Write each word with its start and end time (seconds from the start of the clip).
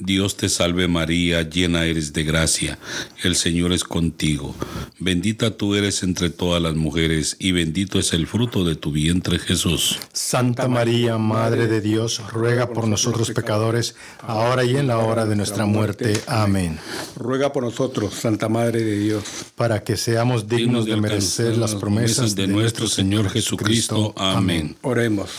Dios 0.00 0.36
te 0.36 0.48
salve 0.48 0.88
María, 0.88 1.42
llena 1.42 1.84
eres 1.84 2.12
de 2.12 2.24
gracia, 2.24 2.78
el 3.22 3.36
Señor 3.36 3.72
es 3.72 3.84
contigo. 3.84 4.54
Bendita 4.98 5.56
tú 5.56 5.74
eres 5.74 6.02
entre 6.02 6.30
todas 6.30 6.62
las 6.62 6.74
mujeres, 6.74 7.36
y 7.38 7.52
bendito 7.52 7.98
es 7.98 8.12
el 8.12 8.26
fruto 8.26 8.64
de 8.64 8.76
tu 8.76 8.92
vientre 8.92 9.38
Jesús. 9.38 9.98
Santa 10.12 10.68
María, 10.68 11.18
Madre 11.18 11.66
de 11.66 11.80
Dios, 11.80 12.20
ruega 12.32 12.70
por 12.70 12.88
nosotros 12.88 13.30
pecadores, 13.30 13.94
ahora 14.20 14.64
y 14.64 14.76
en 14.76 14.86
la 14.86 14.98
hora 14.98 15.26
de 15.26 15.36
nuestra 15.36 15.66
muerte. 15.66 16.20
Amén. 16.26 16.78
Ruega 17.16 17.52
por 17.52 17.62
nosotros, 17.62 18.14
Santa 18.14 18.48
Madre 18.48 18.82
de 18.82 18.98
Dios, 18.98 19.24
para 19.56 19.82
que 19.82 19.96
seamos 19.96 20.48
dignos 20.48 20.86
de 20.86 20.96
merecer 20.96 21.56
las 21.56 21.74
promesas 21.74 22.34
de 22.34 22.46
nuestro 22.46 22.86
Señor 22.86 23.30
Jesucristo. 23.30 24.14
Amén. 24.16 24.76
Oremos. 24.82 25.30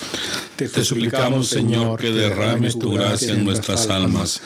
Te, 0.56 0.68
suplicamos, 0.84 1.50
Señor, 1.50 2.00
que 2.00 2.12
derrames 2.12 2.80
tu 2.80 2.92
gracia 2.92 3.34
en 3.34 3.46
nuestras 3.46 3.90
almas, 3.90 4.42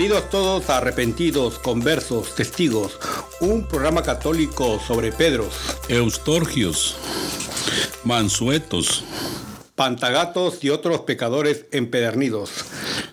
Bienvenidos 0.00 0.30
todos 0.30 0.70
a 0.70 0.78
Arrepentidos, 0.78 1.58
Conversos, 1.58 2.34
Testigos, 2.34 2.98
un 3.42 3.68
programa 3.68 4.02
católico 4.02 4.80
sobre 4.80 5.12
Pedros, 5.12 5.52
Eustorgios, 5.90 6.96
Mansuetos, 8.04 9.04
Pantagatos 9.74 10.64
y 10.64 10.70
otros 10.70 11.00
pecadores 11.00 11.66
empedernidos. 11.70 12.50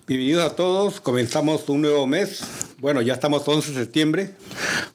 Bienvenidos 0.07 0.49
a 0.49 0.55
todos, 0.55 1.01
comenzamos 1.01 1.67
un 1.67 1.81
nuevo 1.81 2.07
mes 2.07 2.41
bueno, 2.79 3.01
ya 3.01 3.15
estamos 3.15 3.47
11 3.47 3.71
de 3.71 3.79
septiembre, 3.79 4.35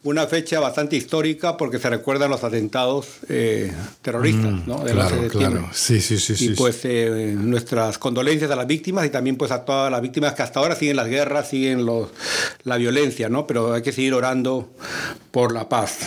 una 0.04 0.26
fecha 0.26 0.58
bastante 0.58 0.96
histórica 0.96 1.56
porque 1.56 1.78
se 1.78 1.88
recuerdan 1.88 2.30
los 2.30 2.42
atentados 2.42 3.06
eh, 3.28 3.72
terroristas, 4.02 4.52
mm, 4.52 4.62
¿no? 4.66 4.82
claro, 4.82 5.28
claro. 5.28 5.70
Sí, 5.72 6.00
sí, 6.00 6.18
sí. 6.18 6.46
Y 6.46 6.54
pues 6.54 6.80
eh, 6.84 7.34
nuestras 7.38 7.98
condolencias 7.98 8.50
a 8.50 8.56
las 8.56 8.66
víctimas 8.66 9.06
y 9.06 9.10
también 9.10 9.36
pues 9.36 9.52
a 9.52 9.64
todas 9.64 9.92
las 9.92 10.02
víctimas 10.02 10.34
que 10.34 10.42
hasta 10.42 10.58
ahora 10.58 10.74
siguen 10.74 10.96
las 10.96 11.06
guerras, 11.06 11.48
siguen 11.48 11.86
los, 11.86 12.08
la 12.64 12.78
violencia, 12.78 13.28
¿no? 13.28 13.46
Pero 13.46 13.74
hay 13.74 13.82
que 13.82 13.92
seguir 13.92 14.14
orando 14.14 14.70
por 15.30 15.52
la 15.52 15.68
paz. 15.68 15.98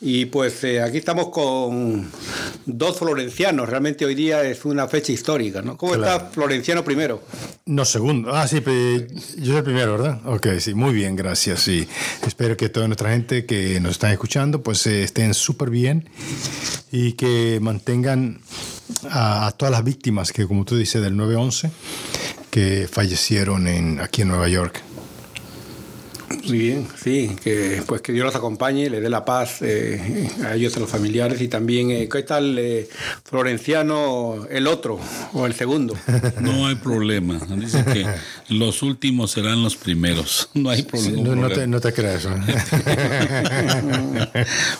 Y 0.00 0.26
pues 0.26 0.62
eh, 0.64 0.82
aquí 0.82 0.98
estamos 0.98 1.28
con 1.30 2.10
dos 2.66 2.98
florencianos. 2.98 3.68
Realmente 3.68 4.04
hoy 4.04 4.14
día 4.14 4.42
es 4.42 4.64
una 4.64 4.88
fecha 4.88 5.12
histórica, 5.12 5.62
¿no? 5.62 5.76
¿Cómo 5.76 5.94
está 5.94 6.20
Florenciano 6.20 6.84
primero? 6.84 7.22
No, 7.64 7.84
segundo. 7.84 8.34
Ah, 8.34 8.46
sí, 8.46 8.62
yo 9.38 9.46
soy 9.46 9.56
el 9.56 9.64
primero, 9.64 9.92
¿verdad? 9.92 10.20
Ok, 10.26 10.48
sí, 10.58 10.74
muy 10.74 10.92
bien, 10.92 11.16
gracias. 11.16 11.60
Sí. 11.60 11.88
Espero 12.26 12.56
que 12.56 12.68
toda 12.68 12.86
nuestra 12.88 13.10
gente 13.10 13.46
que 13.46 13.80
nos 13.80 13.92
está 13.92 14.12
escuchando 14.12 14.62
pues 14.62 14.86
eh, 14.86 15.02
estén 15.02 15.32
súper 15.32 15.70
bien 15.70 16.08
y 16.92 17.12
que 17.12 17.58
mantengan 17.62 18.40
a, 19.10 19.52
todas 19.56 19.72
las 19.72 19.84
víctimas 19.84 20.32
que, 20.32 20.46
como 20.46 20.64
tú 20.64 20.76
dices, 20.76 21.02
del 21.02 21.14
9-11 21.14 21.70
que 22.50 22.88
fallecieron 22.90 23.66
en, 23.66 24.00
aquí 24.00 24.22
en 24.22 24.28
Nueva 24.28 24.48
York. 24.48 24.82
Muy 26.28 26.58
bien, 26.58 26.88
sí, 26.96 27.36
que 27.42 27.82
pues 27.86 28.00
que 28.00 28.12
Dios 28.12 28.24
los 28.24 28.34
acompañe, 28.34 28.90
le 28.90 29.00
dé 29.00 29.08
la 29.08 29.24
paz 29.24 29.58
eh, 29.62 30.28
a 30.44 30.54
ellos, 30.54 30.76
a 30.76 30.80
los 30.80 30.90
familiares 30.90 31.40
y 31.40 31.48
también, 31.48 31.90
eh, 31.90 32.08
¿qué 32.08 32.22
tal 32.22 32.58
eh, 32.58 32.88
Florenciano 33.24 34.46
el 34.50 34.66
otro 34.66 34.98
o 35.32 35.46
el 35.46 35.54
segundo? 35.54 35.96
No 36.40 36.66
hay 36.66 36.74
problema, 36.76 37.38
dice 37.56 37.84
que 37.84 38.06
los 38.48 38.82
últimos 38.82 39.30
serán 39.30 39.62
los 39.62 39.76
primeros, 39.76 40.50
no 40.54 40.70
hay 40.70 40.82
problema. 40.82 41.34
no, 41.34 41.48
Te, 41.48 41.66
no, 41.66 41.80
te, 41.80 41.92
creas. 41.92 42.26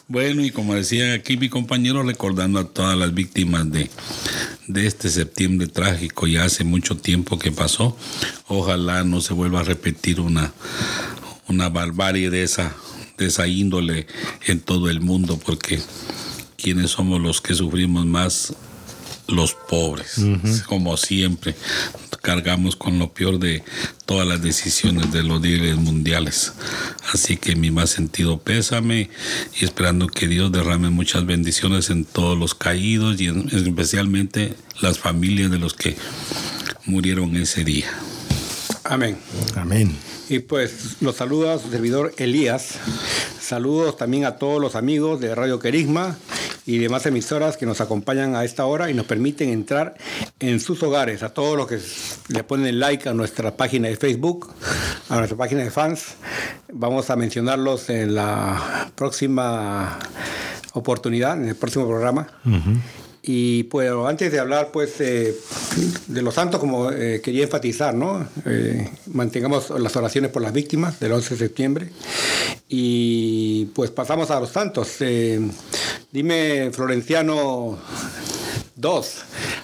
bueno, 0.09 0.45
y 0.45 0.51
como 0.51 0.75
decía 0.75 1.15
aquí 1.15 1.37
mi 1.37 1.49
compañero, 1.49 2.03
recordando 2.03 2.59
a 2.59 2.65
todas 2.65 2.97
las 2.97 3.15
víctimas 3.15 3.71
de, 3.71 3.89
de 4.67 4.87
este 4.87 5.09
septiembre 5.09 5.69
trágico, 5.69 6.27
ya 6.27 6.45
hace 6.45 6.65
mucho 6.65 6.97
tiempo 6.97 7.39
que 7.39 7.53
pasó, 7.53 7.97
ojalá 8.49 9.05
no 9.05 9.21
se 9.21 9.33
vuelva 9.33 9.61
a 9.61 9.65
repetir 9.65 10.21
una 10.21 10.53
una 11.49 11.69
barbarie 11.69 12.31
de 12.31 12.43
esa, 12.43 12.75
de 13.19 13.27
esa 13.27 13.47
índole 13.47 14.07
en 14.47 14.61
todo 14.61 14.91
el 14.91 15.01
mundo, 15.01 15.39
porque 15.45 15.81
quienes 16.57 16.93
somos 16.93 17.21
los 17.21 17.41
que 17.41 17.55
sufrimos 17.55 18.07
más 18.07 18.55
los 19.29 19.55
pobres, 19.55 20.21
como 20.67 20.97
siempre. 20.97 21.55
Cargamos 22.23 22.75
con 22.75 22.99
lo 22.99 23.13
peor 23.13 23.39
de 23.39 23.63
todas 24.05 24.27
las 24.27 24.43
decisiones 24.43 25.13
de 25.13 25.23
los 25.23 25.41
líderes 25.41 25.77
mundiales. 25.77 26.53
Así 27.13 27.37
que 27.37 27.55
mi 27.55 27.71
más 27.71 27.91
sentido 27.91 28.39
pésame 28.39 29.11
y 29.61 29.65
esperando 29.65 30.09
que 30.09 30.27
Dios 30.27 30.51
derrame 30.51 30.91
muchas 30.91 31.25
bendiciones 31.25 31.91
en 31.91 32.05
todos 32.05 32.37
los 32.37 32.55
caídos 32.55 33.21
y 33.21 33.27
especialmente 33.53 34.55
las 34.81 34.99
familias 34.99 35.51
de 35.51 35.59
los 35.59 35.75
que 35.75 35.97
murieron 36.85 37.37
ese 37.37 37.65
día. 37.65 37.91
Amén. 38.89 39.19
Amén. 39.57 39.97
Y 40.29 40.41
pues 40.41 40.97
los 41.01 41.17
saluda 41.17 41.59
su 41.59 41.71
servidor 41.71 42.13
Elías. 42.19 42.79
Saludos 43.41 43.97
también 43.97 44.25
a 44.25 44.37
todos 44.37 44.61
los 44.61 44.75
amigos 44.75 45.21
de 45.21 45.35
Radio 45.35 45.59
Querisma 45.59 46.17
y 46.67 46.79
demás 46.79 47.07
emisoras 47.07 47.57
que 47.57 47.65
nos 47.65 47.81
acompañan 47.81 48.35
a 48.35 48.45
esta 48.45 48.67
hora 48.67 48.91
y 48.91 48.95
nos 48.95 49.07
permiten 49.07 49.51
entrar 49.51 49.95
en 50.41 50.59
sus 50.59 50.83
hogares. 50.83 51.23
A 51.23 51.33
todos 51.33 51.57
los 51.57 51.69
que 51.69 51.79
le 52.29 52.43
ponen 52.43 52.81
like 52.81 53.09
a 53.09 53.15
nuestra 53.15 53.57
página 53.57 53.89
de 53.89 53.97
Facebook, 53.97 54.53
a 55.09 55.17
nuestra 55.17 55.39
página 55.39 55.63
de 55.63 55.71
fans. 55.71 56.17
Vamos 56.73 57.09
a 57.11 57.17
mencionarlos 57.17 57.89
en 57.89 58.17
la 58.17 58.91
próxima 58.97 59.99
oportunidad, 60.73 61.41
en 61.41 61.49
el 61.49 61.57
próximo 61.57 61.87
programa. 61.87 62.27
Y 63.29 63.65
pues 63.65 63.91
antes 64.07 64.31
de 64.31 64.39
hablar 64.39 64.71
pues 64.73 64.99
de 64.99 66.23
los 66.23 66.35
santos, 66.35 66.61
como 66.61 66.93
eh, 66.93 67.21
quería 67.21 67.43
enfatizar, 67.43 67.93
¿no? 67.93 68.27
Eh, 68.45 68.89
mantengamos 69.07 69.71
las 69.71 69.97
oraciones 69.97 70.31
por 70.31 70.43
las 70.43 70.53
víctimas 70.53 71.01
del 71.01 71.13
11 71.13 71.35
de 71.35 71.39
septiembre. 71.39 71.91
Y 72.69 73.67
pues 73.75 73.91
pasamos 73.91 74.31
a 74.31 74.39
los 74.39 74.51
santos. 74.51 74.97
Eh, 75.01 75.41
dime, 76.13 76.71
Florenciano 76.73 77.79
2, 78.77 79.15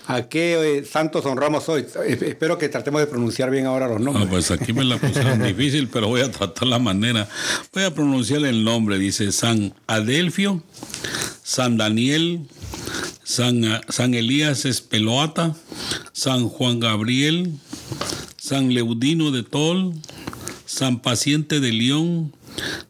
¿a 0.07 0.23
qué 0.23 0.85
santos 0.91 1.27
honramos 1.27 1.69
hoy? 1.69 1.87
Espero 2.07 2.57
que 2.57 2.71
tratemos 2.71 3.01
de 3.03 3.07
pronunciar 3.07 3.51
bien 3.51 3.67
ahora 3.67 3.87
los 3.87 4.01
nombres. 4.01 4.27
Ah, 4.27 4.31
pues 4.31 4.51
aquí 4.51 4.73
me 4.73 4.85
la 4.85 4.97
pusieron 4.97 5.43
difícil, 5.47 5.89
pero 5.89 6.09
voy 6.09 6.23
a 6.23 6.31
tratar 6.31 6.67
la 6.67 6.79
manera. 6.79 7.29
Voy 7.75 7.85
a 7.85 7.95
pronunciar 7.95 8.45
el 8.47 8.65
nombre. 8.65 8.99
Dice 8.99 9.31
San 9.31 9.75
Adelfio, 9.87 10.63
San 11.43 11.77
Daniel, 11.77 12.47
San, 13.23 14.15
Elías 14.15 14.65
Espeloata, 14.65 15.55
San 16.13 16.49
Juan 16.49 16.81
Gabriel, 16.81 17.53
San 18.39 18.73
Leudino 18.73 19.31
de 19.31 19.43
Tol, 19.43 19.93
San 20.65 21.01
Paciente 21.01 21.61
de 21.61 21.73
León, 21.73 22.33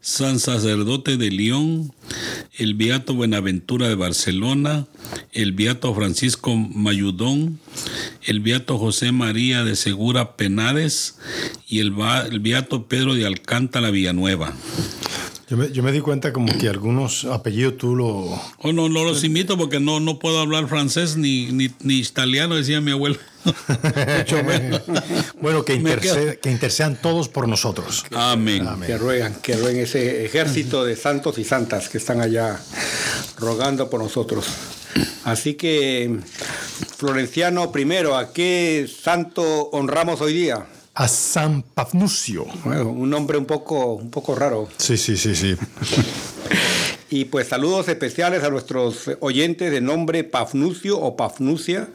San 0.01 0.39
Sacerdote 0.39 1.17
de 1.17 1.31
León, 1.31 1.93
el 2.57 2.73
Beato 2.73 3.13
Buenaventura 3.13 3.87
de 3.87 3.95
Barcelona, 3.95 4.87
el 5.31 5.53
Beato 5.53 5.93
Francisco 5.93 6.55
Mayudón, 6.55 7.59
el 8.23 8.39
Beato 8.39 8.77
José 8.77 9.11
María 9.11 9.63
de 9.63 9.75
Segura 9.75 10.35
Penades 10.35 11.17
y 11.67 11.79
el, 11.79 11.93
el 12.31 12.39
Beato 12.39 12.87
Pedro 12.87 13.15
de 13.15 13.25
Alcántara 13.25 13.89
Villanueva. 13.91 14.53
Yo 15.53 15.57
me, 15.57 15.71
yo 15.71 15.83
me, 15.83 15.91
di 15.91 15.99
cuenta 15.99 16.33
como 16.33 16.51
que 16.57 16.67
algunos 16.67 17.25
apellidos 17.25 17.77
tú 17.77 17.95
lo... 17.95 18.07
Oh, 18.57 18.73
no, 18.73 18.89
no 18.89 19.03
los 19.03 19.23
imito 19.23 19.55
porque 19.55 19.79
no, 19.79 19.99
no 19.99 20.17
puedo 20.17 20.39
hablar 20.39 20.67
francés 20.67 21.15
ni, 21.15 21.51
ni, 21.51 21.69
ni 21.83 21.99
italiano, 21.99 22.55
decía 22.55 22.81
mi 22.81 22.89
abuelo. 22.89 23.17
bueno, 25.39 25.63
que, 25.63 25.75
interced, 25.75 26.39
que, 26.39 26.49
intercedan 26.49 26.99
todos 26.99 27.29
por 27.29 27.47
nosotros. 27.47 28.03
Amén. 28.15 28.67
Amén. 28.67 28.87
Que 28.87 28.97
ruegan, 28.97 29.35
que 29.43 29.55
rueguen 29.55 29.83
ese 29.83 30.25
ejército 30.25 30.85
de 30.85 30.95
santos 30.95 31.37
y 31.37 31.43
santas 31.43 31.87
que 31.87 31.99
están 31.99 32.19
allá 32.19 32.59
rogando 33.37 33.91
por 33.91 34.01
nosotros. 34.01 34.47
Así 35.23 35.53
que, 35.53 36.17
Florenciano, 36.97 37.71
primero, 37.71 38.17
¿a 38.17 38.33
qué 38.33 38.89
santo 38.89 39.69
honramos 39.71 40.19
hoy 40.19 40.33
día? 40.33 40.65
A 40.95 41.07
San 41.07 41.63
Pafnucio. 41.63 42.45
Bueno, 42.63 42.89
un 42.89 43.09
nombre 43.09 43.37
un 43.37 43.45
poco, 43.45 43.93
un 43.93 44.11
poco 44.11 44.35
raro. 44.35 44.69
Sí, 44.77 44.95
sí, 44.95 45.17
sí, 45.17 45.35
sí. 45.35 45.55
Y 47.09 47.25
pues 47.25 47.47
saludos 47.47 47.87
especiales 47.87 48.43
a 48.43 48.49
nuestros 48.49 49.09
oyentes 49.19 49.71
de 49.71 49.81
nombre 49.81 50.23
Pafnucio 50.23 50.99
o 50.99 51.15
Pafnucia, 51.15 51.89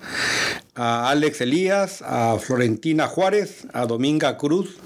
a 0.75 1.11
Alex 1.11 1.41
Elías, 1.41 2.03
a 2.03 2.39
Florentina 2.41 3.07
Juárez, 3.07 3.67
a 3.73 3.87
Dominga 3.87 4.37
Cruz, 4.37 4.77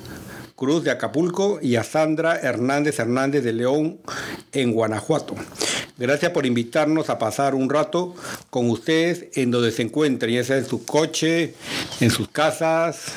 Cruz 0.56 0.84
de 0.84 0.90
Acapulco 0.90 1.58
y 1.60 1.76
a 1.76 1.82
Sandra 1.82 2.36
Hernández 2.36 2.98
Hernández 2.98 3.44
de 3.44 3.52
León 3.52 3.98
en 4.52 4.72
Guanajuato. 4.72 5.34
Gracias 5.98 6.32
por 6.32 6.46
invitarnos 6.46 7.10
a 7.10 7.18
pasar 7.18 7.54
un 7.54 7.68
rato 7.68 8.14
con 8.50 8.70
ustedes 8.70 9.26
en 9.34 9.50
donde 9.50 9.70
se 9.70 9.82
encuentren, 9.82 10.34
ya 10.34 10.44
sea 10.44 10.58
en 10.58 10.66
su 10.66 10.84
coche, 10.84 11.54
en 12.00 12.10
sus 12.10 12.28
casas, 12.28 13.12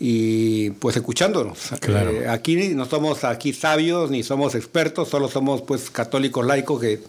y 0.00 0.70
pues 0.70 0.96
escuchándonos. 0.96 1.58
Claro. 1.80 2.10
Eh, 2.10 2.28
aquí 2.28 2.56
no 2.74 2.84
somos 2.86 3.24
aquí 3.24 3.52
sabios 3.52 4.10
ni 4.10 4.22
somos 4.22 4.54
expertos, 4.54 5.08
solo 5.08 5.28
somos 5.28 5.62
pues 5.62 5.90
católicos 5.90 6.46
laicos 6.46 6.80
que 6.80 7.00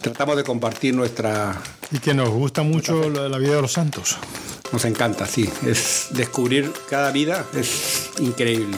tratamos 0.00 0.36
de 0.36 0.44
compartir 0.44 0.94
nuestra... 0.94 1.60
Y 1.92 1.98
que 1.98 2.14
nos 2.14 2.30
gusta 2.30 2.62
mucho 2.62 3.08
la, 3.08 3.28
la 3.28 3.38
vida 3.38 3.54
de 3.56 3.62
los 3.62 3.72
santos. 3.72 4.16
Nos 4.72 4.84
encanta, 4.84 5.26
sí. 5.26 5.48
Es 5.64 6.08
descubrir 6.10 6.72
cada 6.90 7.12
vida, 7.12 7.46
es 7.54 8.10
increíble. 8.18 8.76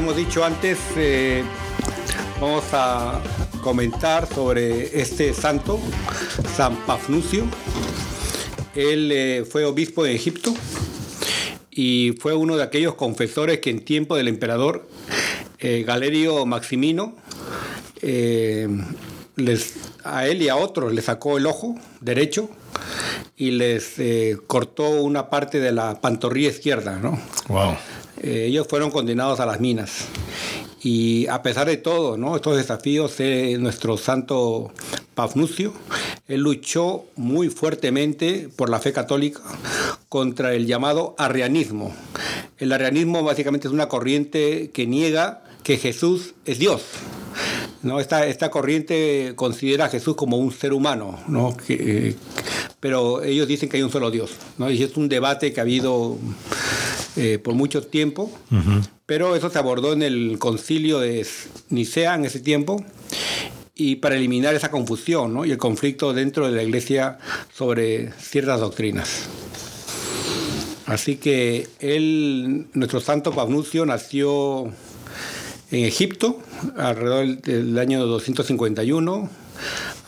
Hemos 0.00 0.16
dicho 0.16 0.42
antes, 0.42 0.78
eh, 0.96 1.44
vamos 2.40 2.64
a 2.72 3.20
comentar 3.62 4.26
sobre 4.26 4.98
este 4.98 5.34
santo, 5.34 5.78
San 6.56 6.74
Pafnucio. 6.86 7.44
Él 8.74 9.12
eh, 9.12 9.44
fue 9.44 9.66
obispo 9.66 10.02
de 10.02 10.14
Egipto 10.14 10.54
y 11.70 12.14
fue 12.18 12.34
uno 12.34 12.56
de 12.56 12.62
aquellos 12.62 12.94
confesores 12.94 13.58
que 13.58 13.68
en 13.68 13.84
tiempo 13.84 14.16
del 14.16 14.28
emperador 14.28 14.88
eh, 15.58 15.84
Galerio 15.86 16.46
Maximino, 16.46 17.14
les, 18.00 19.74
a 20.02 20.26
él 20.26 20.40
y 20.40 20.48
a 20.48 20.56
otros 20.56 20.94
le 20.94 21.02
sacó 21.02 21.36
el 21.36 21.44
ojo 21.44 21.78
derecho 22.00 22.48
y 23.36 23.50
les 23.50 23.96
cortó 24.46 24.88
una 25.02 25.28
parte 25.28 25.60
de 25.60 25.72
la 25.72 26.00
pantorrilla 26.00 26.48
izquierda, 26.48 26.98
¿no? 26.98 27.20
Wow. 27.48 27.76
Eh, 28.22 28.46
ellos 28.48 28.66
fueron 28.68 28.90
condenados 28.90 29.40
a 29.40 29.46
las 29.46 29.60
minas. 29.60 30.06
Y 30.82 31.26
a 31.26 31.42
pesar 31.42 31.66
de 31.66 31.76
todo, 31.76 32.16
¿no? 32.16 32.36
estos 32.36 32.56
desafíos, 32.56 33.14
eh, 33.18 33.56
nuestro 33.58 33.96
santo 33.96 34.72
Pafnucio, 35.14 35.74
él 36.28 36.40
luchó 36.40 37.04
muy 37.16 37.50
fuertemente 37.50 38.48
por 38.56 38.70
la 38.70 38.78
fe 38.78 38.92
católica 38.92 39.40
contra 40.08 40.54
el 40.54 40.66
llamado 40.66 41.14
arrianismo. 41.18 41.94
El 42.58 42.72
arrianismo 42.72 43.22
básicamente 43.22 43.68
es 43.68 43.74
una 43.74 43.88
corriente 43.88 44.70
que 44.72 44.86
niega 44.86 45.42
que 45.62 45.76
Jesús 45.76 46.34
es 46.46 46.58
Dios. 46.58 46.82
¿no? 47.82 48.00
Esta, 48.00 48.26
esta 48.26 48.50
corriente 48.50 49.32
considera 49.36 49.86
a 49.86 49.88
Jesús 49.88 50.16
como 50.16 50.38
un 50.38 50.52
ser 50.52 50.72
humano, 50.72 51.18
¿no? 51.28 51.56
Que, 51.56 52.08
eh, 52.08 52.16
pero 52.80 53.22
ellos 53.22 53.46
dicen 53.46 53.68
que 53.68 53.76
hay 53.76 53.82
un 53.82 53.90
solo 53.90 54.10
Dios. 54.10 54.32
¿no? 54.58 54.70
Y 54.70 54.82
es 54.82 54.96
un 54.96 55.08
debate 55.08 55.52
que 55.52 55.60
ha 55.60 55.62
habido 55.62 56.18
eh, 57.20 57.38
por 57.38 57.52
mucho 57.52 57.82
tiempo, 57.82 58.32
uh 58.50 58.54
-huh. 58.54 58.88
pero 59.04 59.36
eso 59.36 59.50
se 59.50 59.58
abordó 59.58 59.92
en 59.92 60.02
el 60.02 60.38
concilio 60.38 61.00
de 61.00 61.26
Nicea 61.68 62.14
en 62.14 62.24
ese 62.24 62.40
tiempo 62.40 62.82
y 63.74 63.96
para 63.96 64.16
eliminar 64.16 64.54
esa 64.54 64.70
confusión 64.70 65.34
¿no? 65.34 65.44
y 65.44 65.50
el 65.50 65.58
conflicto 65.58 66.14
dentro 66.14 66.46
de 66.46 66.56
la 66.56 66.62
iglesia 66.62 67.18
sobre 67.52 68.10
ciertas 68.12 68.60
doctrinas. 68.60 69.28
Así 70.86 71.16
que 71.16 71.68
él, 71.78 72.68
nuestro 72.72 73.00
santo 73.00 73.32
Pabnucio, 73.32 73.84
nació 73.84 74.72
en 75.70 75.84
Egipto 75.84 76.40
alrededor 76.78 77.42
del 77.42 77.78
año 77.78 78.06
251 78.06 79.28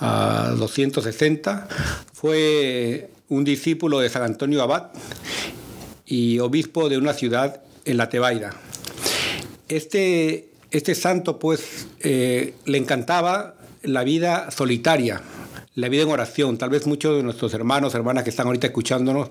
a 0.00 0.54
260. 0.56 1.68
Fue 2.14 3.10
un 3.28 3.44
discípulo 3.44 4.00
de 4.00 4.08
San 4.08 4.22
Antonio 4.22 4.62
Abad 4.62 4.92
y 6.06 6.38
obispo 6.38 6.88
de 6.88 6.98
una 6.98 7.14
ciudad 7.14 7.62
en 7.84 7.96
la 7.96 8.08
Tebaida. 8.08 8.54
Este, 9.68 10.50
este 10.70 10.94
santo, 10.94 11.38
pues, 11.38 11.86
eh, 12.00 12.54
le 12.64 12.78
encantaba 12.78 13.54
la 13.82 14.04
vida 14.04 14.50
solitaria, 14.50 15.22
la 15.74 15.88
vida 15.88 16.02
en 16.02 16.10
oración. 16.10 16.58
Tal 16.58 16.70
vez 16.70 16.86
muchos 16.86 17.16
de 17.16 17.22
nuestros 17.22 17.54
hermanos, 17.54 17.94
hermanas 17.94 18.24
que 18.24 18.30
están 18.30 18.46
ahorita 18.46 18.66
escuchándonos, 18.66 19.28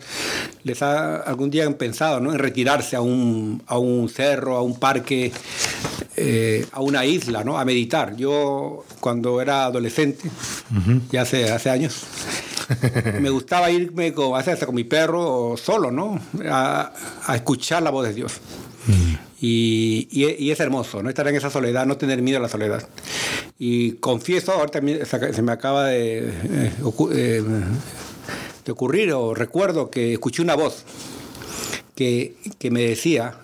les 0.64 0.82
ha 0.82 1.18
algún 1.18 1.50
día 1.52 1.66
han 1.66 1.76
pensado 1.76 2.20
¿no? 2.20 2.32
en 2.32 2.40
retirarse 2.40 2.96
a 2.96 3.02
un, 3.02 3.62
a 3.68 3.78
un 3.78 4.10
cerro, 4.10 4.58
a 4.58 4.62
un 4.62 4.80
parque, 4.80 5.32
eh, 6.18 6.66
a 6.72 6.82
una 6.82 7.06
isla, 7.06 7.44
¿no? 7.44 7.60
a 7.60 7.66
meditar. 7.66 8.16
Yo, 8.16 8.86
cuando 9.00 9.42
era 9.42 9.66
adolescente, 9.66 10.28
uh 10.28 10.76
-huh. 10.76 11.02
ya 11.12 11.22
hace, 11.22 11.52
hace 11.52 11.70
años, 11.70 12.04
me 13.20 13.30
gustaba 13.32 13.70
irme 13.72 14.14
con, 14.14 14.38
hasta 14.38 14.66
con 14.66 14.76
mi 14.76 14.84
perro 14.84 15.56
solo, 15.58 15.92
¿no? 15.92 16.20
A, 16.50 16.94
a 17.26 17.36
escuchar 17.36 17.84
la 17.84 17.90
voz 17.90 18.08
de 18.08 18.14
Dios. 18.14 18.40
Mm. 18.88 19.14
Y, 19.42 20.08
y, 20.12 20.46
y, 20.46 20.52
es 20.52 20.60
hermoso, 20.60 21.02
¿no? 21.02 21.10
Estar 21.10 21.28
en 21.28 21.36
esa 21.36 21.50
soledad, 21.50 21.86
no 21.86 21.98
tener 21.98 22.22
miedo 22.22 22.38
a 22.38 22.42
la 22.42 22.50
soledad. 22.50 22.88
Y 23.58 23.94
confieso, 23.94 24.54
ahorita 24.54 24.82
se 25.34 25.42
me 25.42 25.52
acaba 25.52 25.88
de, 25.88 26.30
eh, 26.30 26.72
eh, 27.12 27.44
de 28.66 28.72
ocurrir, 28.72 29.14
o 29.14 29.34
recuerdo 29.34 29.90
que 29.90 30.14
escuché 30.14 30.42
una 30.42 30.56
voz 30.56 30.84
que, 31.96 32.36
que 32.60 32.70
me 32.70 32.82
decía, 32.82 33.36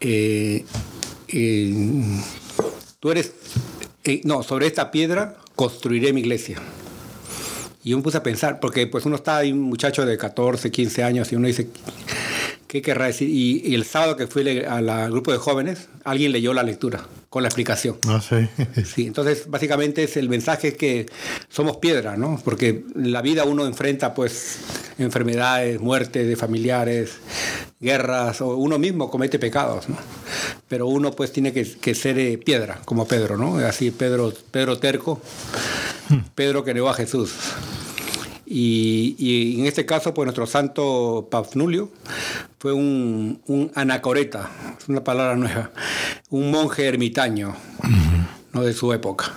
eh, 0.00 0.64
tú 3.00 3.10
eres, 3.10 3.32
no, 4.24 4.42
sobre 4.42 4.66
esta 4.66 4.90
piedra 4.90 5.36
construiré 5.54 6.12
mi 6.12 6.20
iglesia. 6.20 6.60
Y 7.86 7.90
yo 7.90 7.98
me 7.98 8.02
puse 8.02 8.16
a 8.16 8.22
pensar, 8.24 8.58
porque 8.58 8.88
pues 8.88 9.06
uno 9.06 9.14
está 9.14 9.36
ahí, 9.36 9.52
un 9.52 9.60
muchacho 9.60 10.04
de 10.04 10.18
14, 10.18 10.72
15 10.72 11.04
años, 11.04 11.30
y 11.30 11.36
uno 11.36 11.46
dice, 11.46 11.68
¿qué 12.66 12.82
querrá 12.82 13.06
decir? 13.06 13.28
Y, 13.28 13.62
y 13.64 13.76
el 13.76 13.84
sábado 13.84 14.16
que 14.16 14.26
fui 14.26 14.58
al 14.64 15.10
grupo 15.12 15.30
de 15.30 15.38
jóvenes, 15.38 15.88
alguien 16.02 16.32
leyó 16.32 16.52
la 16.52 16.64
lectura 16.64 17.06
con 17.30 17.44
la 17.44 17.48
explicación. 17.48 17.96
Ah, 18.08 18.20
sí. 18.20 18.48
sí. 18.84 19.06
Entonces, 19.06 19.48
básicamente 19.48 20.02
es 20.02 20.16
el 20.16 20.28
mensaje 20.28 20.72
que 20.72 21.06
somos 21.48 21.76
piedra, 21.76 22.16
¿no? 22.16 22.40
Porque 22.44 22.84
en 22.96 23.12
la 23.12 23.22
vida 23.22 23.44
uno 23.44 23.64
enfrenta, 23.64 24.14
pues, 24.14 24.58
enfermedades, 24.98 25.80
muertes 25.80 26.26
de 26.26 26.34
familiares, 26.34 27.18
guerras, 27.78 28.40
o 28.40 28.56
uno 28.56 28.80
mismo 28.80 29.12
comete 29.12 29.38
pecados, 29.38 29.88
¿no? 29.88 29.96
Pero 30.66 30.88
uno, 30.88 31.12
pues, 31.12 31.30
tiene 31.30 31.52
que, 31.52 31.64
que 31.78 31.94
ser 31.94 32.18
eh, 32.18 32.36
piedra, 32.36 32.80
como 32.84 33.06
Pedro, 33.06 33.36
¿no? 33.36 33.58
Así, 33.58 33.92
Pedro, 33.92 34.34
Pedro 34.50 34.76
terco, 34.78 35.20
Pedro 36.34 36.64
que 36.64 36.74
negó 36.74 36.88
a 36.88 36.94
Jesús. 36.94 37.32
Y, 38.46 39.16
y, 39.18 39.60
en 39.60 39.66
este 39.66 39.84
caso, 39.84 40.14
pues 40.14 40.26
nuestro 40.26 40.46
santo 40.46 41.26
Pafnulio 41.30 41.90
fue 42.58 42.72
un, 42.72 43.40
un, 43.46 43.72
anacoreta, 43.74 44.50
es 44.78 44.88
una 44.88 45.02
palabra 45.02 45.34
nueva, 45.36 45.72
un 46.30 46.50
monje 46.52 46.86
ermitaño. 46.86 47.56
¿no? 48.52 48.62
de 48.62 48.72
su 48.72 48.92
época. 48.92 49.34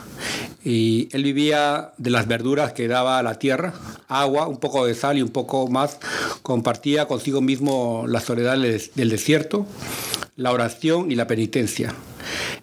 Y 0.63 1.09
él 1.11 1.23
vivía 1.23 1.91
de 1.97 2.09
las 2.09 2.27
verduras 2.27 2.73
que 2.73 2.87
daba 2.87 3.21
la 3.23 3.35
tierra 3.35 3.73
agua, 4.07 4.47
un 4.47 4.57
poco 4.57 4.85
de 4.85 4.95
sal 4.95 5.17
y 5.17 5.21
un 5.21 5.29
poco 5.29 5.67
más, 5.67 5.99
compartía 6.41 7.07
consigo 7.07 7.41
mismo 7.41 8.05
la 8.07 8.19
soledad 8.19 8.57
del 8.57 9.09
desierto, 9.09 9.65
la 10.39 10.53
oración 10.53 11.11
y 11.11 11.15
la 11.15 11.27
penitencia. 11.27 11.93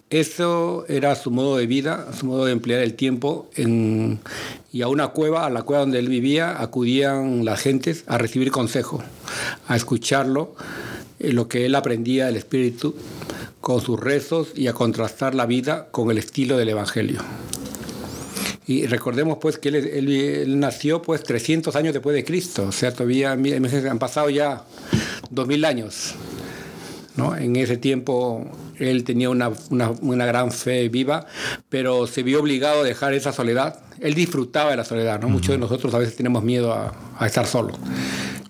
Eso 0.09 0.85
era 0.89 1.15
su 1.15 1.29
modo 1.29 1.57
de 1.57 1.67
vida, 1.67 2.07
su 2.17 2.25
modo 2.25 2.45
de 2.45 2.51
emplear 2.51 2.81
el 2.81 2.95
tiempo. 2.95 3.49
y 3.55 4.81
a 4.81 4.87
una 4.87 5.09
cueva, 5.09 5.45
a 5.45 5.49
la 5.49 5.61
cueva 5.61 5.81
donde 5.81 5.99
él 5.99 6.09
vivía, 6.09 6.59
acudían 6.59 7.45
las 7.45 7.61
gentes 7.61 8.03
a 8.07 8.17
recibir 8.17 8.51
consejo, 8.51 9.03
a 9.67 9.75
escucharlo, 9.75 10.55
en 11.19 11.35
lo 11.35 11.47
que 11.47 11.65
él 11.65 11.75
aprendía 11.75 12.25
del 12.25 12.35
Espíritu 12.35 12.95
con 13.61 13.81
sus 13.81 13.99
rezos 13.99 14.49
y 14.55 14.67
a 14.67 14.73
contrastar 14.73 15.35
la 15.35 15.45
vida 15.45 15.87
con 15.91 16.09
el 16.09 16.17
estilo 16.17 16.57
del 16.57 16.69
Evangelio. 16.69 17.21
Y 18.65 18.87
recordemos 18.87 19.37
pues 19.39 19.57
que 19.59 19.69
él, 19.69 20.59
nació 20.59 21.01
pues 21.01 21.23
300 21.23 21.75
años 21.75 21.93
después 21.93 22.15
de 22.15 22.23
Cristo, 22.23 22.65
o 22.67 22.71
sea, 22.71 22.91
todavía 22.91 23.31
han 23.31 23.99
pasado 23.99 24.29
ya 24.29 24.63
2000 25.29 25.65
años. 25.65 26.15
¿No? 27.17 27.35
En 27.35 27.55
ese 27.55 27.77
tiempo 27.77 28.49
él 28.79 29.03
tenía 29.03 29.29
una, 29.29 29.51
gran 30.25 30.51
fe 30.51 30.87
viva, 30.89 31.25
pero 31.69 32.07
se 32.07 32.23
vio 32.23 32.39
obligado 32.39 32.81
a 32.81 32.83
dejar 32.83 33.13
esa 33.13 33.33
soledad. 33.33 33.79
Él 33.99 34.13
disfrutaba 34.13 34.71
de 34.71 34.77
la 34.77 34.85
soledad, 34.85 35.19
¿no? 35.19 35.27
Muchos 35.27 35.49
de 35.49 35.57
nosotros 35.57 35.93
a 35.93 35.97
veces 35.97 36.15
tenemos 36.15 36.43
miedo 36.43 36.71
a, 36.73 36.93
a 37.17 37.25
estar 37.25 37.47
solos. 37.47 37.77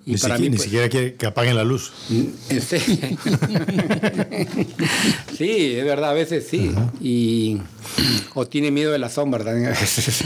Y 0.08 0.12
ni, 0.12 0.18
para 0.20 0.36
siquiera, 0.36 0.40
mí, 0.40 0.50
ni 0.50 0.56
pues, 0.56 0.64
siquiera 0.64 0.88
que, 0.88 1.16
que, 1.16 1.26
apaguen 1.26 1.58
la 1.58 1.66
luz. 1.66 1.92
Sí. 2.08 2.34
sí, 5.38 5.76
es 5.76 5.84
verdad, 5.84 6.12
a 6.12 6.14
veces 6.14 6.48
sí. 6.50 6.74
y, 7.02 7.58
o 8.34 8.48
tiene 8.48 8.72
miedo 8.72 8.94
de 8.94 9.00
la 9.00 9.10
sombra 9.10 9.44
también 9.44 9.68
a 9.68 9.72
veces. 9.72 10.24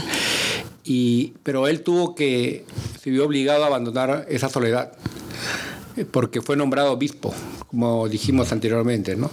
Y, 0.84 1.34
pero 1.42 1.66
él 1.66 1.82
tuvo 1.82 2.14
que, 2.14 2.64
se 3.00 3.10
vio 3.10 3.26
obligado 3.26 3.64
a 3.64 3.66
abandonar 3.66 4.26
esa 4.28 4.48
soledad, 4.48 4.92
porque 6.12 6.42
fue 6.42 6.56
nombrado 6.56 6.92
obispo, 6.92 7.34
como 7.72 8.08
dijimos 8.08 8.52
anteriormente, 8.52 9.16
¿no? 9.16 9.28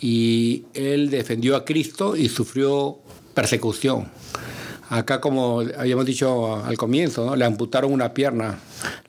Y 0.00 0.64
él 0.74 1.10
defendió 1.10 1.54
a 1.54 1.64
Cristo 1.64 2.16
y 2.16 2.28
sufrió 2.28 2.98
persecución. 3.34 4.08
Acá, 4.88 5.20
como 5.20 5.60
habíamos 5.60 6.06
dicho 6.06 6.56
al 6.64 6.76
comienzo, 6.76 7.24
¿no? 7.24 7.36
le 7.36 7.44
amputaron 7.44 7.92
una 7.92 8.14
pierna, 8.14 8.58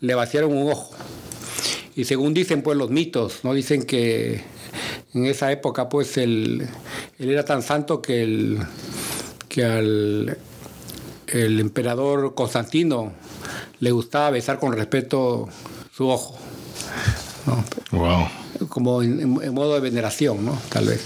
le 0.02 0.14
vaciaron 0.14 0.56
un 0.56 0.72
ojo. 0.72 0.92
Y 1.96 2.04
según 2.04 2.34
dicen 2.34 2.62
pues 2.62 2.78
los 2.78 2.92
mitos, 2.92 3.40
¿no? 3.44 3.54
dicen 3.54 3.84
que 3.84 4.44
en 5.14 5.26
esa 5.26 5.52
época 5.52 5.90
pues 5.90 6.18
él, 6.18 6.68
él 7.18 7.30
era 7.30 7.46
tan 7.46 7.64
santo 7.64 8.02
que, 8.02 8.22
el, 8.22 8.60
que 9.48 9.64
al 9.64 10.38
el 11.34 11.60
emperador 11.60 12.34
Constantino 12.34 13.14
le 13.80 13.92
gustaba 13.92 14.32
besar 14.32 14.60
con 14.60 14.74
respeto 14.74 15.48
su 15.92 16.08
ojo. 16.08 16.38
Wow. 17.92 18.28
Como 18.68 19.02
en, 19.02 19.20
en, 19.22 19.54
modo 19.54 19.76
de 19.76 19.80
veneración, 19.80 20.46
¿no? 20.46 20.60
Tal 20.70 20.88
vez. 20.88 21.02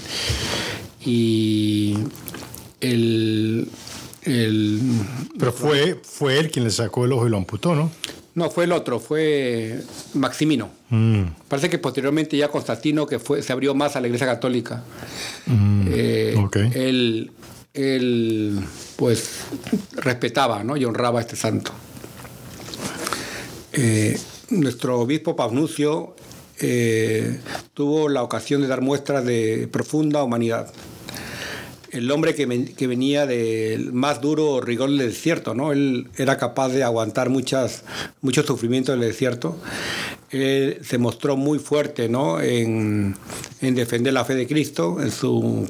Y 1.04 1.96
el, 2.80 3.68
pero 5.38 5.52
fue, 5.52 6.00
fue 6.02 6.38
él 6.38 6.50
quien 6.50 6.64
le 6.64 6.70
sacó 6.70 7.04
el 7.04 7.12
ojo 7.12 7.26
y 7.26 7.30
lo 7.30 7.36
amputó, 7.36 7.74
¿no? 7.74 7.90
No, 8.34 8.50
fue 8.50 8.64
el 8.64 8.72
otro, 8.72 8.98
fue 8.98 9.80
Maximino. 10.14 10.70
Mm. 10.90 11.22
Parece 11.46 11.70
que 11.70 11.78
posteriormente 11.78 12.36
ya 12.36 12.48
Constantino, 12.48 13.06
que 13.06 13.18
fue, 13.18 13.42
se 13.42 13.52
abrió 13.52 13.74
más 13.74 13.94
a 13.94 14.00
la 14.00 14.08
Iglesia 14.08 14.26
Católica, 14.26 14.82
mm. 15.46 15.82
eh, 15.88 16.48
él, 16.74 17.30
él, 17.74 18.60
pues, 18.96 19.44
respetaba 19.92 20.64
¿no? 20.64 20.76
y 20.76 20.84
honraba 20.84 21.20
a 21.20 21.22
este 21.22 21.36
santo. 21.36 21.70
Eh, 23.72 24.18
nuestro 24.50 25.00
obispo 25.00 25.36
Pavnucio 25.36 26.13
eh, 26.60 27.40
tuvo 27.74 28.08
la 28.08 28.22
ocasión 28.22 28.62
de 28.62 28.68
dar 28.68 28.80
muestras 28.80 29.24
de 29.24 29.68
profunda 29.70 30.22
humanidad 30.22 30.72
el 31.94 32.10
hombre 32.10 32.34
que, 32.34 32.46
venía 32.86 33.24
del 33.24 33.92
más 33.92 34.20
duro 34.20 34.60
rigor 34.60 34.90
del 34.90 34.98
desierto, 34.98 35.54
¿no? 35.54 35.70
Él 35.70 36.08
era 36.16 36.36
capaz 36.36 36.70
de 36.70 36.82
aguantar 36.82 37.30
muchas, 37.30 37.84
muchos 38.20 38.46
sufrimientos 38.46 38.98
del 38.98 39.08
desierto. 39.08 39.56
Él 40.30 40.80
se 40.82 40.98
mostró 40.98 41.36
muy 41.36 41.60
fuerte, 41.60 42.08
¿no? 42.08 42.40
En, 42.40 43.16
defender 43.60 44.12
la 44.12 44.24
fe 44.24 44.34
de 44.34 44.46
Cristo, 44.46 45.00
en 45.00 45.12
su, 45.12 45.68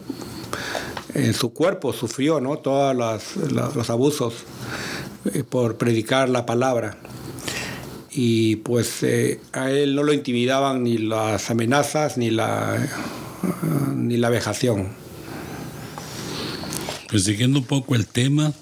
en 1.12 1.35
su 1.35 1.53
cuerpo 1.53 1.93
sufrió, 1.93 2.41
¿no? 2.41 2.57
Todos 2.57 2.97
los, 2.97 3.91
abusos 3.91 4.35
eh, 5.35 5.45
por 5.45 5.76
predicar 5.76 6.31
la 6.31 6.47
palabra 6.47 6.97
y 8.14 8.56
pues 8.56 9.02
eh, 9.02 9.40
a 9.52 9.71
él 9.71 9.97
no 9.97 10.04
lo 10.04 10.12
intimidaban 10.12 10.85
ni 10.85 10.99
las 10.99 11.50
amenazas 11.50 12.16
ni 12.16 12.30
la, 12.30 12.78
ni 13.97 14.16
la 14.16 14.30
vejación. 14.30 14.88
Pues 17.11 17.25
siguiendo 17.25 17.59
un 17.59 17.64
poco 17.66 17.97
el 17.97 18.06
tema, 18.06 18.52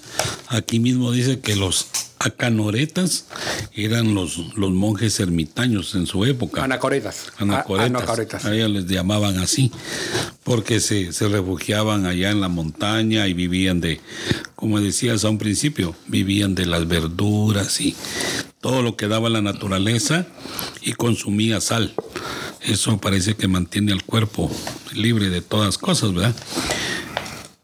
aquí 0.48 0.80
mismo 0.80 1.12
dice 1.12 1.40
que 1.40 1.54
los 1.54 1.86
acanoretas 2.18 3.26
eran 3.74 4.14
los, 4.14 4.56
los 4.56 4.70
monjes 4.70 5.20
ermitaños 5.20 5.94
en 5.96 6.06
su 6.06 6.24
época. 6.24 6.64
Anacoretas. 6.64 7.32
Anacoretas. 7.38 8.44
A 8.44 8.54
ellos 8.54 8.70
les 8.70 8.86
llamaban 8.86 9.38
así, 9.38 9.70
porque 10.44 10.80
se, 10.80 11.12
se, 11.12 11.28
refugiaban 11.28 12.06
allá 12.06 12.30
en 12.30 12.40
la 12.40 12.48
montaña 12.48 13.26
y 13.26 13.34
vivían 13.34 13.80
de, 13.80 14.00
como 14.54 14.80
decías 14.80 15.24
a 15.24 15.30
un 15.30 15.38
principio, 15.38 15.94
vivían 16.06 16.54
de 16.54 16.66
las 16.66 16.86
verduras 16.86 17.80
y 17.80 17.96
todo 18.62 18.80
lo 18.80 18.96
que 18.96 19.08
daba 19.08 19.28
la 19.28 19.42
naturaleza 19.42 20.26
y 20.80 20.92
consumía 20.92 21.60
sal. 21.60 21.92
Eso 22.62 22.96
parece 22.98 23.34
que 23.34 23.48
mantiene 23.48 23.92
al 23.92 24.04
cuerpo 24.04 24.50
libre 24.94 25.28
de 25.28 25.42
todas 25.42 25.76
cosas, 25.76 26.14
¿verdad? 26.14 26.34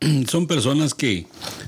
son 0.29 0.47
personas 0.47 0.95
que 0.95 1.27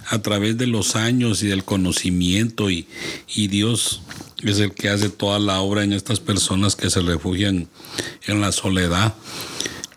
a 0.09 0.21
través 0.21 0.59
de 0.59 0.67
los 0.67 0.97
años 0.97 1.43
y 1.43 1.47
del 1.47 1.65
conocimiento 1.65 2.71
y, 2.71 2.87
Dios 3.29 4.03
es 4.43 4.59
el 4.59 4.75
que 4.75 4.89
hace 4.89 5.09
toda 5.09 5.39
la 5.39 5.61
obra 5.61 5.85
en 5.85 5.93
estas 5.93 6.19
personas 6.19 6.75
que 6.75 6.91
se 6.91 7.01
refugian 7.01 7.69
en 8.27 8.41
la 8.41 8.51
soledad. 8.51 9.15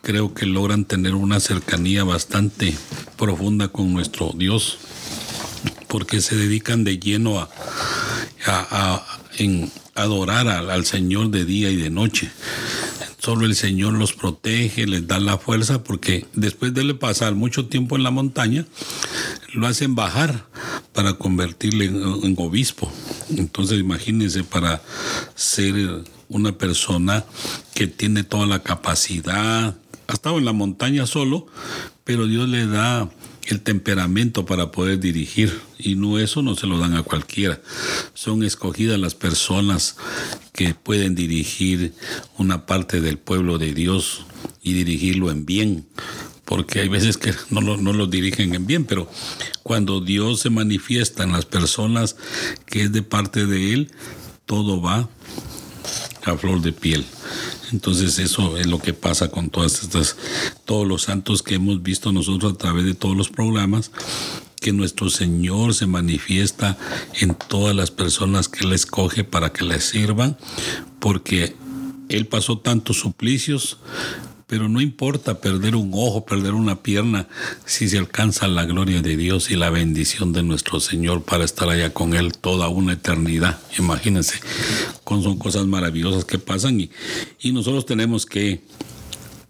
Creo 0.04 0.34
que 0.34 0.46
logran 0.46 0.86
tener 0.86 1.16
una 1.16 1.40
cercanía 1.40 2.04
bastante 2.04 2.76
profunda 3.18 3.70
con 3.70 3.94
nuestro 3.94 4.32
Dios, 4.36 4.78
porque 5.88 6.22
se 6.22 6.36
dedican 6.36 6.84
de 6.84 7.00
lleno 7.00 7.40
a, 7.40 7.50
a, 8.46 9.20
en 9.38 9.72
adorar 9.96 10.48
al 10.48 10.86
Señor 10.86 11.30
de 11.30 11.46
día 11.46 11.70
y 11.70 11.76
de 11.76 11.90
noche. 11.90 12.32
Solo 13.20 13.46
el 13.46 13.56
Señor 13.56 13.94
los 13.94 14.14
protege, 14.14 14.86
les 14.86 15.08
da 15.08 15.20
la 15.20 15.38
fuerza, 15.38 15.84
porque 15.84 16.26
después 16.34 16.74
de 16.74 16.94
pasar 16.94 17.36
mucho 17.36 17.68
tiempo 17.68 17.96
en 17.96 18.04
la 18.04 18.12
montaña, 18.12 18.66
lo 19.54 19.66
hacen 19.68 19.96
bajar 19.96 20.46
para 20.92 21.14
convertirle 21.14 21.86
en, 21.86 22.36
obispo. 22.38 22.92
Entonces 23.30 23.80
imagínense, 23.80 24.44
para 24.44 24.82
ser 25.36 26.04
una 26.28 26.58
persona 26.58 27.24
que 27.74 27.88
tiene 27.88 28.24
toda 28.24 28.46
la 28.46 28.62
capacidad, 28.62 29.76
ha 30.08 30.14
estado 30.14 30.38
en 30.38 30.46
la 30.46 30.54
montaña 30.54 31.06
solo, 31.08 31.48
pero 32.04 32.28
Dios 32.28 32.50
le 32.50 32.68
da 32.68 33.10
el 33.48 33.62
temperamento 33.62 34.46
para 34.46 34.72
poder 34.72 35.00
dirigir 35.00 35.62
y 35.78 35.96
no 35.96 36.20
eso 36.20 36.42
no 36.42 36.56
se 36.56 36.68
lo 36.68 36.78
dan 36.78 36.96
a 36.96 37.04
cualquiera. 37.04 37.62
Son 38.14 38.44
escogidas 38.44 39.00
las 39.00 39.16
personas 39.16 39.98
que 40.54 40.74
pueden 40.74 41.16
dirigir 41.16 41.94
una 42.38 42.66
parte 42.66 43.02
del 43.02 43.18
pueblo 43.18 43.58
de 43.58 43.74
Dios 43.74 44.26
y 44.62 44.74
dirigirlo 44.74 45.32
en 45.32 45.46
bien, 45.46 45.86
porque 46.46 46.80
hay 46.80 46.90
veces 46.90 47.18
que 47.18 47.34
no 47.50 47.62
lo, 47.62 47.78
no 47.78 47.94
lo 47.94 48.08
dirigen 48.08 48.56
en 48.56 48.66
bien, 48.66 48.86
pero 48.86 49.10
cuando 49.64 50.02
Dios 50.02 50.42
se 50.42 50.50
manifiesta 50.50 51.24
en 51.24 51.32
las 51.32 51.46
personas 51.46 52.16
que 52.66 52.84
es 52.84 52.92
de 52.92 53.04
parte 53.04 53.46
de 53.46 53.74
Él, 53.74 53.92
todo 54.46 54.82
va 54.82 55.10
a 56.26 56.38
flor 56.38 56.62
de 56.62 56.72
piel. 56.72 57.06
Entonces 57.72 58.20
eso 58.20 58.58
es 58.58 58.68
lo 58.68 58.80
que 58.80 58.94
pasa 58.94 59.30
con 59.30 59.50
todas 59.50 59.84
estas, 59.84 60.16
todos 60.66 60.88
los 60.88 61.04
santos 61.04 61.44
que 61.44 61.56
hemos 61.56 61.82
visto 61.82 62.12
nosotros 62.12 62.54
a 62.54 62.58
través 62.58 62.86
de 62.86 62.94
todos 62.94 63.16
los 63.16 63.30
programas, 63.30 63.92
que 64.60 64.72
nuestro 64.72 65.10
Señor 65.10 65.74
se 65.74 65.88
manifiesta 65.88 66.78
en 67.20 67.36
todas 67.36 67.76
las 67.76 67.92
personas 67.92 68.48
que 68.48 68.66
Él 68.66 68.74
escoge 68.74 69.24
para 69.24 69.52
que 69.52 69.66
le 69.66 69.82
sirvan, 69.82 70.38
porque 71.00 71.56
Él 72.10 72.28
pasó 72.28 72.60
tantos 72.60 73.00
suplicios, 73.00 73.78
pero 74.54 74.70
no 74.70 74.82
importa 74.82 75.42
perder 75.42 75.76
un 75.76 75.90
ojo, 75.96 76.26
perder 76.26 76.54
una 76.54 76.84
pierna, 76.84 77.28
si 77.66 77.90
se 77.90 77.98
alcanza 77.98 78.48
la 78.48 78.66
gloria 78.66 79.02
de 79.02 79.18
Dios 79.18 79.50
y 79.50 79.56
la 79.56 79.72
bendición 79.72 80.32
de 80.32 80.44
nuestro 80.44 80.80
Señor 80.80 81.24
para 81.24 81.44
estar 81.44 81.70
allá 81.70 81.92
con 81.92 82.14
Él 82.14 82.38
toda 82.38 82.68
una 82.68 82.94
eternidad. 82.94 83.60
Imagínense, 83.80 84.36
son 85.08 85.40
cosas 85.40 85.66
maravillosas 85.66 86.24
que 86.24 86.38
pasan 86.38 86.80
y, 86.80 86.92
nosotros 87.52 87.88
tenemos 87.88 88.28
que 88.28 88.62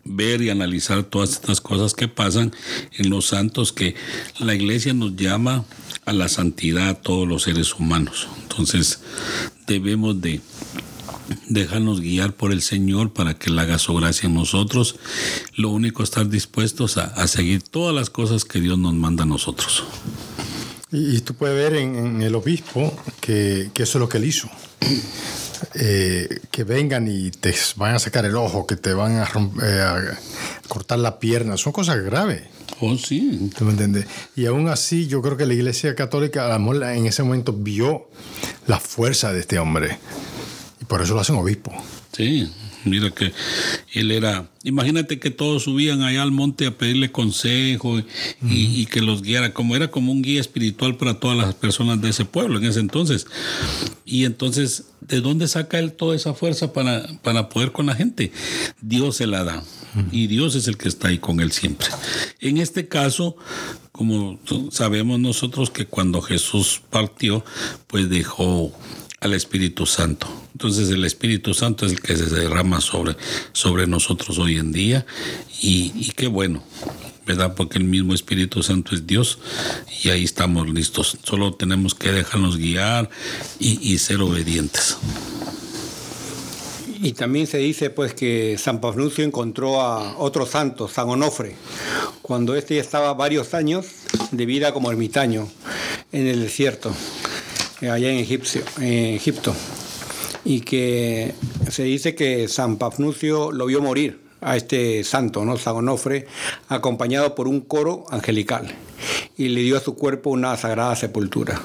ver 0.06 0.42
y 0.42 0.50
analizar 0.50 1.04
todas 1.04 1.32
estas 1.32 1.60
cosas 1.60 1.94
que 1.94 2.08
pasan 2.08 2.54
en 2.94 3.10
los 3.10 3.26
santos 3.26 3.74
que 3.74 3.96
la 4.40 4.56
iglesia 4.56 4.94
nos 4.94 5.18
llama 5.18 5.66
a 6.06 6.14
la 6.14 6.30
santidad 6.30 6.88
a 6.88 6.94
todos 6.94 7.28
los 7.28 7.44
seres 7.44 7.74
humanos. 7.78 8.30
Entonces 8.44 9.02
debemos 9.68 10.22
de 10.22 10.40
dejarnos 11.50 12.02
guiar 12.02 12.34
por 12.34 12.52
el 12.52 12.62
Señor 12.62 13.14
para 13.14 13.34
que 13.34 13.50
Él 13.50 13.60
haga 13.60 13.80
su 13.80 13.94
gracia 13.96 14.28
en 14.28 14.36
nosotros. 14.36 14.98
Lo 15.56 15.70
único 15.70 16.04
es 16.04 16.10
estar 16.10 16.30
dispuestos 16.30 16.98
a, 16.98 17.28
seguir 17.28 17.64
todas 17.64 17.96
las 17.96 18.10
cosas 18.10 18.46
que 18.46 18.60
Dios 18.60 18.78
nos 18.78 18.94
manda 18.94 19.24
a 19.24 19.26
nosotros. 19.26 19.84
Y, 20.92 21.22
tú 21.22 21.34
puedes 21.34 21.56
ver 21.56 21.76
en, 21.80 22.22
el 22.22 22.36
obispo 22.36 22.96
que, 23.20 23.72
eso 23.74 23.84
es 23.84 23.96
lo 23.96 24.10
que 24.10 24.18
él 24.18 24.26
hizo. 24.26 24.50
Eh, 25.76 26.42
que 26.52 26.66
vengan 26.66 27.08
y 27.08 27.32
te 27.32 27.56
van 27.78 27.96
a 27.96 28.00
sacar 28.00 28.26
el 28.26 28.36
ojo, 28.36 28.68
que 28.68 28.76
te 28.76 28.94
van 28.94 29.14
a, 29.14 29.24
eh, 29.64 29.82
a 29.82 30.20
cortar 30.68 31.00
la 31.00 31.20
pierna, 31.20 31.56
son 31.56 31.72
cosas 31.72 32.04
graves. 32.04 32.44
Oh, 32.86 32.98
sí. 32.98 33.50
¿Tú 33.58 33.64
me 33.64 33.72
entiendes? 33.72 34.06
Y 34.36 34.46
aún 34.46 34.68
así, 34.68 35.08
yo 35.08 35.22
creo 35.22 35.38
que 35.38 35.46
la 35.46 35.54
Iglesia 35.54 35.96
Católica, 35.96 36.54
en 36.54 37.06
ese 37.06 37.24
momento 37.24 37.54
vio 37.54 38.10
la 38.68 38.80
fuerza 38.80 39.32
de 39.32 39.40
este 39.40 39.58
hombre. 39.58 40.00
Por 40.94 41.02
eso 41.02 41.16
lo 41.16 41.22
hacen 41.22 41.36
obispo. 41.38 41.72
Sí, 42.16 42.48
mira 42.86 43.10
que 43.10 43.34
él 43.94 44.12
era, 44.12 44.52
imagínate 44.64 45.18
que 45.18 45.32
todos 45.32 45.64
subían 45.64 46.04
allá 46.04 46.22
al 46.22 46.30
monte 46.30 46.68
a 46.68 46.78
pedirle 46.78 47.12
consejo 47.12 48.00
y, 48.44 48.86
que 48.86 49.02
los 49.02 49.24
guiara, 49.24 49.56
como 49.56 49.76
era 49.76 49.90
como 49.90 50.12
un 50.12 50.22
guía 50.22 50.40
espiritual 50.40 50.96
para 50.96 51.20
todas 51.20 51.36
las 51.36 51.56
personas 51.56 52.00
de 52.00 52.10
ese 52.10 52.26
pueblo 52.26 52.60
en 52.60 52.66
ese 52.66 52.80
entonces. 52.80 53.26
Y 54.06 54.26
entonces, 54.26 54.84
¿de 55.02 55.20
dónde 55.20 55.48
saca 55.48 55.80
él 55.80 55.94
toda 55.94 56.16
esa 56.16 56.36
fuerza 56.36 56.74
para, 56.74 57.08
para 57.24 57.50
poder 57.50 57.72
con 57.72 57.88
la 57.88 57.96
gente? 57.96 58.32
Dios 58.80 59.16
se 59.16 59.26
la 59.26 59.44
da. 59.44 59.64
Y 60.12 60.28
Dios 60.28 60.54
es 60.54 60.68
el 60.68 60.78
que 60.78 60.90
está 60.90 61.08
ahí 61.08 61.18
con 61.18 61.40
él 61.40 61.52
siempre. 61.52 61.88
En 62.40 62.60
este 62.60 62.88
caso, 62.88 63.36
como 63.92 64.40
sabemos 64.70 65.20
nosotros 65.20 65.72
que 65.72 65.88
cuando 65.88 66.22
Jesús 66.22 66.84
partió, 66.92 67.44
pues 67.88 68.12
dejó 68.12 68.72
al 69.24 69.34
Espíritu 69.34 69.86
Santo. 69.86 70.28
Entonces 70.52 70.90
el 70.90 71.06
Espíritu 71.06 71.54
Santo 71.54 71.86
es 71.86 71.94
el 71.94 72.02
que 72.02 72.16
se 72.16 72.26
derrama 72.26 72.82
sobre, 72.82 73.16
sobre 73.54 73.88
nosotros 73.88 74.38
hoy 74.38 74.58
en 74.58 74.74
día 74.74 75.06
y, 75.62 76.12
qué 76.16 76.28
bueno, 76.28 76.62
¿verdad? 77.26 77.56
Porque 77.56 77.78
el 77.78 77.86
mismo 77.86 78.14
Espíritu 78.14 78.62
Santo 78.62 78.94
es 78.94 79.08
Dios 79.08 79.40
y 80.04 80.10
ahí 80.10 80.26
estamos 80.26 80.70
listos. 80.70 81.18
Solo 81.24 81.54
tenemos 81.54 81.96
que 81.96 82.12
dejarnos 82.12 82.58
guiar 82.58 83.10
y, 83.60 83.98
ser 83.98 84.22
obedientes. 84.22 84.98
Y 87.02 87.14
también 87.14 87.48
se 87.48 87.60
dice 87.60 87.90
pues 87.90 88.14
que 88.14 88.58
San 88.58 88.82
Pafnucio 88.82 89.24
encontró 89.24 89.82
a 89.82 90.18
otro 90.18 90.46
santo, 90.46 90.90
San 90.90 91.10
Onofre, 91.10 91.56
cuando 92.22 92.56
este 92.56 92.76
ya 92.76 92.82
estaba 92.82 93.14
varios 93.14 93.54
años 93.54 93.86
de 94.32 94.46
vida 94.46 94.74
como 94.74 94.92
ermitaño 94.92 95.50
en 96.12 96.28
el 96.28 96.42
desierto. 96.42 96.94
Eh, 97.84 97.90
allá 97.90 98.12
en, 98.12 98.20
Egipto, 98.20 99.54
y 100.46 100.62
que 100.62 101.34
se 101.70 101.84
dice 101.84 102.16
que 102.16 102.48
San 102.48 102.78
Pafnucio 102.78 103.52
lo 103.52 103.66
vio 103.66 103.82
morir 103.82 104.22
a 104.40 104.56
este 104.56 105.04
santo, 105.04 105.44
¿no? 105.44 105.58
San 105.58 105.76
Onofre, 105.76 106.26
acompañado 106.70 107.36
por 107.36 107.50
un 107.50 107.60
coro 107.60 108.06
angelical, 108.10 108.74
y 109.36 109.50
le 109.50 109.64
dio 109.64 109.76
a 109.76 109.82
su 109.82 109.96
cuerpo 109.96 110.30
una 110.30 110.56
sagrada 110.56 110.96
sepultura. 110.96 111.62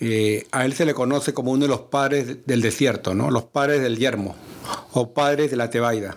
Eh, 0.00 0.48
a 0.50 0.64
él 0.64 0.72
se 0.72 0.84
le 0.84 0.94
conoce 0.94 1.32
como 1.32 1.52
uno 1.52 1.62
de 1.62 1.68
los 1.68 1.82
padres 1.82 2.44
del 2.44 2.60
desierto, 2.60 3.14
¿no? 3.14 3.30
los 3.30 3.44
padres 3.44 3.80
del 3.80 3.98
yermo 3.98 4.34
o 4.94 5.14
padres 5.14 5.52
de 5.52 5.58
la 5.58 5.70
Tebaida. 5.70 6.16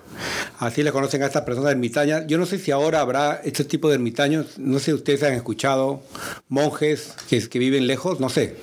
Así 0.61 0.83
le 0.83 0.91
conocen 0.91 1.23
a 1.23 1.25
estas 1.25 1.41
personas 1.41 1.71
ermitañas. 1.71 2.27
Yo 2.27 2.37
no 2.37 2.45
sé 2.45 2.59
si 2.59 2.69
ahora 2.69 3.01
habrá 3.01 3.41
este 3.43 3.65
tipo 3.65 3.89
de 3.89 3.95
ermitaños, 3.95 4.59
no 4.59 4.77
sé 4.77 4.85
si 4.85 4.93
ustedes 4.93 5.23
han 5.23 5.33
escuchado 5.33 6.03
monjes 6.49 7.15
que, 7.27 7.57
viven 7.57 7.87
lejos, 7.87 8.19
no 8.19 8.29
sé, 8.29 8.57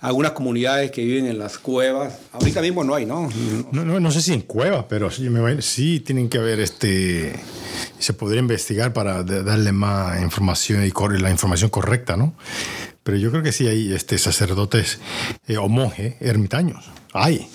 algunas 0.00 0.32
comunidades 0.32 0.90
que 0.90 1.02
viven 1.02 1.24
en 1.24 1.38
las 1.38 1.56
cuevas. 1.56 2.18
Ahorita 2.32 2.60
mismo 2.60 2.84
no 2.84 2.94
hay, 2.94 3.06
¿no? 3.06 3.30
No, 3.72 3.82
no, 3.82 3.98
no 3.98 4.10
sé 4.10 4.20
si 4.20 4.34
en 4.34 4.42
cuevas, 4.42 4.84
pero 4.90 5.10
sí, 5.10 5.26
sí 5.60 6.00
tienen 6.00 6.28
que 6.28 6.36
haber 6.36 6.60
este 6.60 7.34
se 7.98 8.12
podría 8.12 8.40
investigar 8.40 8.92
para 8.92 9.22
darle 9.22 9.72
más 9.72 10.20
información 10.20 10.84
y 10.84 10.92
la 11.18 11.30
información 11.30 11.70
correcta, 11.70 12.18
¿no? 12.18 12.34
Pero 13.02 13.16
yo 13.16 13.30
creo 13.30 13.42
que 13.42 13.52
sí 13.52 13.66
hay 13.66 13.94
este, 13.94 14.18
sacerdotes 14.18 14.98
eh, 15.46 15.56
o 15.56 15.66
monjes 15.70 16.16
ermitaños. 16.20 16.90
Hay. 17.14 17.48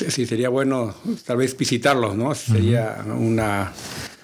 Sí, 0.10 0.26
sería 0.26 0.48
bueno 0.48 0.94
tal 1.24 1.38
vez 1.38 1.56
visitarlos, 1.56 2.16
¿no? 2.16 2.34
Sería 2.34 3.04
una... 3.06 3.72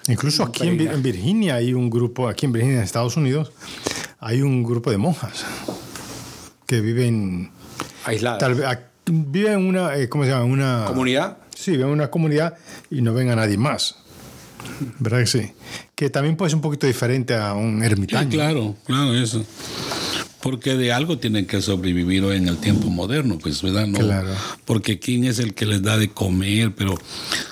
Incluso 0.07 0.43
aquí 0.43 0.67
en, 0.67 1.03
Virginia 1.03 1.55
hay 1.55 1.73
un 1.73 1.89
grupo, 1.89 2.29
aquí 2.29 2.45
en 2.45 2.53
Virginia, 2.53 2.77
en 2.77 2.83
Estados 2.83 3.17
Unidos, 3.17 3.51
hay 4.19 4.41
un 4.41 4.63
grupo 4.63 4.89
de 4.89 4.97
monjas 4.97 5.45
que 6.65 6.79
viven... 6.79 7.51
Aisladas. 8.05 8.39
Tal 8.39 8.55
vez, 8.55 8.65
viven 9.05 9.53
en 9.53 9.65
una, 9.65 9.97
eh, 9.97 10.07
¿cómo 10.07 10.23
se 10.23 10.29
llama? 10.29 10.45
Una... 10.45 10.85
¿Comunidad? 10.87 11.37
Sí, 11.53 11.71
viven 11.71 11.87
en 11.87 11.93
una 11.93 12.09
comunidad 12.09 12.57
y 12.89 13.01
no 13.01 13.13
ven 13.13 13.29
a 13.29 13.35
nadie 13.35 13.57
más. 13.57 13.97
¿Verdad 14.99 15.19
que 15.19 15.27
sí? 15.27 15.51
Que 15.93 16.09
también 16.09 16.37
puede 16.37 16.51
ser 16.51 16.55
un 16.55 16.61
poquito 16.61 16.87
diferente 16.87 17.35
a 17.35 17.53
un 17.53 17.83
ermitaño. 17.83 18.29
claro, 18.29 18.75
claro, 18.85 19.13
eso 19.13 19.45
porque 20.47 20.77
de 20.77 20.93
algo 20.93 21.17
tienen 21.17 21.45
que 21.45 21.61
sobrevivir 21.61 22.23
hoy 22.23 22.37
en 22.37 22.47
el 22.47 22.55
tiempo 22.55 22.87
moderno, 22.89 23.37
pues, 23.37 23.61
¿verdad? 23.61 23.85
No, 23.85 23.99
claro. 23.99 24.33
Porque 24.63 24.97
quién 24.97 25.25
es 25.25 25.39
el 25.39 25.53
que 25.53 25.65
les 25.65 25.81
da 25.81 25.97
de 25.97 26.09
comer, 26.09 26.73
pero 26.73 26.97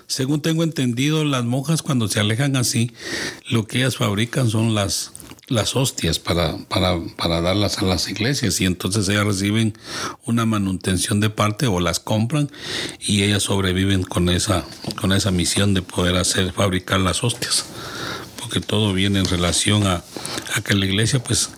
según 0.08 0.42
tengo 0.42 0.64
entendido, 0.64 1.26
las 1.26 1.44
monjas 1.44 1.82
cuando 1.82 2.08
se 2.08 2.22
alejan 2.22 2.56
así, 2.56 2.94
lo 3.50 3.68
que 3.68 3.80
ellas 3.80 3.98
fabrican 3.98 4.50
son 4.50 4.76
las 4.76 5.12
las 5.48 5.76
hostias 5.76 6.20
para, 6.20 6.58
para, 6.70 6.98
para 7.18 7.42
darlas 7.42 7.80
a 7.80 7.86
las 7.86 8.08
iglesias 8.08 8.62
y 8.62 8.66
entonces 8.66 9.10
ellas 9.10 9.26
reciben 9.26 9.78
una 10.24 10.46
manutención 10.46 11.20
de 11.20 11.30
parte 11.30 11.68
o 11.68 11.82
las 11.82 12.00
compran 12.00 12.50
y 13.02 13.24
ellas 13.24 13.44
sobreviven 13.44 14.04
con 14.04 14.30
esa, 14.30 14.64
con 15.00 15.12
esa 15.12 15.32
misión 15.32 15.74
de 15.74 15.82
poder 15.82 16.16
hacer, 16.16 16.54
fabricar 16.54 17.02
las 17.02 17.26
hostias 17.26 17.66
porque 18.40 18.62
todo 18.62 18.94
viene 18.94 19.20
en 19.20 19.26
relación 19.26 19.86
a, 19.86 20.04
a 20.56 20.62
que 20.62 20.76
la 20.76 20.86
iglesia 20.86 21.22
pues 21.22 21.50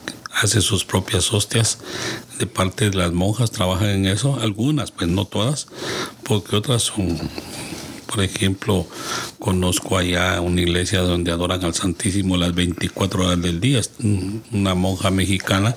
hace 0.41 0.61
sus 0.61 0.85
propias 0.85 1.33
hostias 1.33 1.79
de 2.39 2.45
parte 2.45 2.89
de 2.89 2.97
las 2.97 3.11
monjas, 3.11 3.51
trabajan 3.51 3.89
en 3.89 4.05
eso, 4.05 4.39
algunas, 4.39 4.91
pues 4.91 5.09
no 5.09 5.25
todas, 5.25 5.67
porque 6.23 6.55
otras 6.55 6.83
son, 6.83 7.17
por 8.05 8.23
ejemplo, 8.23 8.87
conozco 9.39 9.97
allá 9.97 10.39
una 10.41 10.61
iglesia 10.61 11.01
donde 11.01 11.31
adoran 11.31 11.63
al 11.63 11.73
Santísimo 11.73 12.37
las 12.37 12.53
24 12.53 13.25
horas 13.25 13.41
del 13.41 13.59
día, 13.59 13.81
una 14.51 14.75
monja 14.75 15.09
mexicana 15.09 15.75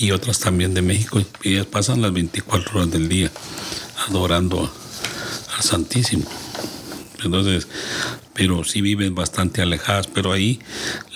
y 0.00 0.10
otras 0.12 0.40
también 0.40 0.72
de 0.72 0.82
México, 0.82 1.22
ellas 1.42 1.66
pasan 1.66 2.00
las 2.00 2.12
24 2.12 2.80
horas 2.80 2.90
del 2.90 3.08
día 3.08 3.30
adorando 4.08 4.70
al 5.56 5.62
Santísimo. 5.62 6.24
Entonces, 7.22 7.66
pero 8.32 8.62
sí 8.64 8.80
viven 8.80 9.14
bastante 9.14 9.60
alejadas, 9.60 10.06
pero 10.06 10.32
ahí 10.32 10.60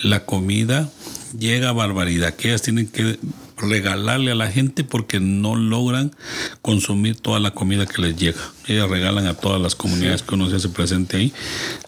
la 0.03 0.25
comida 0.25 0.91
llega 1.37 1.69
a 1.69 1.71
barbaridad, 1.71 2.35
que 2.35 2.49
ellas 2.49 2.61
tienen 2.61 2.87
que 2.87 3.17
regalarle 3.57 4.31
a 4.31 4.35
la 4.35 4.51
gente 4.51 4.83
porque 4.83 5.19
no 5.19 5.55
logran 5.55 6.15
consumir 6.61 7.19
toda 7.19 7.39
la 7.39 7.51
comida 7.51 7.85
que 7.85 8.01
les 8.01 8.15
llega. 8.15 8.41
Ellas 8.67 8.89
regalan 8.89 9.27
a 9.27 9.35
todas 9.35 9.61
las 9.61 9.75
comunidades 9.75 10.23
que 10.23 10.35
uno 10.35 10.49
se 10.49 10.57
hace 10.57 10.69
presente 10.69 11.17
ahí, 11.17 11.33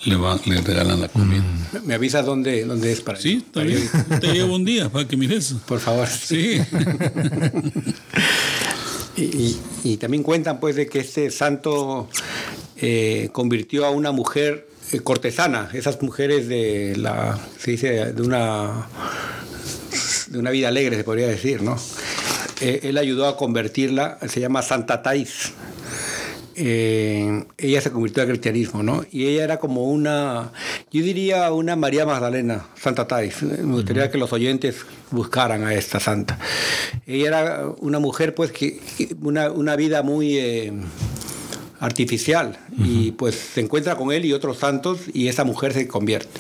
le, 0.06 0.16
va, 0.16 0.40
le 0.46 0.62
regalan 0.62 1.02
la 1.02 1.08
comida. 1.08 1.44
¿Me 1.84 1.94
avisas 1.94 2.26
dónde, 2.26 2.66
dónde 2.66 2.92
es 2.92 3.02
para 3.02 3.20
Sí, 3.20 3.46
te 3.54 4.34
llevo 4.34 4.56
un 4.56 4.66
día 4.66 4.90
para 4.90 5.08
que 5.08 5.18
mires. 5.18 5.56
Por 5.66 5.80
favor. 5.80 6.08
Sí. 6.08 6.62
y, 9.18 9.98
también 9.98 10.24
cuentan 10.24 10.60
pues 10.60 10.76
de 10.76 10.88
que 10.88 11.00
este 11.00 11.32
santo 11.32 12.10
eh, 12.78 13.30
convirtió 13.32 13.86
a 13.86 13.92
una 13.92 14.12
mujer 14.12 14.68
cortesana, 15.04 15.70
esas 15.74 16.02
mujeres 16.02 16.48
de 16.48 16.96
la, 16.98 17.40
se 17.58 17.72
dice, 17.72 18.14
de 18.14 18.22
una, 18.22 18.88
de 20.28 20.40
una 20.40 20.52
vida 20.52 20.68
alegre, 20.68 20.96
se 20.96 21.04
podría 21.04 21.28
decir, 21.28 21.62
¿no? 21.62 21.78
Eh, 22.62 22.82
él 22.84 22.98
ayudó 22.98 23.28
a 23.28 23.38
convertirla, 23.38 24.18
se 24.28 24.40
llama 24.40 24.62
Santa 24.62 25.02
Tais. 25.02 25.52
Eh, 26.58 27.44
ella 27.58 27.82
se 27.82 27.92
convirtió 27.92 28.24
al 28.24 28.30
cristianismo, 28.30 28.82
¿no? 28.82 29.04
Y 29.12 29.26
ella 29.26 29.44
era 29.44 29.58
como 29.58 29.84
una, 29.84 30.54
yo 30.90 31.04
diría 31.04 31.52
una 31.52 31.76
María 31.76 32.06
Magdalena, 32.06 32.68
Santa 32.80 33.08
Tais. 33.08 33.44
Me 33.44 33.74
gustaría 33.74 34.10
que 34.10 34.18
los 34.18 34.32
oyentes 34.32 34.86
buscaran 35.12 35.66
a 35.66 35.74
esta 35.74 36.00
santa. 36.00 36.40
Ella 37.06 37.28
era 37.28 37.68
una 37.80 38.00
mujer, 38.00 38.34
pues, 38.36 38.54
que, 38.54 38.80
una, 39.22 39.52
una 39.52 39.76
vida 39.76 40.02
muy 40.02 40.40
artificial 41.86 42.58
y 42.78 43.12
pues 43.12 43.36
se 43.36 43.62
encuentra 43.62 43.96
con 43.96 44.12
él 44.12 44.26
y 44.26 44.34
otros 44.34 44.58
santos 44.58 45.00
y 45.14 45.28
esa 45.28 45.44
mujer 45.44 45.74
se 45.74 45.88
convierte. 45.88 46.40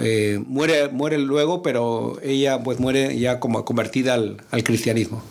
Eh, 0.00 0.40
muere, 0.46 0.88
muere 0.88 1.18
luego, 1.18 1.62
pero 1.62 2.18
ella 2.22 2.62
pues 2.62 2.78
muere 2.78 3.18
ya 3.18 3.40
como 3.40 3.64
convertida 3.64 4.14
al, 4.14 4.36
cristianismo. 4.62 5.22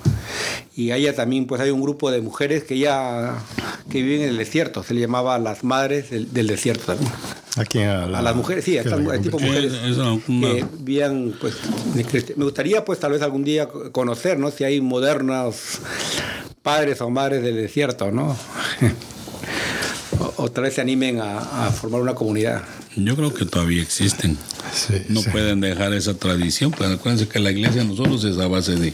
Y 0.75 0.91
ella 0.91 1.15
también 1.15 1.45
pues 1.45 1.61
hay 1.61 1.69
un 1.71 1.81
grupo 1.81 2.11
de 2.11 2.21
mujeres 2.21 2.63
que 2.63 2.77
ya 2.77 3.37
que 3.89 4.01
viven 4.01 4.21
en 4.23 4.29
el 4.29 4.37
desierto, 4.37 4.83
se 4.83 4.93
le 4.93 5.01
llamaba 5.01 5.39
las 5.39 5.63
madres 5.63 6.09
del, 6.11 6.47
desierto 6.47 6.85
también. 6.87 7.11
¿A 7.57 7.65
quién? 7.65 7.87
A, 7.87 8.03
a 8.05 8.21
las 8.21 8.35
mujeres, 8.35 8.65
sí, 8.65 8.77
a 8.77 8.81
estas 8.81 8.99
la- 8.99 9.13
mu- 9.15 9.21
tipo 9.21 9.39
Eh, 9.39 9.43
mujeres 9.45 9.73
una- 9.97 10.19
que 10.53 10.65
vivían, 10.79 11.33
pues, 11.39 11.55
de 11.95 12.33
me 12.35 12.43
gustaría, 12.45 12.83
pues, 12.85 12.99
tal 12.99 13.11
vez 13.13 13.21
algún 13.21 13.43
día 13.43 13.67
conocer, 13.91 14.37
¿no? 14.39 14.51
Si 14.51 14.63
hay 14.63 14.79
modernos 14.81 15.55
padres 16.61 17.01
o 17.01 17.09
madres 17.09 17.41
del 17.43 17.55
desierto, 17.55 18.11
¿no? 18.11 18.35
o, 20.19 20.33
o 20.43 20.51
tal 20.51 20.65
vez 20.65 20.75
se 20.75 20.81
animen 20.81 21.19
a, 21.19 21.67
a 21.67 21.71
formar 21.71 22.01
una 22.01 22.13
comunidad. 22.15 22.63
Yo 22.95 23.15
creo 23.15 23.33
que 23.33 23.45
todavía 23.45 23.81
existen. 23.81 24.37
Sí, 24.73 24.93
No 25.09 25.21
sí. 25.21 25.29
pueden 25.29 25.61
dejar 25.61 25.93
esa 25.93 26.13
tradición, 26.15 26.71
pues 26.71 26.89
acuérdense 26.91 27.27
que 27.27 27.39
la 27.39 27.51
iglesia 27.51 27.83
nosotros 27.83 28.23
es 28.23 28.37
a 28.37 28.47
base 28.47 28.75
de, 28.75 28.93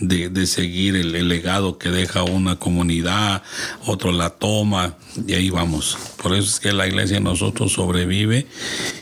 de, 0.00 0.28
de 0.30 0.46
seguir 0.46 0.96
el, 0.96 1.14
el 1.14 1.28
legado 1.28 1.78
que 1.78 1.90
deja 1.90 2.22
una 2.22 2.56
comunidad, 2.56 3.42
otro 3.86 4.10
la 4.12 4.30
toma, 4.30 4.96
y 5.26 5.34
ahí 5.34 5.50
vamos. 5.50 5.96
Por 6.22 6.34
eso 6.34 6.48
es 6.48 6.60
que 6.60 6.72
la 6.72 6.86
iglesia 6.86 7.20
nosotros 7.20 7.72
sobrevive 7.72 8.46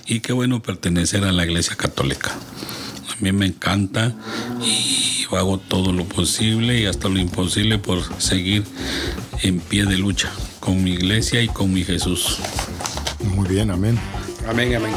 y 0.07 0.21
qué 0.21 0.33
bueno 0.33 0.61
pertenecer 0.63 1.25
a 1.25 1.33
la 1.33 1.45
iglesia 1.45 1.77
católica. 1.77 2.33
A 2.33 3.17
mí 3.23 3.31
me 3.33 3.47
encanta 3.47 4.15
y 4.63 5.25
hago 5.35 5.59
todo 5.59 5.93
lo 5.93 6.05
posible 6.05 6.81
y 6.81 6.87
hasta 6.87 7.09
lo 7.09 7.19
imposible 7.19 7.79
por 7.79 8.01
seguir 8.23 8.63
en 9.43 9.59
pie 9.59 9.85
de 9.85 9.99
lucha 9.99 10.31
con 10.65 10.83
mi 10.83 10.93
iglesia 10.93 11.43
y 11.43 11.49
con 11.49 11.73
mi 11.73 11.85
Jesús. 11.85 12.39
Muy 13.37 13.47
bien, 13.47 13.71
amén. 13.71 13.99
Amén, 14.49 14.75
amén. 14.75 14.93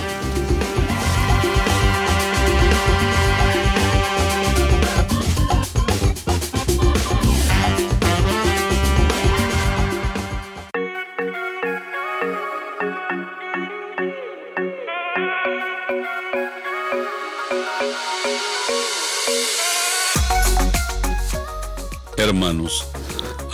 Hermanos, 22.16 22.88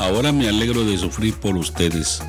ahora 0.03 0.33
me 0.33 0.49
alegro 0.49 0.83
de 0.83 0.97
sufrir 0.97 1.33
por 1.35 1.55
ustedes, 1.55 2.21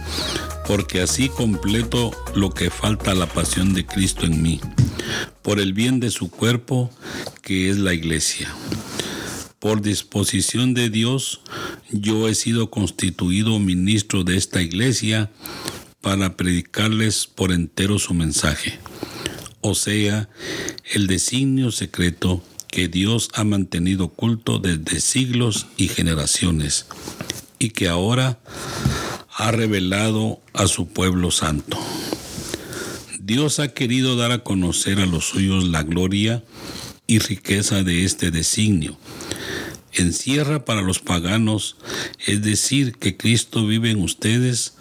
porque 0.66 1.00
así 1.00 1.28
completo 1.28 2.12
lo 2.36 2.50
que 2.50 2.70
falta 2.70 3.14
la 3.14 3.26
pasión 3.26 3.74
de 3.74 3.84
Cristo 3.84 4.26
en 4.26 4.40
mí, 4.42 4.60
por 5.42 5.58
el 5.58 5.72
bien 5.72 5.98
de 5.98 6.12
su 6.12 6.30
cuerpo, 6.30 6.88
que 7.42 7.68
es 7.70 7.78
la 7.78 7.92
iglesia. 7.92 8.48
Por 9.58 9.82
disposición 9.82 10.72
de 10.72 10.88
Dios, 10.88 11.40
yo 11.90 12.28
he 12.28 12.36
sido 12.36 12.70
constituido 12.70 13.58
ministro 13.58 14.22
de 14.22 14.36
esta 14.36 14.62
iglesia 14.62 15.32
para 16.00 16.36
predicarles 16.36 17.26
por 17.26 17.50
entero 17.50 17.98
su 17.98 18.14
mensaje, 18.14 18.78
o 19.62 19.74
sea, 19.74 20.28
el 20.92 21.08
designio 21.08 21.72
secreto 21.72 22.40
que 22.68 22.86
Dios 22.86 23.30
ha 23.34 23.42
mantenido 23.42 24.04
oculto 24.04 24.60
desde 24.60 25.00
siglos 25.00 25.66
y 25.76 25.88
generaciones, 25.88 26.86
y 27.58 27.70
que 27.70 27.88
ahora 27.88 28.38
ha 29.36 29.50
revelado 29.50 30.40
a 30.52 30.66
su 30.66 30.88
pueblo 30.88 31.30
santo. 31.30 31.78
Dios 33.20 33.58
ha 33.58 33.68
querido 33.68 34.16
dar 34.16 34.32
a 34.32 34.44
conocer 34.44 35.00
a 35.00 35.06
los 35.06 35.24
suyos 35.24 35.64
la 35.64 35.82
gloria 35.82 36.44
y 37.06 37.18
riqueza 37.18 37.82
de 37.82 38.04
este 38.04 38.30
designio. 38.30 38.98
Encierra 39.92 40.64
para 40.64 40.82
los 40.82 40.98
paganos, 40.98 41.76
es 42.26 42.42
decir, 42.42 42.94
que 42.96 43.16
Cristo 43.16 43.66
vive 43.66 43.90
en 43.90 44.02
ustedes 44.02 44.74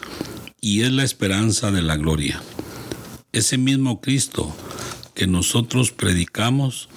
y 0.60 0.82
es 0.82 0.92
la 0.92 1.04
esperanza 1.04 1.72
de 1.72 1.82
la 1.82 1.98
gloria. 1.98 2.42
Ese 3.32 3.58
mismo 3.58 4.02
Cristo 4.02 4.56
que 5.14 5.28
nosotros 5.28 5.92
predicamos 5.92 6.90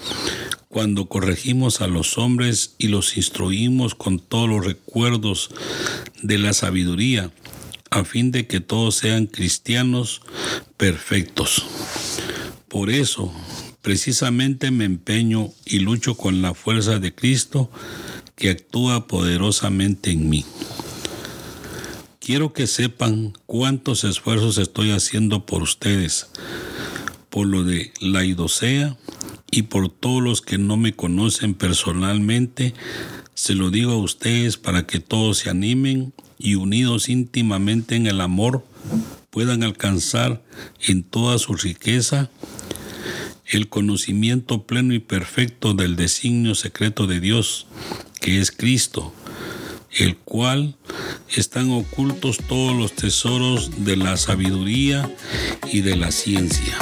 cuando 0.76 1.06
corregimos 1.06 1.80
a 1.80 1.86
los 1.86 2.18
hombres 2.18 2.74
y 2.76 2.88
los 2.88 3.16
instruimos 3.16 3.94
con 3.94 4.18
todos 4.18 4.46
los 4.46 4.62
recuerdos 4.62 5.48
de 6.22 6.36
la 6.36 6.52
sabiduría, 6.52 7.30
a 7.88 8.04
fin 8.04 8.30
de 8.30 8.46
que 8.46 8.60
todos 8.60 8.96
sean 8.96 9.24
cristianos 9.24 10.20
perfectos. 10.76 11.64
Por 12.68 12.90
eso, 12.90 13.32
precisamente 13.80 14.70
me 14.70 14.84
empeño 14.84 15.48
y 15.64 15.78
lucho 15.78 16.14
con 16.14 16.42
la 16.42 16.52
fuerza 16.52 16.98
de 16.98 17.14
Cristo 17.14 17.70
que 18.34 18.50
actúa 18.50 19.06
poderosamente 19.06 20.10
en 20.10 20.28
mí. 20.28 20.44
Quiero 22.20 22.52
que 22.52 22.66
sepan 22.66 23.32
cuántos 23.46 24.04
esfuerzos 24.04 24.58
estoy 24.58 24.90
haciendo 24.90 25.46
por 25.46 25.62
ustedes, 25.62 26.28
por 27.30 27.46
lo 27.46 27.64
de 27.64 27.94
la 28.02 28.26
idosea 28.26 28.94
y 29.50 29.62
por 29.62 29.88
todos 29.88 30.22
los 30.22 30.42
que 30.42 30.58
no 30.58 30.76
me 30.76 30.94
conocen 30.94 31.54
personalmente. 31.54 32.74
Se 33.34 33.54
lo 33.54 33.70
digo 33.70 33.92
a 33.92 33.98
ustedes 33.98 34.56
para 34.56 34.86
que 34.86 35.00
todos 35.00 35.38
se 35.38 35.50
animen 35.50 36.12
y 36.38 36.54
unidos 36.54 37.08
íntimamente 37.08 37.96
en 37.96 38.06
el 38.06 38.20
amor 38.20 38.64
puedan 39.30 39.62
alcanzar 39.62 40.42
en 40.86 41.02
toda 41.02 41.38
su 41.38 41.54
riqueza 41.54 42.30
el 43.46 43.68
conocimiento 43.68 44.66
pleno 44.66 44.94
y 44.94 44.98
perfecto 44.98 45.74
del 45.74 45.94
designio 45.94 46.54
secreto 46.54 47.06
de 47.06 47.20
Dios, 47.20 47.66
que 48.20 48.40
es 48.40 48.50
Cristo, 48.50 49.12
el 49.92 50.16
cual 50.16 50.76
están 51.36 51.70
ocultos 51.70 52.38
todos 52.48 52.76
los 52.76 52.94
tesoros 52.94 53.84
de 53.84 53.96
la 53.96 54.16
sabiduría 54.16 55.14
y 55.70 55.82
de 55.82 55.96
la 55.96 56.10
ciencia. 56.10 56.76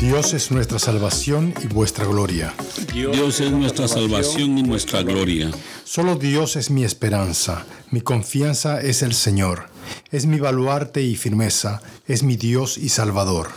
Dios 0.00 0.32
es 0.32 0.50
nuestra 0.50 0.78
salvación 0.78 1.52
y 1.62 1.66
vuestra 1.66 2.06
gloria. 2.06 2.54
Dios 2.90 3.38
es 3.40 3.50
nuestra 3.50 3.86
salvación 3.86 4.56
y 4.56 4.62
nuestra 4.62 5.02
gloria. 5.02 5.50
Solo 5.84 6.16
Dios 6.16 6.56
es 6.56 6.70
mi 6.70 6.84
esperanza, 6.84 7.66
mi 7.90 8.00
confianza 8.00 8.80
es 8.80 9.02
el 9.02 9.12
Señor, 9.12 9.68
es 10.10 10.26
mi 10.26 10.38
baluarte 10.38 11.02
y 11.02 11.16
firmeza, 11.16 11.82
es 12.06 12.22
mi 12.22 12.36
Dios 12.36 12.78
y 12.78 12.88
Salvador. 12.88 13.48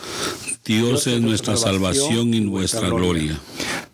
Dios 0.66 1.08
es 1.08 1.20
nuestra 1.20 1.58
salvación 1.58 2.34
y 2.34 2.40
nuestra 2.40 2.90
gloria. 2.90 3.40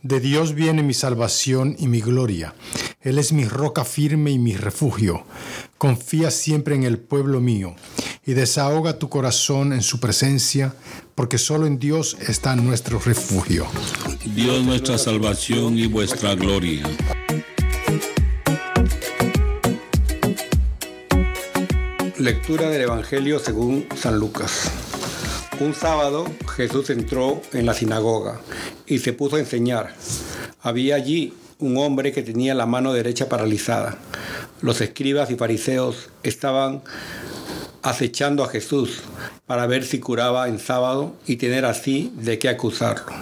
De 0.04 0.20
Dios 0.20 0.54
viene 0.54 0.84
mi 0.84 0.94
salvación 0.94 1.76
y 1.80 1.88
mi 1.88 2.00
gloria. 2.00 2.54
Él 3.02 3.18
es 3.18 3.34
mi 3.34 3.46
roca 3.46 3.84
firme 3.84 4.32
y 4.32 4.40
mi 4.40 4.56
refugio. 4.56 5.26
Confía 5.78 6.32
siempre 6.32 6.76
en 6.76 6.84
el 6.84 7.00
pueblo 7.00 7.42
mío 7.42 7.76
y 8.26 8.34
desahoga 8.34 9.00
tu 9.00 9.10
corazón 9.10 9.74
en 9.74 9.82
su 9.82 10.00
presencia, 10.00 10.76
porque 11.16 11.38
solo 11.38 11.66
en 11.66 11.80
Dios 11.80 12.18
está 12.28 12.56
nuestro 12.56 13.00
refugio. 13.00 13.66
Dios 14.36 14.64
nuestra 14.64 14.98
salvación 14.98 15.78
y 15.78 15.88
vuestra 15.88 16.36
gloria. 16.36 16.84
Lectura 22.20 22.70
del 22.70 22.82
Evangelio 22.82 23.40
según 23.40 23.88
San 23.96 24.20
Lucas. 24.20 24.70
Un 25.62 25.74
sábado 25.74 26.26
Jesús 26.54 26.90
entró 26.90 27.42
en 27.54 27.66
la 27.66 27.74
sinagoga 27.74 28.42
y 28.86 29.00
se 29.00 29.14
puso 29.14 29.38
a 29.38 29.40
enseñar. 29.40 29.96
Había 30.62 30.96
allí 30.96 31.34
un 31.60 31.78
hombre 31.78 32.12
que 32.12 32.22
tenía 32.22 32.56
la 32.56 32.66
mano 32.66 32.92
derecha 32.92 33.30
paralizada. 33.30 33.98
Los 34.60 34.82
escribas 34.82 35.32
y 35.32 35.38
fariseos 35.38 36.10
estaban 36.24 36.82
acechando 37.84 38.44
a 38.44 38.50
Jesús 38.50 39.00
para 39.46 39.66
ver 39.66 39.86
si 39.86 40.02
curaba 40.02 40.50
en 40.50 40.60
sábado 40.60 41.16
y 41.26 41.38
tener 41.38 41.64
así 41.64 42.12
de 42.18 42.38
qué 42.38 42.50
acusarlo. 42.50 43.14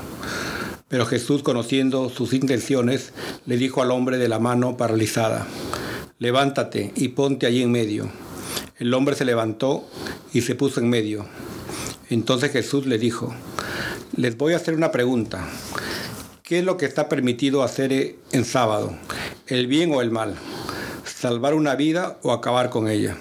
Pero 0.88 1.06
Jesús, 1.06 1.44
conociendo 1.44 2.10
sus 2.10 2.34
intenciones, 2.34 3.14
le 3.46 3.58
dijo 3.58 3.84
al 3.84 3.92
hombre 3.92 4.18
de 4.18 4.28
la 4.28 4.40
mano 4.40 4.76
paralizada, 4.76 5.46
levántate 6.18 6.94
y 6.96 7.10
ponte 7.10 7.46
allí 7.46 7.62
en 7.62 7.72
medio. 7.72 8.27
El 8.80 8.94
hombre 8.94 9.16
se 9.16 9.26
levantó 9.26 9.90
y 10.34 10.42
se 10.42 10.54
puso 10.54 10.80
en 10.80 10.88
medio. 10.88 11.26
Entonces 12.12 12.52
Jesús 12.52 12.86
le 12.86 13.00
dijo, 13.00 13.34
les 14.16 14.38
voy 14.38 14.54
a 14.54 14.58
hacer 14.58 14.76
una 14.76 14.92
pregunta. 14.92 15.48
¿Qué 16.44 16.60
es 16.60 16.64
lo 16.64 16.78
que 16.78 16.86
está 16.86 17.10
permitido 17.10 17.64
hacer 17.64 18.18
en 18.32 18.46
sábado? 18.46 18.96
¿El 19.48 19.66
bien 19.66 19.92
o 19.96 20.02
el 20.02 20.12
mal? 20.12 20.36
¿Salvar 21.06 21.56
una 21.56 21.74
vida 21.74 22.20
o 22.22 22.32
acabar 22.32 22.70
con 22.70 22.88
ella? 22.88 23.18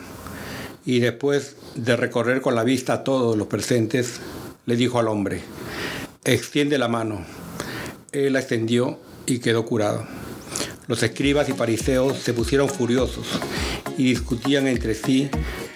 Y 0.85 1.01
después 1.01 1.57
de 1.75 1.97
recorrer 1.97 2.42
con 2.42 2.55
la 2.55 2.62
vista 2.62 2.92
a 2.92 3.05
todos 3.05 3.35
los 3.35 3.47
presentes, 3.47 4.21
le 4.66 4.77
dijo 4.77 4.99
al 4.99 5.09
hombre, 5.09 5.40
extiende 6.25 6.77
la 6.77 6.88
mano. 6.88 7.25
Él 8.12 8.35
la 8.35 8.40
extendió 8.40 8.99
y 9.25 9.38
quedó 9.38 9.64
curado. 9.64 10.07
Los 10.87 11.03
escribas 11.03 11.49
y 11.49 11.55
fariseos 11.55 12.19
se 12.19 12.35
pusieron 12.35 12.69
furiosos 12.69 13.27
y 13.99 14.05
discutían 14.05 14.67
entre 14.67 14.95
sí 14.95 15.29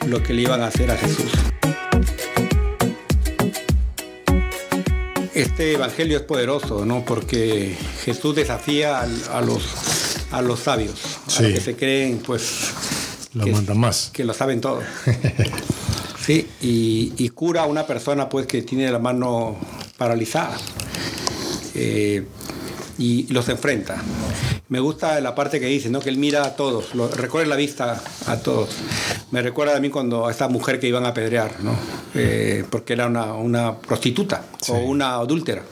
lo 0.07 0.23
que 0.23 0.35
le 0.35 0.43
iban 0.43 0.63
a 0.63 0.67
hacer 0.67 0.91
a 0.91 0.97
Jesús. 0.97 1.31
Este 5.35 5.75
evangelio 5.75 6.19
es 6.19 6.23
poderoso, 6.25 6.85
¿no? 6.85 7.05
Porque 7.05 7.77
Jesús 8.05 8.35
desafía 8.35 8.99
a, 9.01 9.03
a 9.39 9.41
los, 9.41 9.63
a 10.33 10.43
los 10.43 10.61
sabios, 10.61 11.19
a 11.39 11.43
los 11.43 11.53
que 11.53 11.61
se 11.61 11.77
creen, 11.77 12.19
pues, 12.19 12.73
Lo 13.33 13.45
que, 13.45 13.53
manda 13.53 13.75
más. 13.75 14.11
que 14.13 14.25
lo 14.25 14.35
saben 14.35 14.61
todo. 14.61 14.83
sí, 16.27 16.47
y, 16.61 17.13
y 17.17 17.29
cura 17.31 17.63
a 17.63 17.67
una 17.67 17.87
persona 17.87 18.29
pues 18.29 18.47
que 18.47 18.63
tiene 18.63 18.91
la 18.91 18.99
mano 18.99 19.57
paralizada. 19.97 20.57
Eh, 21.75 22.27
y 22.99 23.33
los 23.33 23.49
enfrenta. 23.49 24.03
Me 24.71 24.79
gusta 24.79 25.21
la 25.21 25.35
parte 25.35 25.59
que 25.59 25.67
dice, 25.67 25.91
¿no? 25.91 25.99
que 25.99 26.09
él 26.11 26.17
mira 26.17 26.45
a 26.45 26.55
todos, 26.55 26.95
lo, 26.95 27.09
recorre 27.09 27.45
la 27.47 27.57
vista 27.57 28.01
a 28.29 28.37
todos. 28.37 28.71
Me 29.33 29.43
recuerda 29.43 29.77
a 29.77 29.81
mí 29.81 29.91
cuando 29.91 30.29
a 30.29 30.31
esta 30.31 30.47
mujer 30.49 30.79
que 30.79 30.87
iban 30.87 31.05
a 31.05 31.09
apedrear, 31.09 31.57
¿no? 31.61 31.75
Eh, 32.15 32.65
porque 32.71 32.93
era 32.93 33.09
una, 33.09 33.35
una 33.35 33.77
prostituta 33.77 34.45
Sí. 34.61 34.71
o 34.71 34.77
una 34.79 35.15
adúltera. 35.17 35.63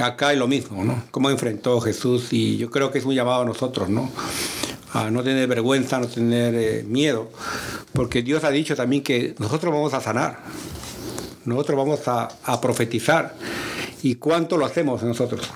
Acá 0.00 0.32
es 0.32 0.38
lo 0.38 0.46
mismo, 0.46 0.84
¿no? 0.84 1.02
Cómo 1.10 1.30
enfrentó 1.30 1.80
Jesús 1.80 2.32
y 2.32 2.56
yo 2.58 2.70
creo 2.70 2.92
que 2.92 2.98
es 2.98 3.04
un 3.04 3.14
llamado 3.14 3.42
a 3.42 3.44
nosotros, 3.44 3.88
¿no? 3.88 4.08
A 4.92 5.10
no 5.10 5.24
tener 5.24 5.48
vergüenza, 5.48 5.96
a 5.96 6.00
no 6.00 6.06
tener 6.06 6.54
eh, 6.54 6.84
miedo, 6.86 7.28
porque 7.92 8.22
Dios 8.22 8.44
ha 8.44 8.50
dicho 8.50 8.76
también 8.76 9.02
que 9.02 9.34
nosotros 9.40 9.74
vamos 9.74 9.94
a 9.94 10.00
sanar, 10.00 10.38
nosotros 11.44 11.76
vamos 11.76 12.06
a, 12.06 12.28
a 12.44 12.60
profetizar. 12.60 13.34
¿Y 14.04 14.14
cuánto 14.14 14.56
lo 14.58 14.64
hacemos 14.64 15.02
nosotros? 15.02 15.50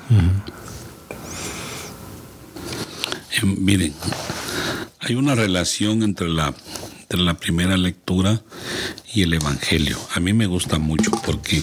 Miren, 3.46 3.94
hay 5.00 5.14
una 5.14 5.34
relación 5.34 6.02
entre 6.02 6.28
la, 6.28 6.54
entre 7.00 7.20
la 7.20 7.34
primera 7.34 7.76
lectura 7.76 8.42
y 9.12 9.22
el 9.22 9.34
Evangelio. 9.34 9.98
A 10.14 10.20
mí 10.20 10.32
me 10.32 10.46
gusta 10.46 10.78
mucho 10.78 11.10
porque 11.24 11.62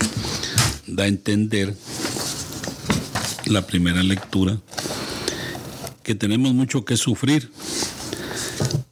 da 0.87 1.03
a 1.03 1.07
entender 1.07 1.75
la 3.45 3.65
primera 3.65 4.03
lectura 4.03 4.59
que 6.03 6.15
tenemos 6.15 6.53
mucho 6.53 6.85
que 6.85 6.97
sufrir 6.97 7.51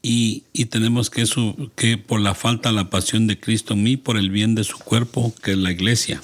y, 0.01 0.43
y 0.51 0.65
tenemos 0.65 1.09
que, 1.09 1.25
su, 1.25 1.71
que 1.75 1.97
por 1.97 2.19
la 2.19 2.35
falta 2.35 2.69
de 2.69 2.75
la 2.75 2.89
pasión 2.89 3.27
de 3.27 3.39
Cristo 3.39 3.73
en 3.73 3.83
mí, 3.83 3.97
por 3.97 4.17
el 4.17 4.29
bien 4.29 4.55
de 4.55 4.63
su 4.63 4.77
cuerpo, 4.77 5.33
que 5.41 5.51
es 5.51 5.57
la 5.57 5.71
iglesia. 5.71 6.21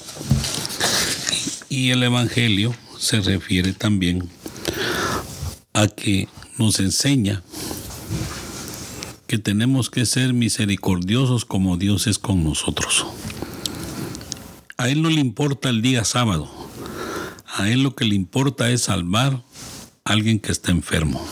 Y 1.70 1.92
el 1.92 2.04
Evangelio 2.04 2.76
se 2.98 3.22
refiere 3.22 3.74
también 3.74 4.28
a 5.74 5.88
que 5.88 6.28
nos 6.60 6.80
enseña 6.80 7.42
que 9.28 9.38
tenemos 9.38 9.90
que 9.90 10.06
ser 10.06 10.34
misericordiosos 10.34 11.46
como 11.46 11.78
Dios 11.78 12.06
es 12.06 12.20
con 12.20 12.44
nosotros. 12.44 13.06
A 14.78 14.90
Él 14.90 15.02
no 15.02 15.10
le 15.10 15.22
importa 15.22 15.70
el 15.70 15.82
día 15.82 16.04
sábado, 16.04 16.52
a 17.48 17.70
Él 17.70 17.82
lo 17.84 17.96
que 17.96 18.06
le 18.06 18.16
importa 18.16 18.70
es 18.70 18.82
salvar 18.82 19.44
a 20.04 20.12
alguien 20.12 20.40
que 20.40 20.52
está 20.52 20.72
enfermo. 20.72 21.26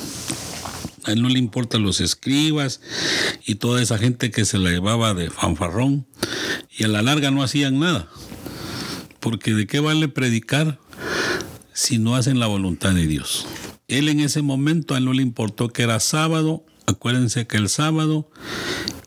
A 1.03 1.11
Él 1.11 1.21
no 1.21 1.29
le 1.29 1.39
importan 1.39 1.83
los 1.83 2.01
escribas 2.01 2.81
y 3.45 3.55
toda 3.55 3.81
esa 3.81 3.97
gente 3.97 4.31
que 4.31 4.45
se 4.45 4.57
la 4.57 4.69
llevaba 4.69 5.13
de 5.13 5.29
fanfarrón 5.29 6.07
y 6.77 6.83
a 6.83 6.87
la 6.87 7.01
larga 7.01 7.31
no 7.31 7.43
hacían 7.43 7.79
nada. 7.79 8.07
Porque 9.19 9.53
de 9.53 9.67
qué 9.67 9.79
vale 9.79 10.07
predicar 10.07 10.79
si 11.73 11.97
no 11.97 12.15
hacen 12.15 12.39
la 12.39 12.47
voluntad 12.47 12.93
de 12.93 13.07
Dios. 13.07 13.45
Él 13.87 14.09
en 14.09 14.19
ese 14.19 14.41
momento 14.41 14.93
a 14.93 14.97
él 14.97 15.05
no 15.05 15.13
le 15.13 15.21
importó 15.21 15.69
que 15.69 15.83
era 15.83 15.99
sábado. 15.99 16.65
Acuérdense 16.85 17.47
que 17.47 17.57
el 17.57 17.69
sábado, 17.69 18.29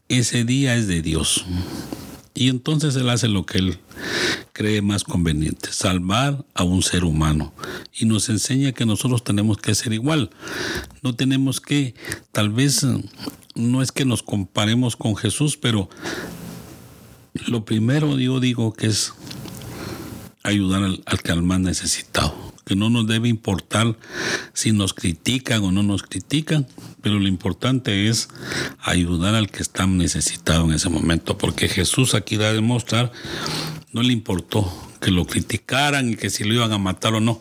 ese 0.09 0.45
día 0.45 0.77
es 0.77 0.87
de 0.87 1.03
Dios. 1.03 1.45
Y 2.35 2.49
entonces 2.49 2.97
él 2.97 3.11
hace 3.11 3.29
lo 3.29 3.45
que 3.45 3.59
él 3.59 3.79
cree 4.55 4.81
más 4.81 5.05
conveniente, 5.05 5.73
salvar 5.73 6.45
a 6.55 6.64
un 6.64 6.83
ser 6.83 7.05
humano. 7.05 7.53
Y 7.93 8.07
nos 8.07 8.31
enseña 8.31 8.73
que 8.73 8.87
nosotros 8.87 9.23
tenemos 9.23 9.59
que 9.59 9.75
ser 9.75 9.93
igual. 9.93 10.31
No 11.03 11.14
tenemos 11.14 11.61
que, 11.61 11.95
tal 12.33 12.49
vez, 12.49 12.87
no 13.55 13.83
es 13.83 13.93
que 13.93 14.07
nos 14.07 14.23
comparemos 14.23 14.97
con 14.97 15.16
Jesús, 15.16 15.59
pero 15.59 15.90
lo 17.47 17.64
primero 17.66 18.19
yo 18.19 18.40
digo 18.40 18.73
que 18.73 18.87
es 18.87 19.12
ayudar 20.43 20.83
al, 20.85 21.23
que 21.23 21.33
al 21.33 21.43
más 21.43 21.61
necesitado. 21.61 22.50
Que 22.71 22.77
no 22.77 22.89
nos 22.89 23.09
debe 23.09 23.29
importar 23.29 23.97
si 24.53 24.71
nos 24.71 24.95
critican 24.95 25.65
o 25.65 25.73
no 25.73 25.83
nos 25.83 26.05
critican, 26.05 26.69
pero 27.03 27.19
lo 27.19 27.27
importante 27.27 28.07
es 28.07 28.29
ayudar 28.79 29.35
al 29.35 29.51
que 29.51 29.61
está 29.61 29.89
necesitado 29.89 30.67
en 30.67 30.75
ese 30.75 30.89
momento, 30.89 31.37
porque 31.37 31.67
Jesús 31.67 32.15
aquí 32.15 32.37
da 32.37 32.51
a 32.51 32.53
demostrar, 32.53 33.11
no 33.93 34.05
le 34.05 34.13
importó 34.13 34.73
que 35.01 35.11
lo 35.11 35.25
criticaran 35.25 36.11
y 36.11 36.15
que 36.15 36.31
si 36.31 36.45
lo 36.45 36.55
iban 36.55 36.71
a 36.71 36.79
matar 36.79 37.15
o 37.15 37.21
no. 37.21 37.41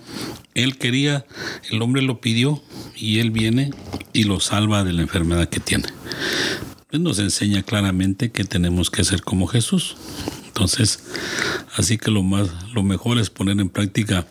Él 0.55 0.79
quería, 0.79 1.27
el 1.69 1.79
hombre 1.83 2.01
lo 2.01 2.21
pidió 2.21 2.63
y 2.95 3.19
él 3.19 3.29
viene 3.29 3.69
y 4.13 4.23
lo 4.23 4.39
salva 4.39 4.83
de 4.83 4.93
la 4.93 5.03
enfermedad 5.03 5.47
que 5.47 5.59
tiene. 5.59 5.89
Él 6.89 7.03
nos 7.03 7.19
enseña 7.19 7.61
claramente 7.61 8.31
que 8.31 8.45
tenemos 8.45 8.89
que 8.89 9.03
ser 9.03 9.21
como 9.21 9.45
Jesús. 9.45 9.95
Entonces, 10.47 11.03
así 11.75 11.99
que 11.99 12.09
lo 12.09 12.23
más, 12.23 12.49
lo 12.73 12.81
mejor 12.81 13.19
es 13.19 13.29
poner 13.29 13.59
en 13.59 13.69
práctica 13.69 14.25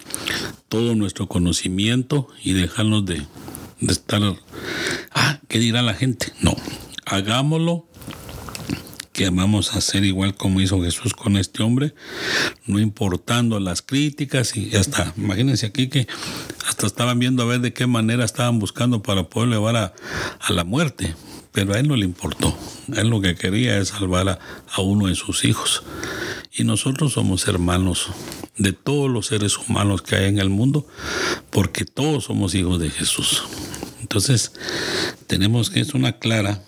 todo 0.69 0.95
nuestro 0.95 1.29
conocimiento 1.29 2.29
y 2.43 2.53
dejarnos 2.53 3.05
de, 3.07 3.27
estar, 3.81 4.23
ah, 5.13 5.41
¿qué 5.49 5.59
dirá 5.59 5.83
la 5.83 5.95
gente? 5.95 6.33
No, 6.41 6.55
hagámoslo 7.07 7.87
que 9.13 9.31
vamos 9.31 9.75
a 9.75 9.79
hacer 9.79 10.05
igual 10.05 10.37
como 10.37 10.61
hizo 10.61 10.81
Jesús 10.81 11.13
con 11.13 11.37
este 11.37 11.65
hombre, 11.65 11.93
no 12.67 12.79
importando 12.79 13.59
las 13.59 13.83
críticas 13.83 14.57
y 14.57 14.77
hasta, 14.77 15.13
imagínense 15.17 15.67
aquí 15.67 15.89
que 15.89 16.07
hasta 16.69 16.87
estaban 16.87 17.19
viendo 17.19 17.43
a 17.43 17.47
ver 17.47 17.61
de 17.61 17.73
qué 17.73 17.89
manera 17.89 18.25
estaban 18.25 18.61
buscando 18.61 19.03
para 19.03 19.25
poder 19.25 19.49
llevar 19.49 19.77
a, 19.77 19.95
a 20.41 20.53
la 20.53 20.63
muerte, 20.63 21.17
pero 21.51 21.75
a 21.75 21.81
él 21.81 21.89
no 21.89 21.97
le 21.97 22.05
importó, 22.05 22.57
él 22.95 23.09
lo 23.09 23.21
que 23.21 23.35
quería 23.35 23.79
es 23.79 23.89
salvar 23.89 24.29
a, 24.29 24.39
a 24.73 24.83
uno 24.83 25.09
de 25.09 25.17
sus 25.17 25.45
hijos. 25.45 25.83
Y 26.57 26.65
nosotros 26.65 27.13
somos 27.13 27.47
hermanos 27.49 28.11
de 28.59 28.73
todos 28.73 29.11
los 29.11 29.27
seres 29.27 29.57
humanos 29.57 30.03
que 30.03 30.17
hay 30.17 30.27
en 30.27 30.39
el 30.39 30.51
mundo, 30.51 30.87
porque 31.51 31.85
todos 31.85 32.25
somos 32.25 32.55
hijos 32.55 32.79
de 32.79 32.91
Jesús. 32.91 33.45
Entonces, 34.01 34.53
tenemos 35.27 35.71
que 35.71 35.81
es 35.81 35.95
una 35.95 36.19
clara 36.19 36.63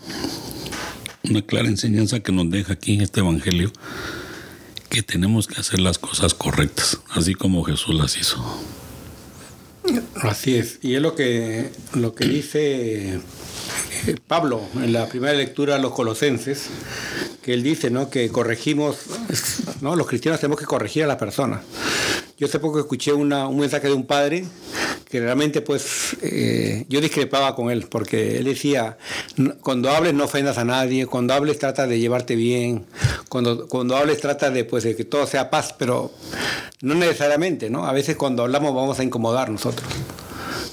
una 1.24 1.42
clara 1.42 1.68
enseñanza 1.68 2.20
que 2.20 2.33
nos 2.33 2.50
deja 2.50 2.72
aquí 2.72 2.94
en 2.94 3.03
este 3.03 3.20
Evangelio, 3.20 3.72
que 4.88 5.03
tenemos 5.03 5.46
que 5.46 5.61
hacer 5.61 5.81
las 5.81 5.98
cosas 5.98 6.35
correctas, 6.35 7.00
así 7.11 7.35
como 7.35 7.62
Jesús 7.64 7.94
las 7.94 8.16
hizo. 8.16 8.42
Así 10.22 10.57
es, 10.57 10.79
y 10.83 10.94
es 10.94 11.03
lo 11.03 11.14
que, 11.14 11.70
lo 11.94 12.14
que 12.14 12.26
dice 12.26 13.14
eh, 13.14 13.20
Pablo 14.26 14.61
en 14.74 14.92
la 14.92 15.09
primera 15.09 15.33
lectura 15.33 15.76
a 15.76 15.79
los 15.79 15.92
colosenses, 15.92 16.66
que 17.42 17.55
él 17.55 17.62
dice 17.62 17.90
¿no? 17.90 18.11
que 18.11 18.29
corregimos, 18.31 18.98
¿no? 19.81 19.96
los 19.96 20.07
cristianos 20.07 20.40
tenemos 20.40 20.59
que 20.59 20.66
corregir 20.66 21.05
a 21.05 21.07
las 21.07 21.16
personas. 21.16 21.62
Yo 22.40 22.46
hace 22.46 22.59
poco 22.59 22.79
escuché 22.81 23.12
una, 23.12 23.46
un 23.48 23.59
mensaje 23.61 23.87
de 23.88 23.92
un 23.92 24.07
padre 24.07 24.44
que 25.11 25.20
realmente 25.20 25.61
pues 25.61 26.16
eh, 26.22 26.87
yo 26.88 27.00
discrepaba 27.03 27.55
con 27.55 27.70
él, 27.70 27.87
porque 27.90 28.38
él 28.38 28.44
decía, 28.44 28.96
"No- 29.37 29.57
cuando 29.59 29.90
hables 29.90 30.14
no 30.14 30.24
ofendas 30.24 30.57
a 30.57 30.64
nadie, 30.64 31.05
cuando 31.07 31.35
hables 31.35 31.59
trata 31.59 31.87
de 31.87 31.98
llevarte 32.00 32.37
bien, 32.37 32.87
cuando, 33.29 33.68
cuando 33.68 33.94
hables 33.94 34.20
trata 34.20 34.50
de, 34.50 34.64
pues, 34.64 34.85
de 34.85 34.96
que 34.96 35.05
todo 35.05 35.26
sea 35.26 35.50
paz, 35.50 35.74
pero 35.79 36.12
no 36.81 36.94
necesariamente, 36.94 37.68
¿no? 37.68 37.85
A 37.87 37.92
veces 37.92 38.16
cuando 38.16 38.42
hablamos 38.44 38.74
vamos 38.74 38.98
a 38.98 39.05
incomodar 39.05 39.50
nosotros. 39.50 39.87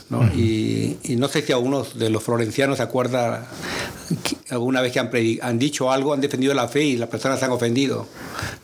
¿No? 0.10 0.24
y, 0.34 0.98
y 1.04 1.16
no 1.18 1.28
sé 1.28 1.42
si 1.42 1.52
algunos 1.52 1.98
de 2.00 2.10
los 2.10 2.24
florencianos 2.24 2.78
se 2.78 2.84
acuerdan 2.84 3.46
alguna 4.50 4.82
vez 4.82 4.94
que 4.94 5.00
han, 5.42 5.60
dicho 5.60 5.92
algo, 5.92 6.14
han 6.14 6.22
defendido 6.22 6.54
la 6.54 6.68
fe 6.68 6.84
y 6.84 6.96
las 6.96 7.10
personas 7.10 7.40
se 7.40 7.46
han 7.46 7.52
ofendido. 7.52 8.08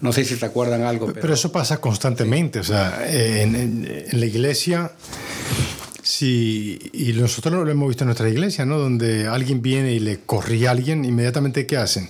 No 0.02 0.14
sé 0.14 0.24
si 0.26 0.36
se 0.36 0.46
acuerdan 0.46 0.84
algo. 0.84 1.08
Pero, 1.08 1.20
Pero 1.22 1.34
eso 1.34 1.52
pasa 1.52 1.78
constantemente, 1.82 2.60
o 2.60 2.64
sea, 2.64 3.04
en, 3.10 3.56
en- 3.56 4.06
en 4.12 4.20
la 4.20 4.26
iglesia, 4.26 4.92
si, 6.02 6.80
y 6.94 7.14
nosotros 7.14 7.54
lo 7.66 7.70
hemos 7.72 7.88
visto 7.88 8.04
en 8.04 8.08
nuestra 8.08 8.30
iglesia, 8.30 8.66
¿no? 8.66 8.78
Donde 8.78 9.28
alguien 9.28 9.62
viene 9.62 9.94
y 9.94 10.00
le 10.00 10.20
corrige 10.20 10.68
a 10.68 10.72
alguien, 10.72 11.06
inmediatamente 11.06 11.66
¿qué 11.66 11.78
hacen? 11.78 12.10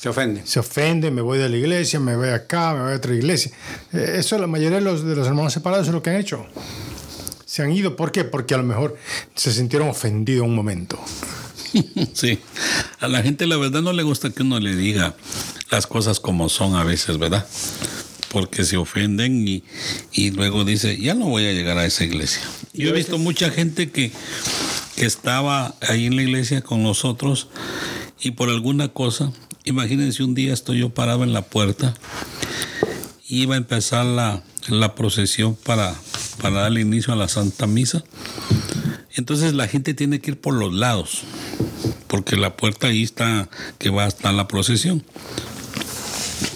se 0.00 0.08
ofenden. 0.08 0.46
Se 0.46 0.60
ofenden, 0.60 1.14
me 1.14 1.22
voy 1.22 1.38
de 1.38 1.48
la 1.48 1.56
iglesia, 1.56 1.98
me 1.98 2.14
voy 2.16 2.28
acá, 2.28 2.74
me 2.74 2.82
voy 2.82 2.92
a 2.92 2.96
otra 2.96 3.12
iglesia. 3.14 3.50
Eh, 3.92 4.16
Eso 4.18 4.38
la 4.38 4.46
mayoría 4.46 4.78
de 4.78 4.84
los, 4.84 5.04
de 5.04 5.16
los 5.16 5.26
hermanos 5.26 5.52
separados 5.52 5.88
es 5.88 5.92
lo 5.92 6.02
que 6.02 6.10
han 6.10 6.16
hecho. 6.16 6.46
Se 7.56 7.62
han 7.62 7.72
ido, 7.72 7.96
¿por 7.96 8.12
qué? 8.12 8.22
Porque 8.22 8.52
a 8.52 8.58
lo 8.58 8.64
mejor 8.64 8.98
se 9.34 9.50
sintieron 9.50 9.88
ofendidos 9.88 10.44
en 10.44 10.50
un 10.50 10.54
momento. 10.54 11.02
Sí, 12.12 12.38
a 13.00 13.08
la 13.08 13.22
gente 13.22 13.46
la 13.46 13.56
verdad 13.56 13.80
no 13.80 13.94
le 13.94 14.02
gusta 14.02 14.28
que 14.28 14.42
uno 14.42 14.60
le 14.60 14.76
diga 14.76 15.16
las 15.70 15.86
cosas 15.86 16.20
como 16.20 16.50
son 16.50 16.74
a 16.74 16.84
veces, 16.84 17.16
¿verdad? 17.16 17.46
Porque 18.30 18.64
se 18.64 18.76
ofenden 18.76 19.48
y, 19.48 19.64
y 20.12 20.32
luego 20.32 20.66
dice, 20.66 20.98
ya 20.98 21.14
no 21.14 21.28
voy 21.28 21.46
a 21.46 21.52
llegar 21.52 21.78
a 21.78 21.86
esa 21.86 22.04
iglesia. 22.04 22.42
Yo 22.74 22.90
he 22.90 22.92
visto 22.92 23.16
mucha 23.16 23.48
gente 23.50 23.90
que, 23.90 24.12
que 24.94 25.06
estaba 25.06 25.74
ahí 25.80 26.04
en 26.04 26.16
la 26.16 26.22
iglesia 26.22 26.60
con 26.60 26.82
nosotros 26.82 27.48
y 28.20 28.32
por 28.32 28.50
alguna 28.50 28.88
cosa, 28.88 29.32
imagínense 29.64 30.22
un 30.22 30.34
día 30.34 30.52
estoy 30.52 30.80
yo 30.80 30.90
parado 30.90 31.24
en 31.24 31.32
la 31.32 31.40
puerta 31.40 31.94
y 33.26 33.42
iba 33.42 33.54
a 33.54 33.58
empezar 33.58 34.04
la, 34.04 34.42
la 34.68 34.94
procesión 34.94 35.56
para, 35.56 35.94
para 36.50 36.62
darle 36.62 36.80
inicio 36.80 37.12
a 37.12 37.16
la 37.16 37.26
Santa 37.26 37.66
Misa. 37.66 38.04
Entonces 39.16 39.52
la 39.54 39.66
gente 39.66 39.94
tiene 39.94 40.20
que 40.20 40.30
ir 40.30 40.40
por 40.40 40.54
los 40.54 40.72
lados, 40.72 41.22
por 42.06 42.06
porque 42.06 42.36
la 42.36 42.56
puerta 42.56 42.86
ahí 42.86 43.02
está, 43.02 43.48
que 43.78 43.90
va 43.90 44.04
hasta 44.04 44.30
la 44.30 44.46
procesión. 44.46 45.02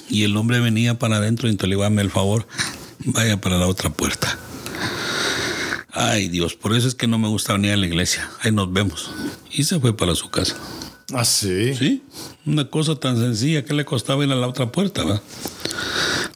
Y 0.09 0.23
el 0.23 0.37
hombre 0.37 0.61
venía 0.61 0.99
para 0.99 1.17
adentro 1.17 1.49
y 1.49 1.51
entonces 1.51 1.71
le 1.71 1.75
iba 1.75 1.89
a 1.89 2.01
el 2.01 2.11
favor, 2.11 2.47
vaya 3.05 3.41
para 3.41 3.59
la 3.59 3.67
otra 3.67 3.91
puerta. 3.91 4.39
Ay 5.93 6.29
Dios, 6.29 6.55
por 6.55 6.77
eso 6.77 6.87
es 6.87 6.95
que 6.95 7.09
no 7.09 7.19
me 7.19 7.27
gusta 7.27 7.55
venir 7.55 7.73
a 7.73 7.77
la 7.77 7.87
iglesia. 7.87 8.31
Ahí 8.43 8.53
nos 8.53 8.73
vemos. 8.73 9.11
Y 9.51 9.65
se 9.65 9.81
fue 9.81 9.97
para 9.97 10.15
su 10.15 10.31
casa. 10.31 10.57
Ah, 11.13 11.25
sí. 11.25 11.75
Sí, 11.75 12.05
una 12.47 12.71
cosa 12.71 12.95
tan 12.95 13.17
sencilla 13.17 13.65
que 13.65 13.75
le 13.75 13.85
costaba 13.85 14.25
ir 14.25 14.31
a 14.31 14.37
la 14.37 14.47
otra 14.47 14.71
puerta, 14.71 15.03
¿verdad? 15.03 15.23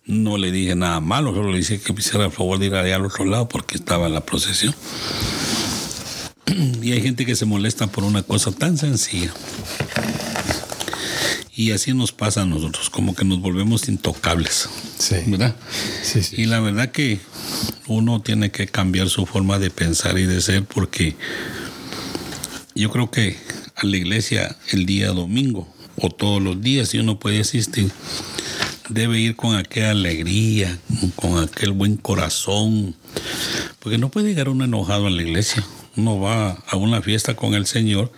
No 0.06 0.36
le 0.36 0.52
dije 0.52 0.74
nada 0.74 1.00
malo, 1.00 1.34
solo 1.34 1.50
le 1.50 1.58
dije 1.58 1.80
que 1.80 1.92
me 1.92 2.00
hiciera 2.00 2.26
el 2.26 2.32
favor 2.32 2.58
de 2.58 2.66
ir 2.66 2.74
allá 2.74 2.96
al 2.96 3.06
otro 3.06 3.24
lado 3.24 3.48
porque 3.48 3.76
estaba 3.76 4.06
en 4.06 4.12
la 4.12 4.20
procesión. 4.20 4.74
Y 6.82 6.92
hay 6.92 7.00
gente 7.00 7.24
que 7.24 7.34
se 7.34 7.46
molesta 7.46 7.86
por 7.86 8.04
una 8.04 8.22
cosa 8.22 8.52
tan 8.52 8.76
sencilla. 8.76 9.32
Y 11.56 11.70
así 11.70 11.94
nos 11.94 12.12
pasa 12.12 12.42
a 12.42 12.46
nosotros, 12.46 12.90
como 12.90 13.14
que 13.14 13.24
nos 13.24 13.40
volvemos 13.40 13.88
intocables. 13.88 14.68
Sí. 14.98 15.16
¿Verdad? 15.26 15.56
Sí, 16.02 16.22
sí. 16.22 16.42
Y 16.42 16.46
la 16.46 16.60
verdad 16.60 16.90
que 16.90 17.20
uno 17.86 18.20
tiene 18.20 18.50
que 18.50 18.66
cambiar 18.66 19.08
su 19.08 19.24
forma 19.24 19.58
de 19.58 19.70
pensar 19.70 20.18
y 20.18 20.26
de 20.26 20.40
ser 20.40 20.64
porque 20.64 21.16
yo 22.74 22.90
creo 22.90 23.10
que 23.10 23.38
a 23.76 23.86
la 23.86 23.96
iglesia 23.96 24.56
el 24.70 24.84
día 24.84 25.08
domingo 25.08 25.72
o 25.96 26.10
todos 26.10 26.42
los 26.42 26.60
días, 26.60 26.88
si 26.88 26.98
uno 26.98 27.18
puede 27.18 27.40
asistir, 27.40 27.90
debe 28.88 29.18
ir 29.18 29.36
con 29.36 29.56
aquella 29.56 29.90
alegría, 29.90 30.78
con 31.16 31.38
aquel 31.42 31.72
buen 31.72 31.96
corazón, 31.96 32.94
porque 33.80 33.98
no 33.98 34.10
puede 34.10 34.28
llegar 34.28 34.48
uno 34.48 34.64
enojado 34.64 35.06
a 35.06 35.10
la 35.10 35.22
iglesia. 35.22 35.64
Uno 35.96 36.18
va 36.18 36.58
a 36.66 36.76
una 36.76 37.00
fiesta 37.02 37.36
con 37.36 37.54
el 37.54 37.66
Señor, 37.66 38.10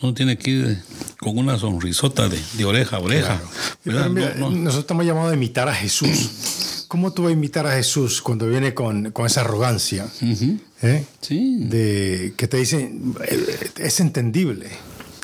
uno 0.00 0.14
tiene 0.14 0.38
que 0.38 0.50
ir 0.50 0.82
con 1.18 1.36
una 1.36 1.58
sonrisota 1.58 2.28
de, 2.28 2.40
de 2.54 2.64
oreja 2.64 2.96
a 2.96 3.00
oreja. 3.00 3.40
Pero 3.84 4.08
mira, 4.08 4.34
No, 4.36 4.48
no. 4.48 4.56
Nosotros 4.56 4.84
estamos 4.84 5.04
llamados 5.04 5.32
a 5.32 5.34
imitar 5.34 5.68
a 5.68 5.74
Jesús. 5.74 6.86
¿Cómo 6.88 7.12
tú 7.12 7.22
vas 7.24 7.30
a 7.30 7.32
imitar 7.34 7.66
a 7.66 7.72
Jesús 7.76 8.20
cuando 8.22 8.48
viene 8.48 8.72
con, 8.74 9.12
con 9.12 9.26
esa 9.26 9.42
arrogancia? 9.42 10.06
Ujú. 10.22 10.58
¿Eh? 10.82 11.04
Sí. 11.20 11.56
de 11.60 12.32
que 12.38 12.48
te 12.48 12.56
dicen 12.56 13.14
eh, 13.28 13.70
es 13.76 14.00
entendible. 14.00 14.70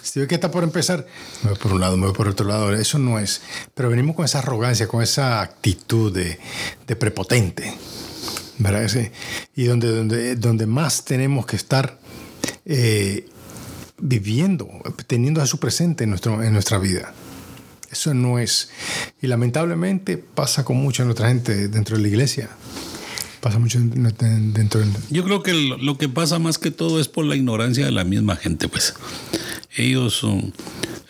Si 0.06 0.20
ve 0.20 0.26
que 0.28 0.36
está 0.36 0.50
por 0.50 0.62
empezar, 0.62 1.04
me 1.42 1.50
voy 1.50 1.58
por 1.58 1.72
un 1.72 1.80
lado, 1.80 1.96
me 1.96 2.06
voy 2.06 2.14
por 2.14 2.28
otro 2.28 2.46
lado. 2.46 2.72
Eso 2.72 2.98
no 2.98 3.18
es. 3.18 3.40
Pero 3.74 3.88
venimos 3.90 4.14
con 4.14 4.24
esa 4.24 4.38
arrogancia, 4.38 4.86
con 4.86 5.02
esa 5.02 5.40
actitud 5.40 6.12
de, 6.12 6.38
prepotente. 6.96 7.74
¿Verdad? 8.58 8.88
Y 9.56 9.64
donde, 9.64 9.88
donde, 9.88 10.36
donde 10.36 10.66
más 10.66 11.04
tenemos 11.04 11.44
que 11.44 11.56
estar 11.56 11.98
eh, 12.64 13.28
viviendo, 14.00 14.68
teniendo 15.06 15.42
a 15.42 15.46
su 15.46 15.58
presente 15.58 16.04
en, 16.04 16.10
nuestro, 16.10 16.42
en 16.42 16.52
nuestra 16.52 16.78
vida. 16.78 17.12
Eso 17.90 18.14
no 18.14 18.38
es. 18.38 18.70
Y 19.20 19.26
lamentablemente 19.26 20.16
pasa 20.18 20.64
con 20.64 20.76
mucha 20.76 21.04
nuestra 21.04 21.28
gente 21.28 21.68
dentro 21.68 21.96
de 21.96 22.02
la 22.02 22.08
iglesia. 22.08 22.48
Pasa 23.40 23.58
mucho 23.58 23.78
en- 23.78 24.52
dentro 24.54 24.80
del, 24.80 24.90
Yo 25.10 25.22
creo 25.24 25.42
que 25.42 25.52
lo 25.52 25.98
que 25.98 26.08
pasa 26.08 26.38
más 26.38 26.58
que 26.58 26.70
todo 26.70 27.00
es 27.00 27.08
por 27.08 27.24
la 27.24 27.36
ignorancia 27.36 27.84
de 27.84 27.92
la 27.92 28.04
misma 28.04 28.36
gente, 28.36 28.68
pues. 28.68 28.94
Ellos 29.76 30.22
um, 30.24 30.50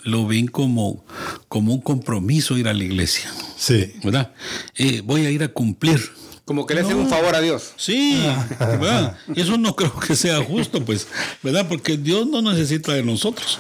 lo 0.02 0.26
ven 0.26 0.48
como, 0.48 1.04
como 1.48 1.72
un 1.74 1.80
compromiso 1.80 2.58
ir 2.58 2.68
a 2.68 2.74
la 2.74 2.84
iglesia, 2.84 3.32
Sí. 3.56 3.92
¿verdad? 4.04 4.32
Eh, 4.76 5.02
voy 5.04 5.24
a 5.26 5.30
ir 5.30 5.42
a 5.42 5.48
cumplir. 5.48 6.00
Como 6.44 6.64
que 6.64 6.74
le 6.74 6.82
hacen 6.82 6.96
un 6.96 7.08
favor 7.08 7.34
a 7.34 7.40
Dios. 7.40 7.72
Sí, 7.76 8.22
¿verdad? 8.60 9.16
Y 9.34 9.40
Eso 9.40 9.56
no 9.58 9.74
creo 9.74 9.98
que 9.98 10.14
sea 10.14 10.42
justo, 10.44 10.84
pues, 10.84 11.08
¿verdad? 11.42 11.66
Porque 11.68 11.96
Dios 11.96 12.26
no 12.28 12.40
necesita 12.40 12.92
de 12.92 13.02
nosotros. 13.02 13.58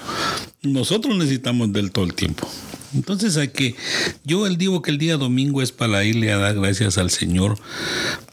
Nosotros 0.62 1.16
necesitamos 1.16 1.72
de 1.72 1.80
Él 1.80 1.90
todo 1.90 2.04
el 2.04 2.14
tiempo. 2.14 2.48
Entonces 2.94 3.36
hay 3.36 3.48
que, 3.48 3.74
yo 4.24 4.46
él 4.46 4.56
digo 4.56 4.82
que 4.82 4.90
el 4.90 4.98
día 4.98 5.16
domingo 5.16 5.62
es 5.62 5.72
para 5.72 6.04
irle 6.04 6.32
a 6.32 6.38
dar 6.38 6.54
gracias 6.54 6.98
al 6.98 7.10
Señor 7.10 7.58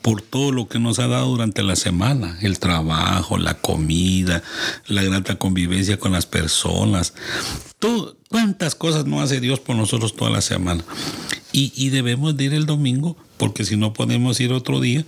por 0.02 0.22
todo 0.22 0.52
lo 0.52 0.68
que 0.68 0.80
nos 0.80 1.00
ha 1.00 1.08
dado 1.08 1.28
durante 1.28 1.64
la 1.64 1.76
semana, 1.76 2.38
el 2.42 2.60
trabajo, 2.60 3.38
la 3.38 3.56
comida, 3.56 4.44
la 4.88 5.04
grata 5.04 5.36
convivencia 5.36 5.98
con 5.98 6.12
las 6.12 6.26
personas, 6.26 7.14
todo, 7.80 8.18
cuántas 8.30 8.76
cosas 8.76 9.06
no 9.06 9.22
hace 9.22 9.40
Dios 9.40 9.60
por 9.60 9.76
nosotros 9.76 10.16
toda 10.16 10.32
la 10.32 10.42
semana. 10.42 10.84
Y, 11.52 11.72
y 11.76 11.90
debemos 11.90 12.36
de 12.36 12.46
ir 12.46 12.54
el 12.54 12.66
domingo, 12.66 13.16
porque 13.44 13.66
si 13.66 13.76
no 13.76 13.92
podemos 13.92 14.40
ir 14.40 14.54
otro 14.54 14.80
día, 14.80 15.06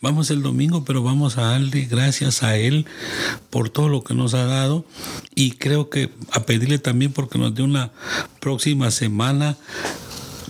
vamos 0.00 0.32
el 0.32 0.42
domingo, 0.42 0.84
pero 0.84 1.04
vamos 1.04 1.38
a 1.38 1.42
darle 1.42 1.82
gracias 1.82 2.42
a 2.42 2.56
Él 2.56 2.84
por 3.48 3.70
todo 3.70 3.88
lo 3.88 4.02
que 4.02 4.12
nos 4.12 4.34
ha 4.34 4.44
dado. 4.44 4.84
Y 5.36 5.52
creo 5.52 5.88
que 5.88 6.10
a 6.32 6.40
pedirle 6.40 6.80
también 6.80 7.12
porque 7.12 7.38
nos 7.38 7.54
dé 7.54 7.62
una 7.62 7.92
próxima 8.40 8.90
semana 8.90 9.56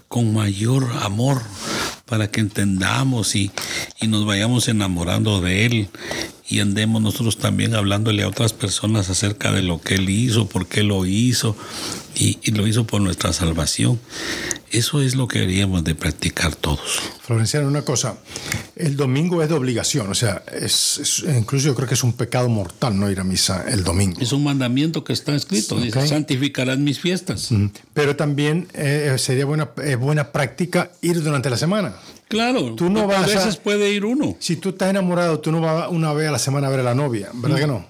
con 0.09 0.33
mayor 0.33 0.91
amor 1.03 1.43
para 2.07 2.31
que 2.31 2.41
entendamos 2.41 3.37
y, 3.37 3.51
y 4.01 4.07
nos 4.07 4.25
vayamos 4.25 4.67
enamorando 4.69 5.43
de 5.43 5.67
Él 5.67 5.89
y 6.49 6.61
andemos 6.61 7.03
nosotros 7.03 7.39
también 7.39 7.75
hablándole 7.75 8.23
a 8.23 8.29
otras 8.29 8.53
personas 8.53 9.11
acerca 9.11 9.51
de 9.53 9.63
lo 9.63 9.81
que 9.81 9.95
Él 9.97 10.09
hizo, 10.09 10.49
por 10.49 10.67
qué 10.69 10.83
lo 10.85 11.05
hizo 11.05 11.57
y, 12.15 12.39
y 12.43 12.53
lo 12.53 12.67
hizo 12.67 12.87
por 12.87 13.01
nuestra 13.01 13.33
salvación. 13.33 13.99
Eso 14.71 15.01
es 15.01 15.15
lo 15.15 15.27
que 15.29 15.41
deberíamos 15.41 15.85
de 15.85 15.95
practicar 15.95 16.55
todos. 16.55 16.81
Florenciano, 17.23 17.67
una 17.69 17.83
cosa, 17.83 18.19
el 18.77 18.97
domingo 18.97 19.43
es 19.43 19.49
de 19.49 19.55
obligación, 19.55 20.09
o 20.11 20.15
sea, 20.15 20.43
es, 20.53 20.99
es- 20.99 21.25
incluso 21.37 21.67
yo 21.67 21.75
creo 21.75 21.89
que 21.89 21.95
es 21.95 22.05
un 22.05 22.13
pecado 22.13 22.49
mortal 22.49 22.99
no 22.99 23.11
ir 23.11 23.19
a 23.21 23.25
misa 23.25 23.65
el 23.69 23.83
domingo. 23.85 24.21
Es 24.21 24.33
un 24.33 24.45
mandamiento 24.45 25.03
que 25.05 25.13
está 25.13 25.35
escrito, 25.35 25.77
dice, 25.81 25.99
Ok. 26.01 26.07
santificarán 26.07 26.85
mis 26.85 27.01
fiestas. 27.01 27.51
Mm. 27.51 27.67
Pero 27.95 28.17
también 28.17 28.69
eh, 28.75 29.15
sería 29.19 29.45
buena, 29.47 29.71
es 29.85 29.99
buena 29.99 30.31
práctica 30.33 30.91
ir 31.03 31.23
durante 31.23 31.49
la 31.51 31.57
semana. 31.57 31.95
Claro, 32.29 32.75
Tú 32.75 32.91
no 32.91 33.07
vas 33.07 33.25
a 33.25 33.27
veces 33.27 33.57
puede 33.57 33.93
ir 33.93 34.05
uno. 34.05 34.37
Si 34.41 34.57
tú 34.57 34.71
estás 34.71 34.91
enamorado, 34.91 35.39
tú 35.41 35.53
no 35.53 35.61
vas 35.61 35.89
una 35.91 36.13
vez 36.13 36.29
a 36.29 36.33
la 36.33 36.39
semana 36.39 36.67
a 36.67 36.71
ver 36.71 36.81
a 36.81 36.83
la 36.83 36.95
novia, 36.95 37.31
¿verdad 37.35 37.59
que 37.59 37.67
no? 37.69 37.87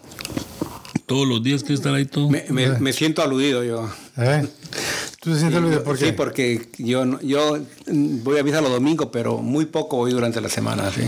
Todos 1.07 1.27
los 1.27 1.42
días 1.42 1.62
que 1.62 1.72
estar 1.72 1.94
ahí 1.94 2.05
todo. 2.05 2.29
Me, 2.29 2.44
me- 2.51 2.79
me 2.81 2.92
siento 2.92 3.22
aludido 3.22 3.62
yo. 3.64 3.88
¿Eh? 4.18 4.46
¿Tú 5.20 5.33
te 5.33 5.38
sientes 5.38 5.57
aludido 5.59 5.83
por 5.85 5.96
qué? 5.96 6.07
Sí, 6.07 6.12
porque 6.12 6.68
yo, 6.79 7.18
yo 7.20 7.59
mm, 7.87 8.22
voy 8.25 8.38
a 8.38 8.42
misa 8.42 8.61
los 8.61 8.70
domingos, 8.70 9.09
pero 9.12 9.38
muy 9.38 9.64
poco 9.66 9.96
voy 9.99 10.12
durante 10.12 10.40
la 10.40 10.49
semana. 10.49 10.90
¿sí? 10.92 11.03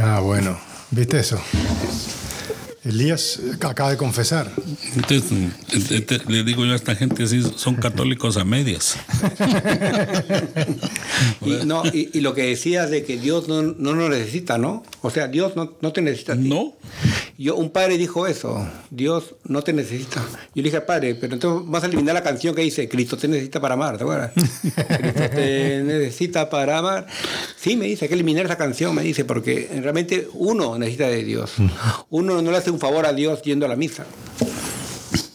Ah, 0.00 0.20
bueno, 0.20 0.56
¿viste 0.90 1.18
eso? 1.18 1.40
Elías 2.84 3.38
eh, 3.42 3.52
acaba 3.60 3.90
de 3.90 3.96
confesar. 3.96 4.50
Entonces, 4.94 5.24
este- 5.72 5.96
este- 5.96 6.20
le 6.30 6.44
digo 6.44 6.64
yo 6.66 6.72
a 6.72 6.76
esta 6.76 6.94
gente, 6.94 7.26
sí, 7.26 7.42
son 7.56 7.76
católicos 7.76 8.36
a 8.36 8.44
medias. 8.44 8.96
Y, 11.44 11.64
no, 11.66 11.84
y, 11.86 12.10
y 12.12 12.20
lo 12.20 12.34
que 12.34 12.42
decías 12.42 12.90
de 12.90 13.04
que 13.04 13.18
Dios 13.18 13.48
no, 13.48 13.62
no 13.62 13.94
nos 13.94 14.10
necesita, 14.10 14.58
¿no? 14.58 14.82
O 15.02 15.10
sea, 15.10 15.28
Dios 15.28 15.56
no, 15.56 15.74
no 15.80 15.92
te 15.92 16.00
necesita. 16.02 16.32
a 16.32 16.36
ti. 16.36 16.48
No. 16.48 16.74
Yo, 17.36 17.56
un 17.56 17.70
padre 17.70 17.98
dijo 17.98 18.26
eso, 18.26 18.66
Dios 18.90 19.34
no 19.44 19.62
te 19.62 19.72
necesita. 19.72 20.22
Yo 20.54 20.62
le 20.62 20.62
dije 20.62 20.76
al 20.76 20.84
padre, 20.84 21.14
pero 21.14 21.34
entonces 21.34 21.68
vas 21.68 21.82
a 21.82 21.86
eliminar 21.86 22.14
la 22.14 22.22
canción 22.22 22.54
que 22.54 22.62
dice, 22.62 22.88
Cristo 22.88 23.16
te 23.16 23.26
necesita 23.26 23.60
para 23.60 23.74
amar, 23.74 23.96
¿te 23.96 24.04
acuerdas? 24.04 24.32
Cristo 24.34 25.30
te 25.34 25.82
necesita 25.82 26.48
para 26.48 26.78
amar. 26.78 27.06
Sí, 27.56 27.76
me 27.76 27.86
dice, 27.86 28.04
hay 28.04 28.08
que 28.08 28.14
eliminar 28.14 28.44
esa 28.44 28.56
canción, 28.56 28.94
me 28.94 29.02
dice, 29.02 29.24
porque 29.24 29.68
realmente 29.82 30.28
uno 30.34 30.78
necesita 30.78 31.08
de 31.08 31.24
Dios. 31.24 31.54
Uno 32.10 32.40
no 32.40 32.50
le 32.50 32.56
hace 32.56 32.70
un 32.70 32.78
favor 32.78 33.06
a 33.06 33.12
Dios 33.12 33.42
yendo 33.42 33.66
a 33.66 33.68
la 33.68 33.76
misa. 33.76 34.06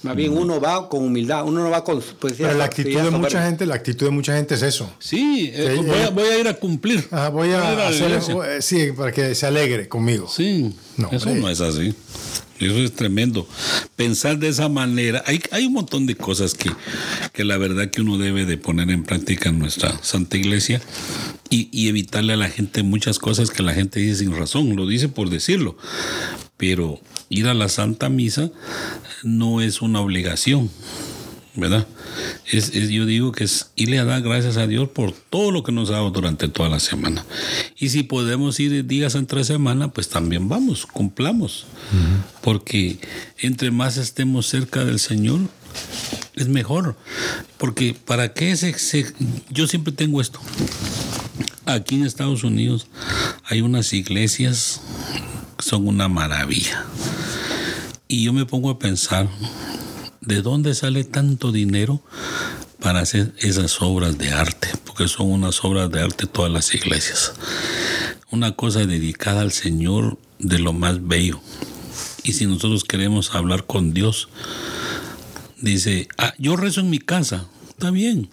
Más 0.04 0.16
bien 0.16 0.38
uno 0.38 0.62
va 0.62 0.88
con 0.88 1.04
humildad, 1.04 1.46
uno 1.46 1.62
no 1.64 1.70
va 1.70 1.84
con... 1.84 2.02
Pues, 2.20 2.36
Pero 2.38 2.54
la 2.54 2.66
actitud 2.66 3.00
de 3.02 3.12
mucha 3.12 3.44
gente, 3.46 3.66
la 3.66 3.76
actitud 3.76 4.06
de 4.06 4.12
mucha 4.12 4.36
gente 4.36 4.56
es 4.56 4.62
eso. 4.62 4.90
Sí, 5.00 5.52
eh, 5.54 5.76
Sí, 5.78 5.86
voy, 5.86 5.98
a, 5.98 6.06
eh. 6.06 6.12
voy 6.14 6.28
a 6.28 6.40
ir 6.40 6.48
a 6.48 6.54
cumplir. 6.54 7.06
Ah, 7.12 7.30
voy 7.30 7.52
a 7.52 7.88
hacer, 7.88 8.12
eh, 8.14 8.62
sí, 8.62 8.92
para 8.96 9.12
que 9.12 9.36
se 9.36 9.46
alegre 9.46 9.88
conmigo. 9.90 10.28
Sí, 10.30 10.74
No, 10.96 11.10
eso 11.12 11.26
hombre. 11.28 11.42
no 11.42 11.50
es 11.50 11.60
así. 11.62 11.94
Eso 12.60 12.78
es 12.80 12.94
tremendo. 12.94 13.48
Pensar 13.96 14.38
de 14.38 14.50
esa 14.50 14.68
manera, 14.68 15.24
hay, 15.26 15.42
hay 15.52 15.66
un 15.66 15.74
montón 15.74 16.06
de 16.06 16.16
cosas 16.16 16.54
que, 16.56 16.70
que 17.32 17.46
la 17.46 17.58
verdad 17.58 17.90
que 17.90 18.02
uno 18.02 18.18
debe 18.18 18.46
de 18.46 18.58
poner 18.58 18.90
en 18.92 19.04
práctica 19.04 19.48
en 19.50 19.60
nuestra 19.60 19.98
Santa 20.04 20.36
Iglesia 20.36 20.82
y, 21.50 21.70
y 21.72 21.88
evitarle 21.88 22.34
a 22.34 22.38
la 22.38 22.50
gente 22.50 22.84
muchas 22.84 23.18
cosas 23.18 23.50
que 23.50 23.64
la 23.64 23.74
gente 23.74 24.02
dice 24.02 24.18
sin 24.18 24.36
razón, 24.36 24.76
lo 24.76 24.88
dice 24.88 25.08
por 25.08 25.30
decirlo. 25.30 25.78
Pero 26.60 27.00
ir 27.30 27.48
a 27.48 27.56
la 27.56 27.70
Santa 27.70 28.10
Misa 28.10 28.52
no 29.24 29.62
es 29.62 29.82
una 29.82 30.00
obligación. 30.02 30.70
¿verdad? 31.56 31.88
Es, 32.50 32.70
es- 32.74 32.90
yo 32.90 33.06
digo 33.06 33.32
que 33.34 33.44
es 33.44 33.72
irle 33.76 34.00
a 34.00 34.06
dar 34.06 34.22
gracias 34.22 34.56
a 34.56 34.66
Dios 34.68 34.88
por 34.90 35.12
todo 35.12 35.52
lo 35.52 35.62
que 35.64 35.74
nos 35.74 35.90
ha 35.90 35.94
dado 35.94 36.12
durante 36.12 36.48
toda 36.48 36.70
la 36.70 36.80
semana. 36.80 37.26
Y 37.78 37.90
si 37.90 38.04
podemos 38.04 38.58
ir 38.62 38.86
días 38.86 39.16
entre 39.16 39.44
semana, 39.44 39.92
pues 39.92 40.08
también 40.08 40.48
vamos, 40.48 40.86
cumplamos. 40.86 41.66
Porque 42.42 43.00
entre 43.40 43.72
más 43.72 43.98
estemos 43.98 44.48
cerca 44.48 44.86
del 44.86 45.00
Señor, 45.00 45.40
es 46.36 46.48
mejor. 46.48 46.96
Porque 47.58 47.94
para 48.06 48.32
qué 48.34 48.56
se, 48.56 48.78
se- 48.80 49.12
yo 49.50 49.68
siempre 49.68 49.92
tengo 49.92 50.22
esto. 50.22 50.40
Aquí 51.66 51.96
en 51.96 52.06
Estados 52.06 52.44
Unidos 52.46 52.88
hay 53.44 53.60
unas 53.62 53.92
iglesias 53.92 54.80
son 55.60 55.88
una 55.88 56.08
maravilla. 56.08 56.86
Y 58.08 58.24
yo 58.24 58.34
me 58.34 58.46
pongo 58.46 58.70
a 58.70 58.80
pensar, 58.80 59.30
¿de 60.22 60.42
dónde 60.42 60.74
sale 60.74 61.04
tanto 61.04 61.52
dinero 61.52 62.02
para 62.80 63.02
hacer 63.02 63.34
esas 63.40 63.82
obras 63.82 64.18
de 64.18 64.32
arte? 64.34 64.70
Porque 64.86 65.08
son 65.08 65.32
unas 65.32 65.64
obras 65.64 65.92
de 65.92 66.02
arte 66.02 66.26
todas 66.26 66.52
las 66.52 66.74
iglesias. 66.74 67.34
Una 68.32 68.54
cosa 68.54 68.86
dedicada 68.86 69.42
al 69.42 69.52
Señor 69.52 70.18
de 70.40 70.60
lo 70.60 70.74
más 70.74 71.06
bello. 71.08 71.40
Y 72.24 72.34
si 72.34 72.46
nosotros 72.46 72.84
queremos 72.84 73.36
hablar 73.36 73.66
con 73.66 73.94
Dios, 73.94 74.30
dice, 75.62 76.08
ah, 76.18 76.34
yo 76.38 76.56
rezo 76.56 76.82
en 76.82 76.90
mi 76.90 77.00
casa, 77.00 77.48
está 77.70 77.92
bien, 77.92 78.30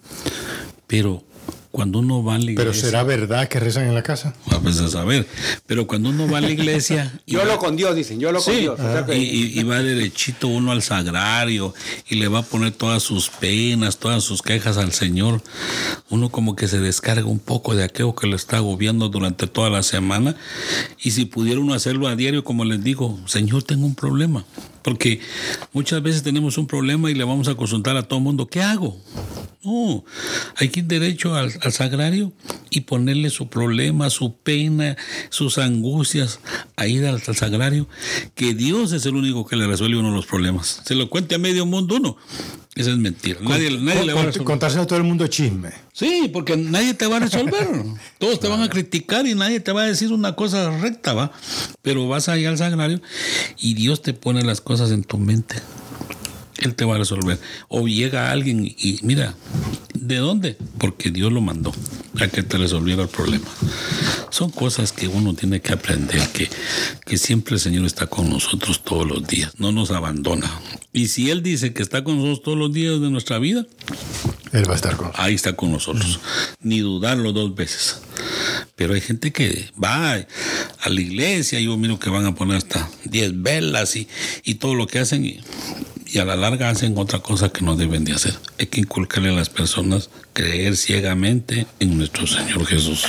pero 0.86 1.24
cuando 1.76 1.98
uno 1.98 2.24
va 2.24 2.36
a 2.36 2.38
la 2.38 2.52
iglesia. 2.52 2.72
Pero 2.72 2.72
será 2.72 3.02
verdad 3.02 3.48
que 3.48 3.60
rezan 3.60 3.86
en 3.86 3.94
la 3.94 4.02
casa. 4.02 4.32
A 4.50 4.56
veces 4.60 4.94
a 4.94 5.04
ver. 5.04 5.26
Pero 5.66 5.86
cuando 5.86 6.08
uno 6.08 6.26
va 6.26 6.38
a 6.38 6.40
la 6.40 6.48
iglesia. 6.48 7.20
yo 7.26 7.44
lo 7.44 7.58
con 7.58 7.76
Dios, 7.76 7.94
dicen, 7.94 8.18
yo 8.18 8.32
lo 8.32 8.40
con 8.40 8.56
Dios. 8.56 8.80
y, 9.14 9.62
va 9.64 9.82
derechito 9.82 10.48
uno 10.48 10.72
al 10.72 10.80
sagrario 10.80 11.74
y 12.08 12.14
le 12.14 12.28
va 12.28 12.38
a 12.38 12.42
poner 12.42 12.72
todas 12.72 13.02
sus 13.02 13.28
penas, 13.28 13.98
todas 13.98 14.24
sus 14.24 14.40
quejas 14.40 14.78
al 14.78 14.92
Señor. 14.92 15.42
Uno 16.08 16.30
como 16.30 16.56
que 16.56 16.66
se 16.66 16.80
descarga 16.80 17.26
un 17.26 17.40
poco 17.40 17.76
de 17.76 17.84
aquello 17.84 18.14
que 18.14 18.26
le 18.26 18.36
está 18.36 18.56
agobiando 18.56 19.10
durante 19.10 19.46
toda 19.46 19.68
la 19.68 19.82
semana. 19.82 20.34
Y 21.02 21.10
si 21.10 21.26
pudiera 21.26 21.60
uno 21.60 21.74
hacerlo 21.74 22.08
a 22.08 22.16
diario, 22.16 22.42
como 22.42 22.64
les 22.64 22.82
digo, 22.82 23.20
Señor, 23.26 23.64
tengo 23.64 23.84
un 23.84 23.94
problema. 23.94 24.46
Porque 24.86 25.18
muchas 25.72 26.00
veces 26.00 26.22
tenemos 26.22 26.58
un 26.58 26.68
problema 26.68 27.10
y 27.10 27.14
le 27.14 27.24
vamos 27.24 27.48
a 27.48 27.56
consultar 27.56 27.96
a 27.96 28.04
todo 28.04 28.20
el 28.20 28.24
mundo, 28.24 28.46
¿qué 28.46 28.62
hago? 28.62 28.96
No, 29.64 30.04
hay 30.54 30.68
que 30.68 30.78
ir 30.78 30.86
derecho 30.86 31.34
al, 31.34 31.50
sagrario 31.72 32.32
y 32.70 32.82
ponerle 32.82 33.30
su 33.30 33.48
problema, 33.48 34.10
su 34.10 34.36
pena, 34.36 34.96
sus 35.28 35.58
angustias, 35.58 36.38
a 36.76 36.86
ir 36.86 37.04
al, 37.04 37.20
sagrario, 37.20 37.88
que 38.36 38.54
Dios 38.54 38.92
es 38.92 39.04
el 39.06 39.16
único 39.16 39.44
que 39.44 39.56
le 39.56 39.66
resuelve 39.66 39.98
uno 39.98 40.12
los 40.12 40.26
problemas. 40.26 40.82
Se 40.84 40.94
lo 40.94 41.10
cuente 41.10 41.34
a 41.34 41.38
medio 41.38 41.66
mundo 41.66 41.96
uno. 41.96 42.16
Esa 42.76 42.90
es 42.90 42.98
mentira. 42.98 43.38
Nadie, 43.40 43.70
le 43.70 44.12
va 44.12 44.20
a 44.20 44.24
resolver. 44.26 44.44
Contarse 44.44 44.78
a 44.78 44.86
todo 44.86 44.98
el 44.98 45.04
mundo 45.04 45.26
chisme. 45.28 45.70
Sí, 45.94 46.30
porque 46.30 46.58
nadie 46.58 46.92
te 46.92 47.06
va 47.06 47.16
a 47.16 47.20
resolver. 47.20 47.66
Todos 48.18 48.38
te 48.38 48.48
van 48.48 48.60
a 48.60 48.68
criticar 48.68 49.26
y 49.26 49.34
nadie 49.34 49.60
te 49.60 49.72
va 49.72 49.82
a 49.82 49.86
decir 49.86 50.12
una 50.12 50.36
cosa 50.36 50.70
recta, 50.78 51.14
¿va? 51.14 51.32
Pero 51.80 52.06
vas 52.06 52.28
allá 52.28 52.50
al 52.50 52.58
sagrario 52.58 53.00
y 53.58 53.72
Dios 53.72 54.02
te 54.02 54.12
pone 54.12 54.42
las 54.42 54.60
cosas 54.60 54.90
en 54.90 55.04
tu 55.04 55.16
mente. 55.16 55.56
Él 56.58 56.74
te 56.74 56.84
va 56.84 56.94
a 56.96 56.98
resolver. 56.98 57.38
O 57.68 57.86
llega 57.86 58.30
alguien 58.30 58.64
y 58.64 58.98
mira, 59.02 59.34
¿de 59.94 60.16
dónde? 60.16 60.56
Porque 60.78 61.10
Dios 61.10 61.32
lo 61.32 61.40
mandó 61.40 61.72
a 62.20 62.28
que 62.28 62.42
te 62.42 62.56
resolviera 62.56 63.02
el 63.02 63.08
problema. 63.08 63.46
Son 64.30 64.50
cosas 64.50 64.92
que 64.92 65.08
uno 65.08 65.34
tiene 65.34 65.60
que 65.60 65.72
aprender, 65.72 66.28
que, 66.28 66.48
que 67.04 67.18
siempre 67.18 67.54
el 67.54 67.60
Señor 67.60 67.84
está 67.84 68.06
con 68.06 68.30
nosotros 68.30 68.82
todos 68.82 69.06
los 69.06 69.26
días, 69.26 69.52
no 69.58 69.72
nos 69.72 69.90
abandona. 69.90 70.50
Y 70.92 71.08
si 71.08 71.30
Él 71.30 71.42
dice 71.42 71.72
que 71.72 71.82
está 71.82 72.04
con 72.04 72.16
nosotros 72.16 72.42
todos 72.42 72.58
los 72.58 72.72
días 72.72 73.00
de 73.00 73.10
nuestra 73.10 73.38
vida, 73.38 73.66
Él 74.52 74.68
va 74.68 74.72
a 74.72 74.76
estar 74.76 74.96
con 74.96 75.06
nosotros. 75.06 75.26
Ahí 75.26 75.34
está 75.34 75.54
con 75.54 75.72
nosotros. 75.72 76.20
Ni 76.62 76.80
dudarlo 76.80 77.32
dos 77.32 77.54
veces. 77.54 78.00
Pero 78.76 78.94
hay 78.94 79.00
gente 79.00 79.32
que 79.32 79.70
va 79.82 80.14
a 80.14 80.88
la 80.88 81.00
iglesia, 81.00 81.60
yo 81.60 81.76
miro 81.76 81.98
que 81.98 82.10
van 82.10 82.26
a 82.26 82.34
poner 82.34 82.58
hasta 82.58 82.88
10 83.04 83.42
velas 83.42 83.96
y, 83.96 84.08
y 84.44 84.54
todo 84.54 84.74
lo 84.74 84.86
que 84.86 84.98
hacen. 84.98 85.24
Y, 85.24 85.40
y 86.06 86.18
a 86.18 86.24
la 86.24 86.36
larga 86.36 86.70
hacen 86.70 86.96
otra 86.96 87.20
cosa 87.20 87.48
que 87.50 87.64
no 87.64 87.76
deben 87.76 88.04
de 88.04 88.12
hacer. 88.12 88.34
Hay 88.58 88.66
que 88.66 88.80
inculcarle 88.80 89.30
a 89.30 89.32
las 89.32 89.50
personas 89.50 90.10
creer 90.32 90.76
ciegamente 90.76 91.66
en 91.80 91.98
nuestro 91.98 92.26
Señor 92.26 92.64
Jesús. 92.66 93.06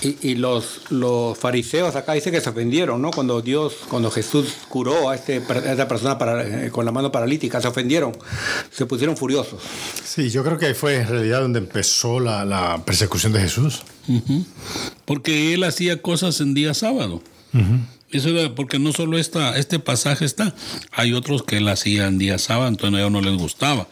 Y, 0.00 0.36
los, 0.36 0.82
los 0.90 1.36
fariseos 1.36 1.96
acá 1.96 2.12
dice 2.12 2.30
que 2.30 2.40
se 2.40 2.48
ofendieron, 2.50 3.02
¿no? 3.02 3.10
Cuando 3.10 3.42
Dios, 3.42 3.74
cuando 3.88 4.12
Jesús 4.12 4.54
curó 4.68 5.10
a, 5.10 5.16
este, 5.16 5.38
esta 5.38 5.88
persona 5.88 6.16
para, 6.16 6.66
eh, 6.66 6.70
con 6.70 6.84
la 6.84 6.92
mano 6.92 7.10
paralítica, 7.10 7.60
se 7.60 7.66
ofendieron, 7.66 8.16
se 8.70 8.86
pusieron 8.86 9.16
furiosos. 9.16 9.60
Sí, 10.04 10.30
yo 10.30 10.44
creo 10.44 10.56
que 10.56 10.66
ahí 10.66 10.74
fue 10.74 10.98
en 10.98 11.08
realidad 11.08 11.40
donde 11.40 11.58
empezó 11.58 12.20
la, 12.20 12.44
la 12.44 12.84
persecución 12.84 13.32
de 13.32 13.40
Jesús. 13.40 13.82
Porque 15.04 15.54
él 15.54 15.64
hacía 15.64 16.00
cosas 16.00 16.40
en 16.40 16.54
día 16.54 16.74
sábado. 16.74 17.20
Eso 18.10 18.30
era 18.30 18.54
porque 18.54 18.78
no 18.78 18.92
solo 18.92 19.18
esta, 19.18 19.58
este 19.58 19.78
pasaje 19.78 20.24
está, 20.24 20.54
hay 20.92 21.12
otros 21.12 21.42
que 21.42 21.58
él 21.58 21.68
hacía 21.68 22.06
en 22.06 22.18
día 22.18 22.38
sábado, 22.38 22.68
entonces 22.68 22.96
a 22.96 23.00
ellos 23.00 23.12
no 23.12 23.20
les 23.20 23.36
gustaba. 23.36 23.86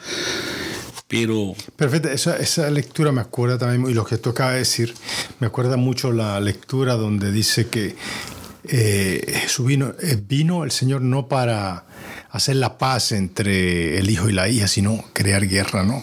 Pero. 1.08 1.54
Perfecto, 1.76 2.08
esa, 2.08 2.36
esa 2.36 2.68
lectura 2.70 3.12
me 3.12 3.20
acuerda 3.20 3.58
también, 3.58 3.90
y 3.90 3.94
lo 3.94 4.04
que 4.04 4.16
tú 4.18 4.30
acabas 4.30 4.54
de 4.54 4.60
decir, 4.60 4.94
me 5.38 5.46
acuerda 5.46 5.76
mucho 5.76 6.12
la 6.12 6.40
lectura 6.40 6.94
donde 6.94 7.30
dice 7.30 7.68
que 7.68 7.94
eh, 8.64 9.44
su 9.46 9.64
vino, 9.64 9.94
eh, 10.00 10.20
vino 10.26 10.64
el 10.64 10.70
Señor 10.70 11.02
no 11.02 11.28
para 11.28 11.84
hacer 12.36 12.56
la 12.56 12.78
paz 12.78 13.12
entre 13.12 13.98
el 13.98 14.10
hijo 14.10 14.28
y 14.28 14.32
la 14.32 14.48
hija, 14.48 14.68
sino 14.68 15.04
crear 15.12 15.46
guerra, 15.46 15.82
¿no? 15.82 16.02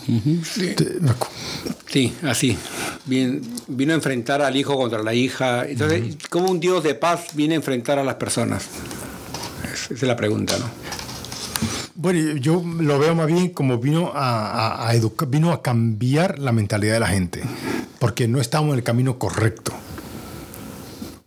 sí. 1.87 2.13
así. 2.23 2.57
Bien, 3.05 3.41
vino 3.67 3.93
a 3.93 3.95
enfrentar 3.95 4.41
al 4.41 4.55
hijo 4.55 4.75
contra 4.75 5.03
la 5.03 5.13
hija. 5.13 5.65
Entonces, 5.65 6.17
¿cómo 6.29 6.51
un 6.51 6.59
Dios 6.59 6.83
de 6.83 6.95
paz 6.95 7.27
viene 7.33 7.53
a 7.53 7.57
enfrentar 7.57 7.99
a 7.99 8.03
las 8.03 8.15
personas? 8.15 8.65
Esa 9.73 9.93
es 9.93 10.03
la 10.03 10.15
pregunta, 10.15 10.57
¿no? 10.57 10.65
Bueno, 11.95 12.35
yo 12.37 12.61
lo 12.79 12.99
veo 12.99 13.15
más 13.15 13.27
bien 13.27 13.49
como 13.49 13.77
vino 13.77 14.11
a, 14.13 14.91
educar, 14.93 15.27
vino 15.29 15.51
a 15.51 15.61
cambiar 15.61 16.39
la 16.39 16.51
mentalidad 16.51 16.95
de 16.95 16.99
la 16.99 17.07
gente, 17.07 17.43
porque 17.99 18.27
no 18.27 18.41
estamos 18.41 18.71
en 18.73 18.79
el 18.79 18.83
camino 18.83 19.17
correcto. 19.17 19.71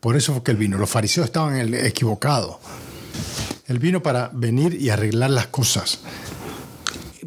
Por 0.01 0.17
eso 0.17 0.35
fue 0.35 0.43
que 0.43 0.51
él 0.51 0.57
vino. 0.57 0.77
Los 0.77 0.91
fariseos 0.91 1.25
estaban 1.25 1.75
equivocados. 1.75 2.57
Él 3.67 3.79
vino 3.79 4.03
para 4.03 4.31
venir 4.33 4.77
y 4.81 4.91
arreglar 4.91 5.31
las 5.31 5.49
cosas. 5.49 6.01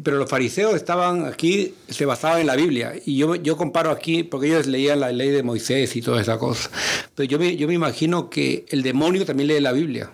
Pero 0.02 0.16
los 0.16 0.30
fariseos 0.30 0.74
estaban 0.74 1.26
aquí, 1.26 1.74
se 1.88 2.06
basaban 2.06 2.40
en 2.40 2.46
la 2.46 2.56
Biblia. 2.56 2.94
Y 3.04 3.18
yo, 3.18 3.34
yo 3.34 3.58
comparo 3.58 3.90
aquí, 3.90 4.22
porque 4.22 4.46
ellos 4.46 4.66
leían 4.66 5.00
la 5.00 5.12
ley 5.12 5.28
de 5.28 5.42
Moisés 5.42 5.94
y 5.96 6.00
toda 6.00 6.22
esa 6.22 6.38
cosa. 6.38 6.70
Pero 7.14 7.28
yo 7.28 7.38
me, 7.38 7.56
yo 7.56 7.68
me 7.68 7.74
imagino 7.74 8.30
que 8.30 8.64
el 8.70 8.82
demonio 8.82 9.26
también 9.26 9.48
lee 9.48 9.60
la 9.60 9.72
Biblia. 9.72 10.10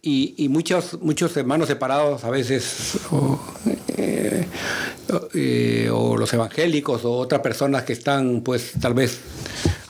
Y, 0.00 0.34
y, 0.38 0.48
muchos, 0.48 0.98
muchos 1.02 1.36
hermanos 1.36 1.66
separados 1.66 2.22
a 2.22 2.30
veces, 2.30 2.98
eh, 3.96 4.46
eh, 5.34 5.90
o, 5.92 6.16
los 6.16 6.32
evangélicos, 6.32 7.04
o 7.04 7.12
otras 7.12 7.40
personas 7.40 7.82
que 7.82 7.94
están, 7.94 8.42
pues 8.42 8.72
tal 8.80 8.94
vez, 8.94 9.18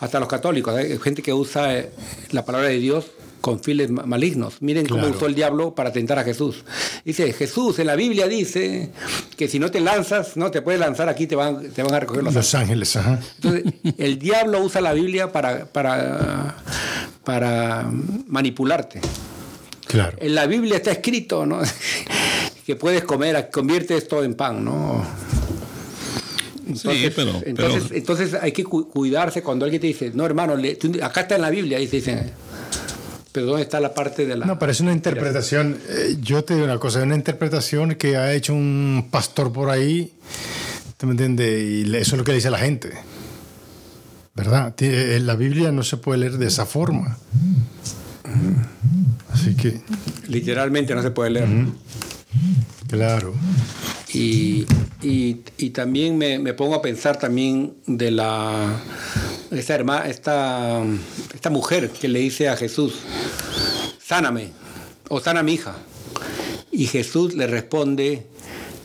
hasta 0.00 0.18
los 0.18 0.28
católicos, 0.28 0.74
gente 1.02 1.22
que 1.22 1.34
usa 1.34 1.76
eh, 1.76 1.90
la 2.30 2.44
palabra 2.44 2.68
de 2.68 2.78
Dios 2.78 3.04
con 3.40 3.60
files 3.60 3.90
malignos. 3.90 4.60
Miren 4.60 4.86
cómo 4.86 5.06
usó 5.06 5.26
el 5.26 5.34
diablo 5.34 5.74
para 5.74 5.92
tentar 5.92 6.18
a 6.18 6.24
Jesús. 6.24 6.64
Dice, 7.04 7.32
Jesús 7.32 7.78
en 7.78 7.86
la 7.86 7.96
Biblia 7.96 8.26
dice 8.26 8.90
que 9.36 9.48
si 9.48 9.58
no 9.58 9.70
te 9.70 9.80
lanzas, 9.80 10.36
no 10.36 10.50
te 10.50 10.62
puedes 10.62 10.80
lanzar 10.80 11.08
aquí, 11.08 11.26
te 11.26 11.36
van, 11.36 11.70
te 11.70 11.82
van 11.82 11.94
a 11.94 12.00
recoger 12.00 12.24
los, 12.24 12.54
ángeles. 12.54 12.96
Entonces, 12.96 13.64
el 13.98 14.18
diablo 14.18 14.60
usa 14.60 14.80
la 14.80 14.92
Biblia 14.92 15.32
para, 15.32 15.66
para, 15.66 16.56
para 17.24 17.90
manipularte. 18.26 19.00
Claro. 19.86 20.18
En 20.20 20.34
la 20.34 20.46
Biblia 20.46 20.76
está 20.76 20.92
escrito, 20.92 21.46
¿no? 21.46 21.60
que 22.66 22.76
puedes 22.76 23.04
comer, 23.04 23.48
convierte 23.50 23.96
esto 23.96 24.22
en 24.22 24.34
pan, 24.34 24.64
¿no? 24.64 25.02
Entonces, 26.68 27.12
pero, 27.16 27.40
entonces, 27.46 27.90
entonces, 27.92 28.34
hay 28.34 28.52
que 28.52 28.62
cuidarse 28.62 29.42
cuando 29.42 29.64
alguien 29.64 29.80
te 29.80 29.86
dice, 29.86 30.10
no 30.12 30.26
hermano, 30.26 30.54
acá 31.02 31.22
está 31.22 31.36
en 31.36 31.42
la 31.42 31.48
Biblia, 31.48 31.80
y 31.80 31.86
te 31.86 31.96
dicen, 31.96 32.30
pero 33.38 33.50
¿dónde 33.50 33.62
está 33.62 33.78
la 33.78 33.94
parte 33.94 34.26
de 34.26 34.36
la... 34.36 34.46
No, 34.46 34.58
pero 34.58 34.72
es 34.72 34.80
una 34.80 34.92
interpretación, 34.92 35.78
eh, 35.88 36.16
yo 36.20 36.42
te 36.42 36.54
digo 36.54 36.66
una 36.66 36.80
cosa, 36.80 36.98
es 36.98 37.04
una 37.04 37.14
interpretación 37.14 37.94
que 37.94 38.16
ha 38.16 38.32
hecho 38.32 38.52
un 38.52 39.06
pastor 39.12 39.52
por 39.52 39.70
ahí, 39.70 40.12
¿te 40.96 41.06
me 41.06 41.12
entiendes? 41.12 41.62
Y 41.62 41.96
eso 41.96 42.16
es 42.16 42.18
lo 42.18 42.24
que 42.24 42.32
dice 42.32 42.50
la 42.50 42.58
gente, 42.58 42.90
¿verdad? 44.34 44.74
Eh, 44.80 45.20
la 45.22 45.36
Biblia 45.36 45.70
no 45.70 45.84
se 45.84 45.98
puede 45.98 46.18
leer 46.18 46.38
de 46.38 46.48
esa 46.48 46.66
forma. 46.66 47.16
Así 49.32 49.54
que... 49.54 49.82
Literalmente 50.26 50.96
no 50.96 51.02
se 51.02 51.12
puede 51.12 51.30
leer. 51.30 51.48
Claro. 52.88 53.34
Y, 54.12 54.66
y, 55.00 55.42
y 55.58 55.70
también 55.70 56.18
me, 56.18 56.40
me, 56.40 56.54
pongo 56.54 56.74
a 56.74 56.82
pensar 56.82 57.20
también 57.20 57.74
de 57.86 58.10
la 58.10 58.80
esta, 59.50 59.74
hermana, 59.74 60.08
esta, 60.08 60.82
esta 61.34 61.50
mujer 61.50 61.90
que 61.90 62.08
le 62.08 62.18
dice 62.20 62.48
a 62.48 62.56
Jesús, 62.56 62.94
sáname, 64.02 64.52
o 65.08 65.20
sana 65.20 65.42
mi 65.42 65.54
hija. 65.54 65.76
Y 66.70 66.86
Jesús 66.86 67.34
le 67.34 67.46
responde 67.46 68.26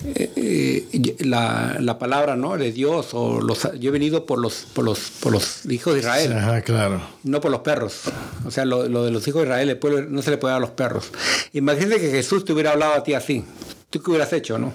eh, 0.05 0.31
eh, 0.35 1.15
la, 1.19 1.77
la, 1.79 1.97
palabra 1.97 2.35
¿no? 2.35 2.57
de 2.57 2.71
Dios, 2.71 3.09
o 3.13 3.39
los, 3.39 3.69
yo 3.79 3.89
he 3.89 3.91
venido 3.91 4.25
por 4.25 4.39
los, 4.39 4.65
por 4.73 4.83
los, 4.83 4.99
por 5.21 5.31
los 5.31 5.65
hijos 5.65 5.93
de 5.93 5.99
Israel, 6.01 6.33
Ajá, 6.33 6.61
claro. 6.61 7.01
no 7.23 7.39
por 7.39 7.51
los 7.51 7.61
perros. 7.61 8.01
O 8.45 8.51
sea, 8.51 8.65
lo, 8.65 8.87
lo, 8.89 9.05
de 9.05 9.11
los 9.11 9.27
hijos 9.27 9.41
de 9.41 9.47
Israel 9.47 9.69
el 9.69 9.77
pueblo, 9.77 10.01
no 10.09 10.21
se 10.21 10.31
le 10.31 10.37
puede 10.37 10.51
dar 10.51 10.57
a 10.57 10.65
los 10.65 10.71
perros. 10.71 11.11
Imagínate 11.53 12.01
que 12.01 12.09
Jesús 12.09 12.43
te 12.43 12.53
hubiera 12.53 12.71
hablado 12.71 12.93
a 12.93 13.03
ti 13.03 13.13
así. 13.13 13.45
¿Tú 13.89 14.01
qué 14.01 14.09
hubieras 14.09 14.33
hecho, 14.33 14.57
no? 14.57 14.73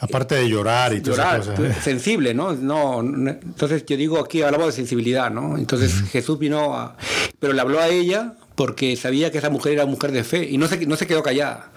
Aparte 0.00 0.36
de 0.36 0.48
llorar 0.48 0.94
y 0.94 1.00
llorar, 1.00 1.42
sensible, 1.82 2.32
¿no? 2.32 2.52
¿no? 2.52 3.00
Entonces 3.00 3.84
yo 3.84 3.96
digo 3.96 4.18
aquí 4.20 4.42
hablamos 4.42 4.68
de 4.68 4.72
sensibilidad, 4.72 5.30
¿no? 5.30 5.58
Entonces 5.58 5.92
Jesús 6.10 6.38
vino 6.38 6.76
a, 6.76 6.96
pero 7.40 7.52
le 7.52 7.60
habló 7.60 7.80
a 7.80 7.88
ella 7.88 8.34
porque 8.58 8.96
sabía 8.96 9.30
que 9.30 9.38
esa 9.38 9.50
mujer 9.50 9.74
era 9.74 9.86
mujer 9.86 10.10
de 10.10 10.24
fe 10.24 10.48
y 10.50 10.58
no 10.58 10.66
se, 10.66 10.84
no 10.84 10.96
se 10.96 11.06
quedó 11.06 11.22
callada. 11.22 11.70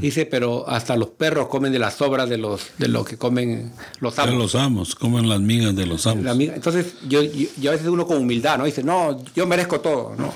Dice, 0.00 0.24
pero 0.24 0.68
hasta 0.68 0.96
los 0.96 1.08
perros 1.08 1.48
comen 1.48 1.72
de 1.72 1.80
las 1.80 1.94
sobras 1.94 2.28
de, 2.28 2.38
los, 2.38 2.68
de 2.78 2.86
lo 2.86 3.04
que 3.04 3.16
comen 3.16 3.72
los 3.98 4.14
De 4.14 4.22
amos. 4.22 4.34
los 4.36 4.54
amos, 4.54 4.94
comen 4.94 5.28
las 5.28 5.40
migas 5.40 5.74
de 5.74 5.84
los 5.84 6.06
amos. 6.06 6.24
Entonces, 6.40 6.94
yo, 7.08 7.24
yo, 7.24 7.48
yo 7.60 7.70
a 7.70 7.72
veces 7.72 7.88
uno 7.88 8.06
con 8.06 8.18
humildad, 8.18 8.56
¿no? 8.56 8.66
Dice, 8.66 8.84
no, 8.84 9.20
yo 9.34 9.48
merezco 9.48 9.80
todo, 9.80 10.14
¿no? 10.16 10.32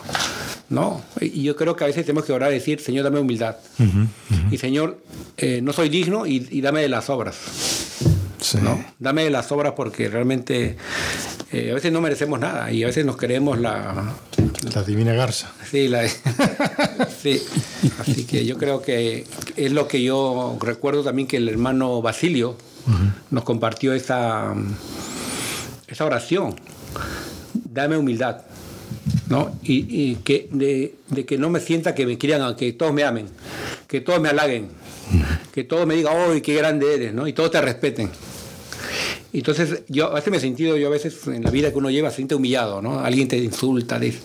No, 0.70 1.02
y 1.20 1.44
yo 1.44 1.54
creo 1.54 1.76
que 1.76 1.84
a 1.84 1.86
veces 1.86 2.04
tenemos 2.04 2.24
que 2.24 2.32
orar 2.32 2.50
y 2.50 2.54
decir, 2.54 2.80
Señor, 2.80 3.04
dame 3.04 3.20
humildad. 3.20 3.54
Y 4.50 4.58
Señor, 4.58 4.98
eh, 5.36 5.60
no 5.62 5.72
soy 5.72 5.88
digno 5.88 6.26
y, 6.26 6.48
y 6.50 6.62
dame 6.62 6.80
de 6.80 6.88
las 6.88 7.10
obras, 7.10 7.36
Sí. 8.42 8.58
¿no? 8.60 8.84
Dame 8.98 9.30
las 9.30 9.52
obras 9.52 9.72
porque 9.76 10.08
realmente 10.08 10.76
eh, 11.52 11.70
a 11.70 11.74
veces 11.74 11.92
no 11.92 12.00
merecemos 12.00 12.40
nada 12.40 12.70
y 12.72 12.82
a 12.82 12.86
veces 12.86 13.06
nos 13.06 13.16
creemos 13.16 13.58
la... 13.58 14.14
La 14.74 14.82
divina 14.82 15.12
garza. 15.12 15.52
Sí, 15.70 15.88
la, 15.88 16.08
sí, 17.22 17.42
así 17.98 18.24
que 18.24 18.44
yo 18.44 18.58
creo 18.58 18.82
que 18.82 19.26
es 19.56 19.72
lo 19.72 19.86
que 19.88 20.02
yo 20.02 20.56
recuerdo 20.60 21.02
también 21.02 21.28
que 21.28 21.36
el 21.36 21.48
hermano 21.48 22.02
Basilio 22.02 22.56
nos 23.30 23.44
compartió 23.44 23.92
esa, 23.92 24.54
esa 25.86 26.04
oración. 26.04 26.54
Dame 27.54 27.96
humildad, 27.96 28.42
¿no? 29.28 29.56
Y, 29.62 29.86
y 29.88 30.16
que 30.16 30.48
de, 30.50 30.96
de 31.08 31.24
que 31.24 31.38
no 31.38 31.48
me 31.48 31.60
sienta 31.60 31.94
que 31.94 32.06
me 32.06 32.18
quieran, 32.18 32.54
que 32.56 32.72
todos 32.72 32.92
me 32.92 33.04
amen, 33.04 33.26
que 33.88 34.00
todos 34.00 34.20
me 34.20 34.28
halaguen, 34.28 34.68
que 35.52 35.64
todos 35.64 35.86
me 35.86 35.94
digan, 35.94 36.14
¡oh, 36.16 36.42
qué 36.42 36.54
grande 36.54 36.94
eres! 36.94 37.14
¿no? 37.14 37.26
Y 37.26 37.32
todos 37.32 37.50
te 37.50 37.60
respeten. 37.60 38.10
Entonces, 39.32 39.82
yo 39.88 40.08
a 40.08 40.14
veces 40.14 40.30
me 40.30 40.36
he 40.36 40.40
sentido, 40.40 40.76
yo 40.76 40.88
a 40.88 40.90
veces 40.90 41.26
en 41.26 41.42
la 41.42 41.50
vida 41.50 41.70
que 41.70 41.78
uno 41.78 41.90
lleva, 41.90 42.10
se 42.10 42.16
siente 42.16 42.34
humillado, 42.34 42.82
¿no? 42.82 43.00
Alguien 43.00 43.28
te 43.28 43.38
insulta, 43.38 43.98
dice, 43.98 44.20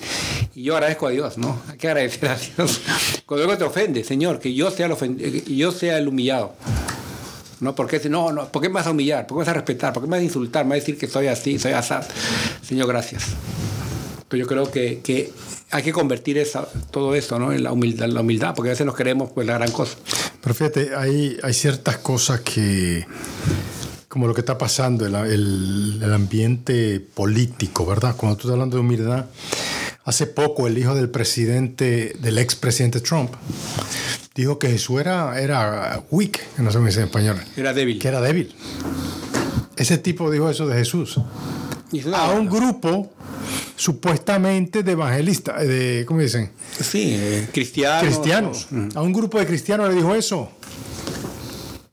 y 0.53 0.63
yo 0.63 0.73
agradezco 0.75 1.07
a 1.07 1.11
Dios, 1.11 1.37
¿no? 1.37 1.61
Hay 1.69 1.77
que 1.77 1.87
agradecer 1.87 2.27
a 2.27 2.35
Dios. 2.35 2.81
Cuando 3.25 3.45
algo 3.45 3.57
te 3.57 3.63
ofende, 3.63 4.03
Señor, 4.03 4.39
que 4.39 4.53
yo 4.53 4.69
sea 4.69 4.87
el, 4.87 4.95
que 5.17 5.55
yo 5.55 5.71
sea 5.71 5.97
el 5.97 6.07
humillado. 6.07 6.53
¿No? 7.59 7.73
Porque 7.73 7.99
no, 8.07 8.31
no, 8.31 8.51
¿por 8.51 8.61
qué 8.61 8.69
me 8.69 8.75
vas 8.75 8.85
a 8.85 8.91
humillar? 8.91 9.25
¿Por 9.25 9.35
qué 9.35 9.39
me 9.39 9.45
vas 9.45 9.49
a 9.49 9.53
respetar? 9.53 9.91
¿Por 9.91 10.03
qué 10.03 10.07
me 10.07 10.17
vas 10.17 10.21
a 10.21 10.25
insultar? 10.25 10.65
Me 10.65 10.71
vas 10.71 10.77
a 10.77 10.79
decir 10.81 10.97
que 10.97 11.07
soy 11.07 11.25
así, 11.27 11.57
soy 11.57 11.71
así. 11.71 11.95
Señor, 12.61 12.87
gracias. 12.87 13.23
Pero 14.27 14.43
yo 14.43 14.47
creo 14.47 14.69
que, 14.69 14.99
que 14.99 15.31
hay 15.71 15.83
que 15.83 15.91
convertir 15.91 16.37
esa, 16.37 16.67
todo 16.91 17.15
eso, 17.15 17.39
¿no? 17.39 17.51
En 17.53 17.63
la 17.63 17.71
humildad, 17.71 18.07
la 18.09 18.21
humildad, 18.21 18.53
porque 18.55 18.69
a 18.69 18.73
veces 18.73 18.85
nos 18.85 18.95
queremos 18.95 19.31
pues 19.31 19.47
la 19.47 19.53
gran 19.53 19.71
cosa. 19.71 19.97
Pero 20.41 20.53
fíjate, 20.53 20.95
hay, 20.95 21.37
hay 21.41 21.53
ciertas 21.53 21.97
cosas 21.97 22.41
que, 22.41 23.05
como 24.17 24.25
lo 24.27 24.33
que 24.33 24.41
está 24.41 24.57
pasando, 24.57 25.05
el, 25.05 25.13
el- 25.13 25.99
el 26.03 26.11
ambiente 26.11 26.99
político, 26.99 27.85
¿verdad? 27.85 28.15
Cuando 28.17 28.35
tú 28.35 28.41
estás 28.47 28.53
hablando 28.53 28.77
de 28.77 28.81
humildad, 28.81 29.25
hace 30.05 30.25
poco 30.25 30.65
el 30.65 30.75
hijo 30.75 30.95
del 30.95 31.07
presidente, 31.11 32.15
del 32.19 32.39
expresidente 32.39 32.99
Trump, 32.99 33.29
dijo 34.33 34.57
que 34.57 34.69
Jesús 34.69 35.01
era, 35.01 35.39
era 35.39 36.01
weak, 36.09 36.39
no 36.57 36.71
sé 36.71 36.77
cómo 36.77 36.87
dice 36.87 37.01
en 37.01 37.05
español, 37.05 37.37
Era 37.55 37.73
débil. 37.75 37.99
que 37.99 38.07
era 38.07 38.19
débil. 38.19 38.55
Ese 39.75 39.99
tipo 39.99 40.31
dijo 40.31 40.49
eso 40.49 40.65
de 40.65 40.75
Jesús. 40.79 41.19
A 42.15 42.31
un 42.31 42.47
grupo 42.49 43.11
supuestamente 43.75 44.81
de 44.81 44.93
evangelistas, 44.93 45.61
de, 45.61 46.05
¿cómo 46.07 46.21
dicen? 46.21 46.49
Sí, 46.81 47.13
eh, 47.15 47.49
cristianos. 47.53 48.01
cristianos. 48.03 48.67
A 48.95 49.01
un 49.03 49.13
grupo 49.13 49.37
de 49.37 49.45
cristianos 49.45 49.89
le 49.89 49.93
dijo 49.95 50.15
eso. 50.15 50.49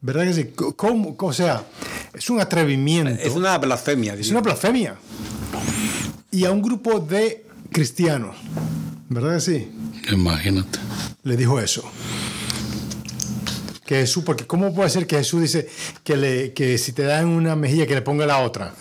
¿Verdad 0.00 0.24
que 0.24 0.32
sí? 0.34 0.50
¿Cómo? 0.76 1.14
O 1.18 1.32
sea, 1.32 1.64
es 2.14 2.30
un 2.30 2.40
atrevimiento. 2.40 3.10
Es 3.22 3.32
una 3.34 3.56
blasfemia. 3.58 4.14
Es 4.14 4.30
una 4.30 4.40
blasfemia. 4.40 4.96
Y 6.30 6.44
a 6.44 6.50
un 6.50 6.62
grupo 6.62 7.00
de 7.00 7.44
cristianos, 7.70 8.36
¿verdad 9.08 9.34
que 9.36 9.40
sí? 9.40 9.70
Imagínate. 10.12 10.78
Le 11.22 11.36
dijo 11.36 11.60
eso. 11.60 11.82
Que 13.86 13.96
Jesús, 13.96 14.24
porque 14.24 14.46
¿cómo 14.46 14.74
puede 14.74 14.88
ser 14.90 15.06
que 15.06 15.16
Jesús 15.16 15.42
dice 15.42 15.68
que, 16.02 16.16
le, 16.16 16.52
que 16.54 16.78
si 16.78 16.92
te 16.92 17.02
dan 17.02 17.26
una 17.26 17.54
mejilla 17.54 17.86
que 17.86 17.94
le 17.94 18.02
ponga 18.02 18.26
la 18.26 18.38
otra? 18.38 18.74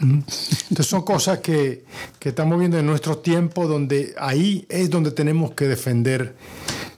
Entonces 0.00 0.86
son 0.86 1.02
cosas 1.02 1.38
que, 1.38 1.84
que 2.18 2.30
estamos 2.30 2.58
viendo 2.58 2.78
en 2.78 2.86
nuestro 2.86 3.18
tiempo 3.18 3.66
donde 3.68 4.14
ahí 4.18 4.66
es 4.68 4.90
donde 4.90 5.10
tenemos 5.12 5.52
que 5.52 5.66
defender 5.66 6.34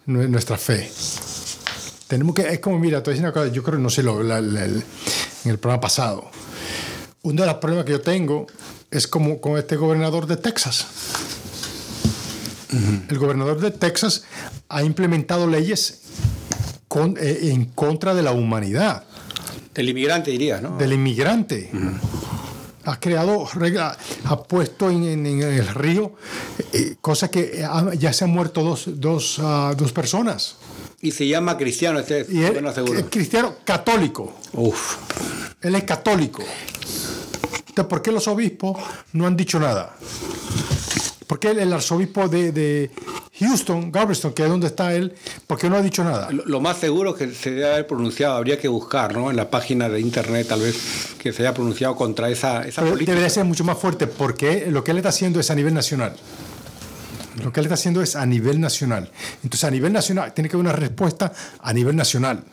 nue- 0.06 0.28
nuestra 0.28 0.56
fe. 0.56 0.90
Tenemos 2.14 2.32
que, 2.36 2.42
es 2.42 2.60
como, 2.60 2.78
mira, 2.78 3.02
te 3.02 3.10
voy 3.10 3.14
a 3.14 3.14
decir 3.14 3.24
una 3.24 3.32
cosa, 3.32 3.52
yo 3.52 3.64
creo, 3.64 3.76
no 3.80 3.90
sé, 3.90 4.04
lo, 4.04 4.22
la- 4.22 4.40
la- 4.40 4.64
el- 4.66 4.84
en 5.44 5.50
el 5.50 5.58
programa 5.58 5.80
pasado, 5.80 6.30
uno 7.22 7.40
de 7.42 7.46
los 7.48 7.56
problemas 7.56 7.84
que 7.86 7.90
yo 7.90 8.00
tengo 8.00 8.46
es 8.88 9.08
como 9.08 9.40
con 9.40 9.58
este 9.58 9.74
gobernador 9.74 10.28
de 10.28 10.36
Texas. 10.36 10.86
El 13.08 13.18
gobernador 13.18 13.58
de 13.60 13.72
Texas 13.72 14.22
ha 14.68 14.84
implementado 14.84 15.48
leyes 15.48 16.02
con- 16.86 17.16
eh, 17.20 17.50
en 17.52 17.64
contra 17.64 18.14
de 18.14 18.22
la 18.22 18.30
humanidad, 18.30 19.02
Del 19.74 19.88
inmigrante 19.88 20.30
diría, 20.30 20.60
¿no? 20.60 20.76
del 20.78 20.92
inmigrante. 20.92 21.72
Ha 22.84 23.00
creado 23.00 23.48
reglas, 23.54 23.96
ha 24.26 24.40
puesto 24.44 24.88
en, 24.88 25.02
en- 25.02 25.26
en 25.26 25.42
el 25.42 25.66
río 25.66 26.12
eh, 26.72 26.94
cosas 27.00 27.30
que 27.30 27.64
ha- 27.68 27.92
ya 27.94 28.12
se 28.12 28.22
han 28.22 28.30
muerto 28.30 28.62
dos, 28.62 28.84
dos, 28.86 29.38
ah, 29.40 29.74
dos 29.76 29.90
personas. 29.90 30.54
Y 31.04 31.10
se 31.12 31.28
llama 31.28 31.56
cristiano, 31.58 31.98
este 31.98 32.26
Y 32.30 32.42
él 32.42 32.52
bueno, 32.54 32.72
seguro. 32.72 32.98
es 32.98 33.04
cristiano 33.10 33.56
católico. 33.62 34.32
Uf. 34.54 34.96
Él 35.60 35.74
es 35.74 35.84
católico. 35.84 36.42
Entonces, 37.68 37.84
¿por 37.90 38.00
qué 38.00 38.10
los 38.10 38.26
obispos 38.26 38.78
no 39.12 39.26
han 39.26 39.36
dicho 39.36 39.60
nada? 39.60 39.94
¿Por 41.26 41.38
qué 41.38 41.50
el, 41.50 41.58
el 41.58 41.72
arzobispo 41.72 42.28
de, 42.28 42.52
de 42.52 42.90
Houston, 43.40 43.90
Galveston, 43.92 44.32
que 44.32 44.44
es 44.44 44.48
donde 44.48 44.68
está 44.68 44.94
él, 44.94 45.14
por 45.46 45.58
qué 45.58 45.68
no 45.68 45.76
ha 45.76 45.82
dicho 45.82 46.04
nada? 46.04 46.30
Lo, 46.30 46.44
lo 46.46 46.60
más 46.60 46.78
seguro 46.78 47.14
que 47.14 47.32
se 47.34 47.50
debe 47.50 47.66
haber 47.72 47.86
pronunciado, 47.86 48.36
habría 48.36 48.58
que 48.58 48.68
buscar, 48.68 49.14
¿no? 49.14 49.30
En 49.30 49.36
la 49.36 49.50
página 49.50 49.88
de 49.90 50.00
internet, 50.00 50.46
tal 50.48 50.60
vez, 50.60 50.76
que 51.18 51.32
se 51.32 51.42
haya 51.42 51.52
pronunciado 51.52 51.96
contra 51.96 52.30
esa, 52.30 52.66
esa 52.66 52.80
Pero 52.82 52.92
política. 52.94 53.12
debería 53.12 53.28
ser 53.30 53.44
mucho 53.44 53.64
más 53.64 53.76
fuerte 53.78 54.06
porque 54.06 54.66
lo 54.70 54.82
que 54.84 54.92
él 54.92 54.98
está 54.98 55.10
haciendo 55.10 55.40
es 55.40 55.50
a 55.50 55.54
nivel 55.54 55.74
nacional. 55.74 56.14
Lo 57.42 57.52
que 57.52 57.60
él 57.60 57.66
está 57.66 57.74
haciendo 57.74 58.00
es 58.02 58.14
a 58.16 58.24
nivel 58.26 58.60
nacional. 58.60 59.10
Entonces, 59.42 59.64
a 59.64 59.70
nivel 59.70 59.92
nacional, 59.92 60.32
tiene 60.34 60.48
que 60.48 60.56
haber 60.56 60.66
una 60.66 60.72
respuesta 60.76 61.32
a 61.60 61.72
nivel 61.72 61.96
nacional. 61.96 62.44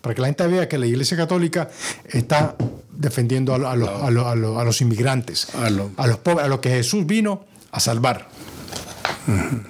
Para 0.00 0.14
que 0.14 0.20
la 0.20 0.26
gente 0.28 0.46
vea 0.46 0.68
que 0.68 0.78
la 0.78 0.86
Iglesia 0.86 1.16
Católica 1.16 1.68
está 2.06 2.54
defendiendo 2.92 3.54
a, 3.54 3.58
lo- 3.58 3.68
a 3.68 3.76
los- 3.76 3.88
a 4.02 4.10
lo- 4.10 4.28
a 4.28 4.34
lo- 4.34 4.60
a 4.60 4.64
los 4.64 4.80
inmigrantes, 4.80 5.48
lo- 5.70 5.90
a 5.96 6.06
los 6.06 6.18
pobres, 6.18 6.44
a 6.44 6.48
los 6.48 6.60
que 6.60 6.70
Jesús 6.70 7.06
vino 7.06 7.46
a 7.72 7.80
salvar, 7.80 8.28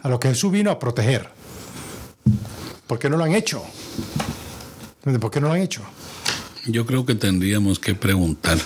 a 0.02 0.08
los 0.08 0.18
que 0.18 0.28
Jesús 0.28 0.50
vino 0.52 0.70
a 0.70 0.78
proteger. 0.78 1.28
¿Por 2.86 2.98
qué 2.98 3.08
no 3.10 3.16
lo 3.16 3.24
han 3.24 3.34
hecho? 3.34 3.62
¿Por 5.20 5.30
qué 5.30 5.40
no 5.40 5.48
lo 5.48 5.54
han 5.54 5.60
hecho? 5.62 5.82
Yo 6.66 6.84
creo 6.86 7.06
que 7.06 7.14
tendríamos 7.14 7.78
que 7.78 7.94
preguntar 7.94 8.58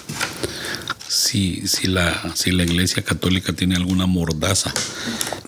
si, 1.09 1.67
si, 1.69 1.87
la, 1.89 2.33
si 2.35 2.51
la 2.51 2.65
Iglesia 2.65 3.03
Católica 3.05 3.53
tiene 3.53 3.77
alguna 3.77 4.07
mordaza 4.07 4.73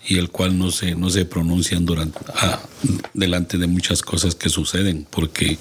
y 0.06 0.18
el 0.18 0.30
cual 0.30 0.58
no 0.58 0.70
se, 0.70 0.94
no 0.94 1.10
se 1.10 1.24
pronuncian 1.24 1.86
durante, 1.86 2.18
ah, 2.34 2.60
delante 3.14 3.58
de 3.58 3.66
muchas 3.66 4.02
cosas 4.02 4.34
que 4.34 4.48
suceden, 4.48 5.06
porque 5.08 5.58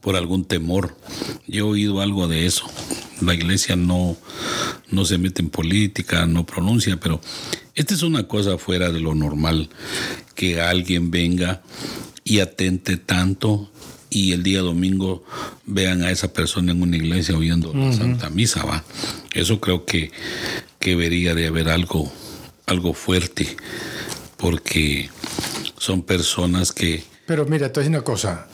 por 0.00 0.16
algún 0.16 0.44
temor. 0.44 0.96
Yo 1.46 1.58
he 1.58 1.70
oído 1.70 2.00
algo 2.00 2.28
de 2.28 2.46
eso. 2.46 2.66
La 3.20 3.34
Iglesia 3.34 3.76
no, 3.76 4.16
no 4.90 5.04
se 5.04 5.18
mete 5.18 5.42
en 5.42 5.50
política, 5.50 6.26
no 6.26 6.46
pronuncia, 6.46 6.98
pero 6.98 7.20
esta 7.74 7.94
es 7.94 8.02
una 8.02 8.28
cosa 8.28 8.58
fuera 8.58 8.90
de 8.90 9.00
lo 9.00 9.14
normal, 9.14 9.68
que 10.34 10.60
alguien 10.60 11.10
venga 11.10 11.62
y 12.24 12.40
atente 12.40 12.96
tanto 12.96 13.70
y 14.10 14.32
el 14.32 14.42
día 14.42 14.60
domingo 14.60 15.24
vean 15.66 16.04
a 16.04 16.10
esa 16.10 16.32
persona 16.32 16.72
en 16.72 16.82
una 16.82 16.96
iglesia 16.96 17.36
oyendo 17.36 17.74
la 17.74 17.92
Santa 17.92 18.30
Misa, 18.30 18.64
va. 18.64 18.84
Eso 19.34 19.60
creo 19.60 19.84
que, 19.84 20.12
que 20.78 20.90
debería 20.90 21.34
de 21.34 21.48
haber 21.48 21.68
algo, 21.68 22.12
algo 22.66 22.94
fuerte, 22.94 23.56
porque 24.36 25.10
son 25.78 26.02
personas 26.02 26.72
que 26.72 27.04
Pero 27.26 27.44
mira, 27.46 27.72
te 27.72 27.80
voy 27.80 27.88
una 27.88 28.02
cosa. 28.02 28.46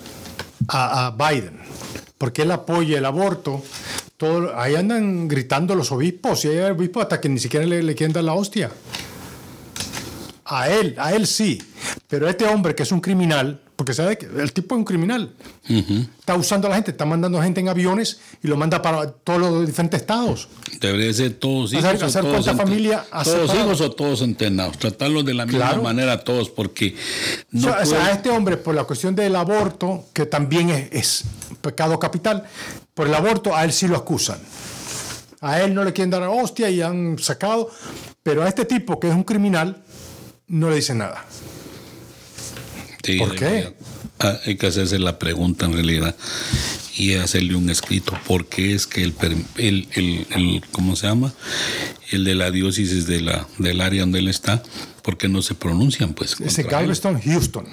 A, 0.69 1.07
a 1.07 1.11
Biden, 1.11 1.59
porque 2.19 2.43
él 2.43 2.51
apoya 2.51 2.99
el 2.99 3.05
aborto, 3.05 3.63
todo, 4.17 4.59
ahí 4.59 4.77
andan 4.77 5.27
gritando 5.27 5.75
los 5.75 5.91
obispos, 5.91 6.45
y 6.45 6.49
hay 6.49 6.71
obispos 6.71 7.05
hasta 7.05 7.21
que 7.21 7.29
ni 7.29 7.41
siquiera 7.41 7.67
le, 7.67 7.83
le 7.83 7.95
quieren 7.95 8.13
dar 8.13 8.25
la 8.25 8.35
hostia. 8.35 8.71
A 10.45 10.69
él, 10.69 10.97
a 10.99 11.15
él 11.15 11.27
sí. 11.27 11.63
Pero 12.09 12.27
a 12.27 12.31
este 12.31 12.45
hombre 12.45 12.75
que 12.75 12.83
es 12.83 12.93
un 12.93 13.01
criminal, 13.01 13.61
porque 13.81 13.95
sabe 13.95 14.19
que 14.19 14.27
el 14.27 14.53
tipo 14.53 14.75
es 14.75 14.81
un 14.81 14.85
criminal, 14.85 15.33
está 16.19 16.35
usando 16.35 16.67
a 16.67 16.71
la 16.71 16.77
gente, 16.77 16.91
está 16.91 17.07
mandando 17.07 17.41
gente 17.41 17.61
en 17.61 17.69
aviones 17.71 18.21
y 18.43 18.47
lo 18.47 18.59
manda 18.59 18.83
para 18.83 19.11
todos 19.11 19.41
los 19.41 19.67
diferentes 19.67 20.03
estados. 20.03 20.49
debería 20.83 21.11
ser 21.15 21.33
todos 21.33 21.73
hijos 21.73 21.87
Hacer- 21.87 22.03
o 22.03 22.07
hacer 22.07 22.23
todos 22.25 22.47
familia 22.59 23.07
todos 23.25 23.55
hijos 23.55 23.81
o 23.81 23.91
todos 23.91 24.21
entrenados, 24.21 24.77
tratarlos 24.77 25.25
de 25.25 25.33
la 25.33 25.47
misma 25.47 25.69
Claro. 25.69 25.83
manera 25.83 26.13
a 26.13 26.21
todos, 26.23 26.51
porque 26.51 26.95
O 26.95 27.47
no 27.53 27.61
sea, 27.63 27.71
o 27.81 27.87
sea, 27.87 27.99
puede- 28.01 28.11
a 28.11 28.13
este 28.13 28.29
hombre, 28.29 28.57
por 28.59 28.75
la 28.75 28.85
cuestión 28.85 29.15
del 29.15 29.35
aborto, 29.35 30.05
que 30.13 30.27
también 30.27 30.69
es, 30.69 30.89
es 30.93 31.25
pecado 31.63 31.99
capital, 31.99 32.45
por 32.93 33.07
el 33.07 33.15
aborto 33.15 33.57
a 33.57 33.65
él 33.65 33.73
sí 33.73 33.89
lo 33.89 33.97
acusan. 33.97 34.41
A 35.41 35.63
él 35.63 35.73
no 35.73 35.85
le 35.85 35.95
quieren 35.95 36.11
dar 36.11 36.23
hostia 36.25 36.69
y 36.69 36.83
han 36.83 37.19
sacado, 37.19 37.71
pero 38.23 38.43
a 38.43 38.49
este 38.49 38.67
tipo 38.67 39.01
que 39.01 39.09
es 39.09 39.15
un 39.15 39.25
criminal, 39.25 39.83
no 40.49 40.69
le 40.69 40.77
dicen 40.77 40.99
nada. 40.99 41.25
Sí, 43.03 43.19
¿Por 43.19 43.35
qué? 43.35 43.73
ah, 44.19 44.39
hay 44.45 44.57
que 44.57 44.67
hacerse 44.67 44.99
la 44.99 45.19
pregunta 45.19 45.67
en 45.67 45.73
realidad 45.73 46.15
y 46.97 47.15
hacerle 47.15 47.55
un 47.57 47.71
escrito. 47.71 48.13
¿Por 48.27 48.47
qué 48.47 48.75
es 48.75 48.87
que 48.87 49.03
el, 49.03 49.13
per- 49.13 49.37
el, 49.57 49.89
el, 49.95 50.27
el- 50.35 50.63
¿cómo 50.73 50.97
se 50.97 51.07
llama? 51.07 51.33
El 52.11 52.25
de 52.25 52.35
la 52.35 52.51
diócesis 52.51 53.07
de 53.07 53.21
la, 53.23 53.47
del 53.59 53.81
área 53.81 54.03
donde 54.03 54.19
él 54.19 54.29
está, 54.29 54.63
¿por 55.03 55.17
qué 55.17 55.29
no 55.29 55.41
se 55.41 55.55
pronuncian? 55.55 56.13
Pues 56.13 56.39
Ese? 56.41 56.65
Galveston, 56.65 57.21
Houston. 57.23 57.67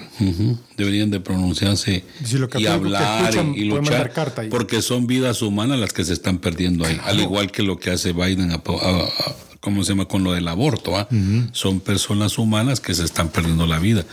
Deberían 0.78 1.10
de 1.10 1.20
pronunciarse 1.20 2.04
Si 2.24 2.38
lo 2.38 2.48
que 2.48 2.58
y 2.58 2.62
que 2.62 2.68
hablar 2.68 3.24
escuchan 3.24 3.54
y 3.54 3.64
luchar, 3.64 4.12
porque 4.50 4.80
son 4.80 5.06
vidas 5.06 5.42
humanas 5.42 5.78
las 5.78 5.92
que 5.92 6.04
se 6.04 6.14
están 6.14 6.38
perdiendo 6.38 6.86
ahí, 6.86 6.98
al 7.04 7.20
igual 7.20 7.50
que 7.52 7.62
lo 7.62 7.78
que 7.78 7.90
hace 7.90 8.12
Biden, 8.12 8.50
a- 8.52 8.54
a- 8.54 9.02
a- 9.02 9.36
¿cómo 9.60 9.82
se 9.84 9.90
llama? 9.90 10.06
Con 10.06 10.24
lo 10.24 10.32
del 10.32 10.48
aborto, 10.48 10.96
¿ah? 10.96 11.08
son 11.52 11.80
personas 11.80 12.38
humanas 12.38 12.80
que 12.80 12.94
se 12.94 13.04
están 13.04 13.28
perdiendo 13.28 13.66
la 13.66 13.78
vida. 13.78 14.04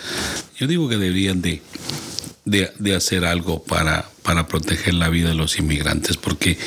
Yo 0.57 0.67
digo 0.67 0.89
que 0.89 0.97
deberían 0.97 1.41
de, 1.41 1.61
de, 2.45 2.71
de 2.79 2.95
hacer 2.95 3.25
algo 3.25 3.63
para, 3.63 4.09
para 4.23 4.47
proteger 4.47 4.93
la 4.95 5.09
vida 5.09 5.29
de 5.29 5.35
los 5.35 5.59
inmigrantes, 5.59 6.17
porque 6.17 6.57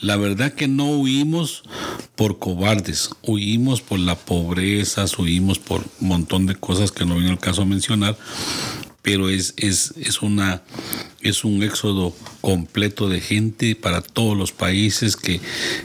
la 0.00 0.16
verdad 0.16 0.52
que 0.52 0.68
no 0.68 0.90
huimos 0.90 1.62
por 2.16 2.38
cobardes, 2.38 3.10
huimos 3.22 3.80
por 3.80 3.98
la 3.98 4.14
pobreza, 4.14 5.04
huimos 5.18 5.58
por 5.58 5.84
un 6.00 6.08
montón 6.08 6.46
de 6.46 6.54
cosas 6.54 6.92
que 6.92 7.04
no 7.04 7.16
viene 7.16 7.30
al 7.30 7.38
caso 7.38 7.62
a 7.62 7.66
mencionar, 7.66 8.16
pero 9.02 9.28
es, 9.28 9.54
es, 9.56 9.94
es, 9.96 10.22
una, 10.22 10.62
es 11.20 11.44
un 11.44 11.62
éxodo 11.62 12.14
completo 12.40 13.08
de 13.08 13.20
gente 13.20 13.74
para 13.74 14.00
todos 14.00 14.36
los 14.36 14.52
países 14.52 15.16
que, 15.16 15.40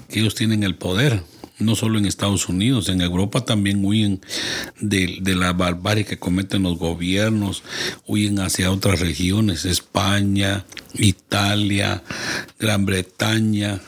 que 0.07 0.19
ellos 0.19 0.35
tienen 0.35 0.63
el 0.63 0.75
poder. 0.75 1.23
No 1.59 1.75
solo 1.75 1.97
en 1.97 2.05
Estados 2.05 2.49
Unidos, 2.49 2.89
en 2.89 3.01
Europa 3.01 3.45
también 3.45 3.83
huyen 3.83 4.21
de, 4.79 5.17
de 5.21 5.35
la 5.35 5.53
barbarie 5.53 6.05
que 6.05 6.19
cometen 6.19 6.63
los 6.63 6.77
gobiernos, 6.77 7.63
huyen 8.05 8.39
hacia 8.39 8.71
otras 8.71 8.99
regiones, 8.99 9.65
España, 9.65 10.65
Italia, 10.97 12.03
Gran 12.59 12.85
Bretaña. 12.85 13.79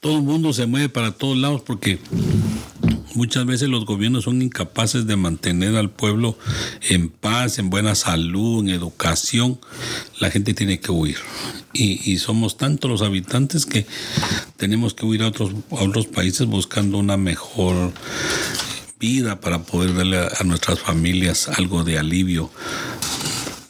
Todo 0.00 0.16
el 0.16 0.22
mundo 0.22 0.52
se 0.52 0.66
mueve 0.66 0.88
para 0.88 1.12
todos 1.12 1.36
lados 1.36 1.62
porque 1.62 1.98
Muchas 3.14 3.44
veces 3.44 3.68
los 3.68 3.84
gobiernos 3.84 4.24
son 4.24 4.40
incapaces 4.40 5.06
de 5.06 5.16
mantener 5.16 5.76
al 5.76 5.90
pueblo 5.90 6.38
en 6.88 7.10
paz, 7.10 7.58
en 7.58 7.68
buena 7.68 7.94
salud, 7.94 8.60
en 8.60 8.70
educación. 8.70 9.60
La 10.18 10.30
gente 10.30 10.54
tiene 10.54 10.80
que 10.80 10.92
huir. 10.92 11.18
Y, 11.74 12.10
y 12.10 12.18
somos 12.18 12.56
tantos 12.56 12.90
los 12.90 13.02
habitantes 13.02 13.66
que 13.66 13.86
tenemos 14.56 14.94
que 14.94 15.04
huir 15.04 15.22
a 15.22 15.28
otros, 15.28 15.52
a 15.72 15.82
otros 15.82 16.06
países 16.06 16.46
buscando 16.46 16.98
una 16.98 17.18
mejor 17.18 17.92
vida 18.98 19.40
para 19.40 19.62
poder 19.62 19.94
darle 19.94 20.18
a, 20.18 20.30
a 20.40 20.44
nuestras 20.44 20.78
familias 20.78 21.48
algo 21.48 21.84
de 21.84 21.98
alivio. 21.98 22.50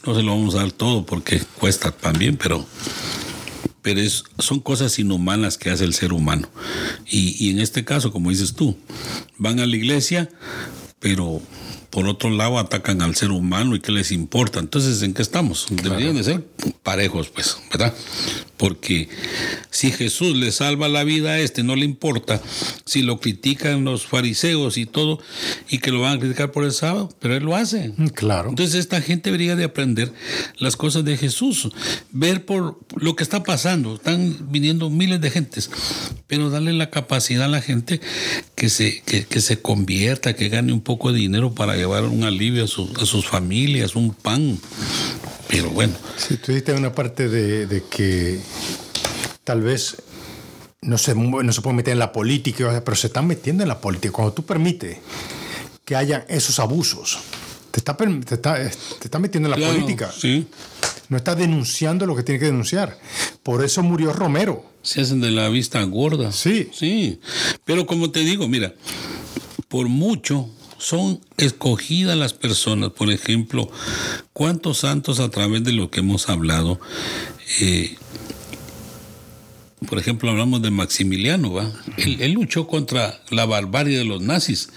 No 0.05 0.15
se 0.15 0.21
lo 0.21 0.31
vamos 0.31 0.55
a 0.55 0.59
dar 0.59 0.71
todo 0.71 1.05
porque 1.05 1.41
cuesta 1.59 1.91
también, 1.91 2.37
pero 2.37 2.65
pero 3.81 3.99
es, 3.99 4.23
son 4.39 4.61
cosas 4.61 4.97
inhumanas 4.97 5.57
que 5.57 5.69
hace 5.69 5.83
el 5.83 5.93
ser 5.93 6.13
humano. 6.13 6.47
Y, 7.05 7.35
y, 7.45 7.51
en 7.51 7.59
este 7.59 7.83
caso, 7.83 8.13
como 8.13 8.29
dices 8.29 8.55
tú, 8.55 8.77
van 9.37 9.59
a 9.59 9.65
la 9.65 9.75
iglesia, 9.75 10.29
pero 10.99 11.41
por 11.93 12.07
otro 12.07 12.31
lado 12.31 12.57
atacan 12.57 13.03
al 13.03 13.13
ser 13.13 13.29
humano 13.29 13.75
y 13.75 13.79
qué 13.79 13.91
les 13.91 14.11
importa. 14.11 14.59
Entonces, 14.59 15.03
¿en 15.03 15.13
qué 15.13 15.21
estamos? 15.21 15.67
Claro. 15.67 15.83
Deberían 15.91 16.15
de 16.15 16.23
ser 16.23 16.43
parejos, 16.81 17.29
pues, 17.29 17.55
¿verdad? 17.71 17.93
Porque 18.57 19.09
si 19.69 19.91
Jesús 19.91 20.35
le 20.35 20.51
salva 20.51 20.87
la 20.87 21.03
vida 21.03 21.33
a 21.33 21.39
este, 21.39 21.61
no 21.61 21.75
le 21.75 21.85
importa 21.85 22.41
si 22.83 23.03
lo 23.03 23.19
critican 23.19 23.83
los 23.85 24.07
fariseos 24.07 24.79
y 24.79 24.87
todo, 24.87 25.19
y 25.69 25.77
que 25.77 25.91
lo 25.91 26.01
van 26.01 26.17
a 26.17 26.19
criticar 26.19 26.51
por 26.51 26.63
el 26.63 26.71
sábado, 26.71 27.15
pero 27.19 27.35
él 27.35 27.43
lo 27.43 27.55
hace. 27.55 27.93
Claro. 28.15 28.49
Entonces, 28.49 28.73
esta 28.73 28.99
gente 28.99 29.29
debería 29.29 29.55
de 29.55 29.65
aprender 29.65 30.11
las 30.57 30.75
cosas 30.75 31.05
de 31.05 31.15
Jesús, 31.15 31.69
ver 32.11 32.43
por 32.43 32.79
lo 32.95 33.15
que 33.15 33.21
está 33.21 33.43
pasando. 33.43 33.95
Están 33.95 34.47
viniendo 34.49 34.89
miles 34.89 35.21
de 35.21 35.29
gentes, 35.29 35.69
pero 36.25 36.49
darle 36.49 36.73
la 36.73 36.89
capacidad 36.89 37.45
a 37.45 37.49
la 37.49 37.61
gente 37.61 38.01
que 38.55 38.69
se, 38.69 39.03
que, 39.05 39.25
que 39.25 39.41
se 39.41 39.61
convierta, 39.61 40.33
que 40.33 40.49
gane 40.49 40.73
un 40.73 40.81
poco 40.81 41.11
de 41.11 41.19
dinero 41.19 41.53
para 41.53 41.82
llevar 41.83 42.05
un 42.05 42.23
alivio 42.23 42.63
a, 42.63 42.67
su, 42.67 42.91
a 42.99 43.05
sus 43.05 43.27
familias, 43.27 43.95
un 43.95 44.13
pan. 44.13 44.57
Pero 45.47 45.69
bueno. 45.69 45.93
Sí, 46.17 46.37
tú 46.37 46.51
dijiste 46.51 46.73
una 46.73 46.93
parte 46.93 47.29
de, 47.29 47.67
de 47.67 47.83
que 47.83 48.39
tal 49.43 49.61
vez 49.61 49.97
no 50.81 50.97
se, 50.97 51.15
no 51.15 51.53
se 51.53 51.61
puede 51.61 51.75
meter 51.75 51.93
en 51.93 51.99
la 51.99 52.11
política, 52.11 52.81
pero 52.83 52.95
se 52.95 53.07
están 53.07 53.27
metiendo 53.27 53.63
en 53.63 53.69
la 53.69 53.79
política. 53.79 54.11
Cuando 54.13 54.33
tú 54.33 54.43
permites 54.43 54.97
que 55.85 55.95
hayan 55.95 56.23
esos 56.27 56.59
abusos, 56.59 57.19
te 57.71 57.79
está, 57.79 57.95
te 57.95 58.35
está, 58.35 58.55
te 58.55 59.05
está 59.05 59.19
metiendo 59.19 59.47
en 59.47 59.51
la 59.51 59.57
claro, 59.57 59.73
política. 59.73 60.11
Sí. 60.17 60.47
No 61.09 61.17
está 61.17 61.35
denunciando 61.35 62.05
lo 62.05 62.15
que 62.15 62.23
tiene 62.23 62.39
que 62.39 62.45
denunciar. 62.45 62.97
Por 63.43 63.63
eso 63.63 63.83
murió 63.83 64.13
Romero. 64.13 64.65
Se 64.81 65.01
hacen 65.01 65.21
de 65.21 65.31
la 65.31 65.49
vista 65.49 65.81
gorda. 65.83 66.31
Sí. 66.31 66.69
Sí. 66.73 67.19
Pero 67.65 67.85
como 67.85 68.11
te 68.11 68.21
digo, 68.21 68.47
mira, 68.47 68.73
por 69.67 69.87
mucho 69.87 70.49
son 70.83 71.21
escogidas 71.37 72.17
las 72.17 72.33
personas. 72.33 72.91
Por 72.91 73.09
ejemplo, 73.09 73.69
¿cuántos 74.33 74.79
santos 74.79 75.19
a 75.19 75.29
través 75.29 75.63
de 75.63 75.71
lo 75.71 75.89
que 75.89 76.01
hemos 76.01 76.27
hablado? 76.27 76.79
Eh, 77.61 77.95
por 79.87 79.97
ejemplo, 79.97 80.29
hablamos 80.29 80.61
de 80.61 80.71
Maximiliano, 80.71 81.53
¿va? 81.53 81.71
Él, 81.97 82.17
él, 82.21 82.33
luchó 82.33 82.67
contra 82.67 83.21
la 83.29 83.45
barbarie 83.45 83.97
de 83.97 84.05
los 84.05 84.21
nazis 84.21 84.69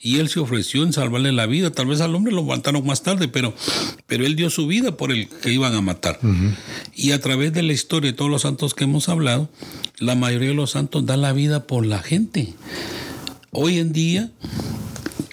y 0.00 0.18
él 0.18 0.28
se 0.28 0.40
ofreció 0.40 0.82
en 0.82 0.92
salvarle 0.92 1.30
la 1.32 1.46
vida. 1.46 1.70
Tal 1.70 1.86
vez 1.86 2.00
al 2.00 2.14
hombre 2.14 2.32
lo 2.32 2.42
mataron 2.42 2.84
más 2.84 3.02
tarde, 3.02 3.28
pero, 3.28 3.54
pero 4.06 4.26
él 4.26 4.34
dio 4.34 4.50
su 4.50 4.66
vida 4.66 4.96
por 4.96 5.12
el 5.12 5.28
que 5.28 5.52
iban 5.52 5.74
a 5.74 5.80
matar. 5.80 6.18
Uh 6.22 6.26
-huh. 6.26 6.56
Y 6.94 7.12
a 7.12 7.20
través 7.20 7.52
de 7.52 7.62
la 7.62 7.72
historia 7.72 8.10
de 8.10 8.16
todos 8.16 8.30
los 8.30 8.42
santos 8.42 8.74
que 8.74 8.84
hemos 8.84 9.08
hablado, 9.08 9.48
la 9.98 10.14
mayoría 10.16 10.48
de 10.48 10.54
los 10.54 10.72
santos 10.72 11.06
dan 11.06 11.20
la 11.22 11.32
vida 11.32 11.66
por 11.66 11.86
la 11.86 12.00
gente. 12.00 12.54
Hoy 13.50 13.78
en 13.78 13.92
día, 13.92 14.30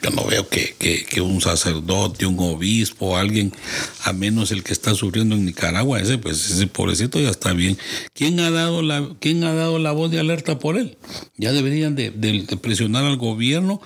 yo 0.01 0.09
no 0.11 0.25
veo 0.25 0.47
que, 0.47 0.75
que, 0.77 1.05
que, 1.05 1.21
un 1.21 1.41
sacerdote, 1.41 2.25
un 2.25 2.39
obispo, 2.39 3.17
alguien, 3.17 3.53
a 4.03 4.13
menos 4.13 4.51
el 4.51 4.63
que 4.63 4.73
está 4.73 4.93
sufriendo 4.95 5.35
en 5.35 5.45
Nicaragua, 5.45 5.99
ese 5.99 6.17
pues 6.17 6.49
ese 6.49 6.67
pobrecito 6.67 7.19
ya 7.19 7.29
está 7.29 7.53
bien. 7.53 7.77
¿Quién 8.13 8.39
ha 8.39 8.49
dado 8.49 8.81
la, 8.81 9.09
quién 9.19 9.43
ha 9.43 9.53
dado 9.53 9.79
la 9.79 9.91
voz 9.91 10.11
de 10.11 10.19
alerta 10.19 10.59
por 10.59 10.77
él? 10.77 10.97
Ya 11.37 11.51
deberían 11.51 11.95
de, 11.95 12.11
de, 12.11 12.45
presionar 12.57 13.05
al 13.05 13.17
gobierno 13.17 13.81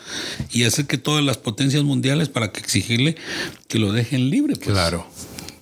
y 0.52 0.64
hacer 0.64 0.86
que 0.86 0.98
todas 0.98 1.24
las 1.24 1.38
potencias 1.38 1.84
mundiales 1.84 2.30
para 2.30 2.52
que 2.52 2.60
exigirle 2.60 3.16
que 3.68 3.80
lo 3.80 3.92
dejen 3.92 4.30
libre. 4.30 4.56
Pues. 4.56 4.70
Claro. 4.70 5.08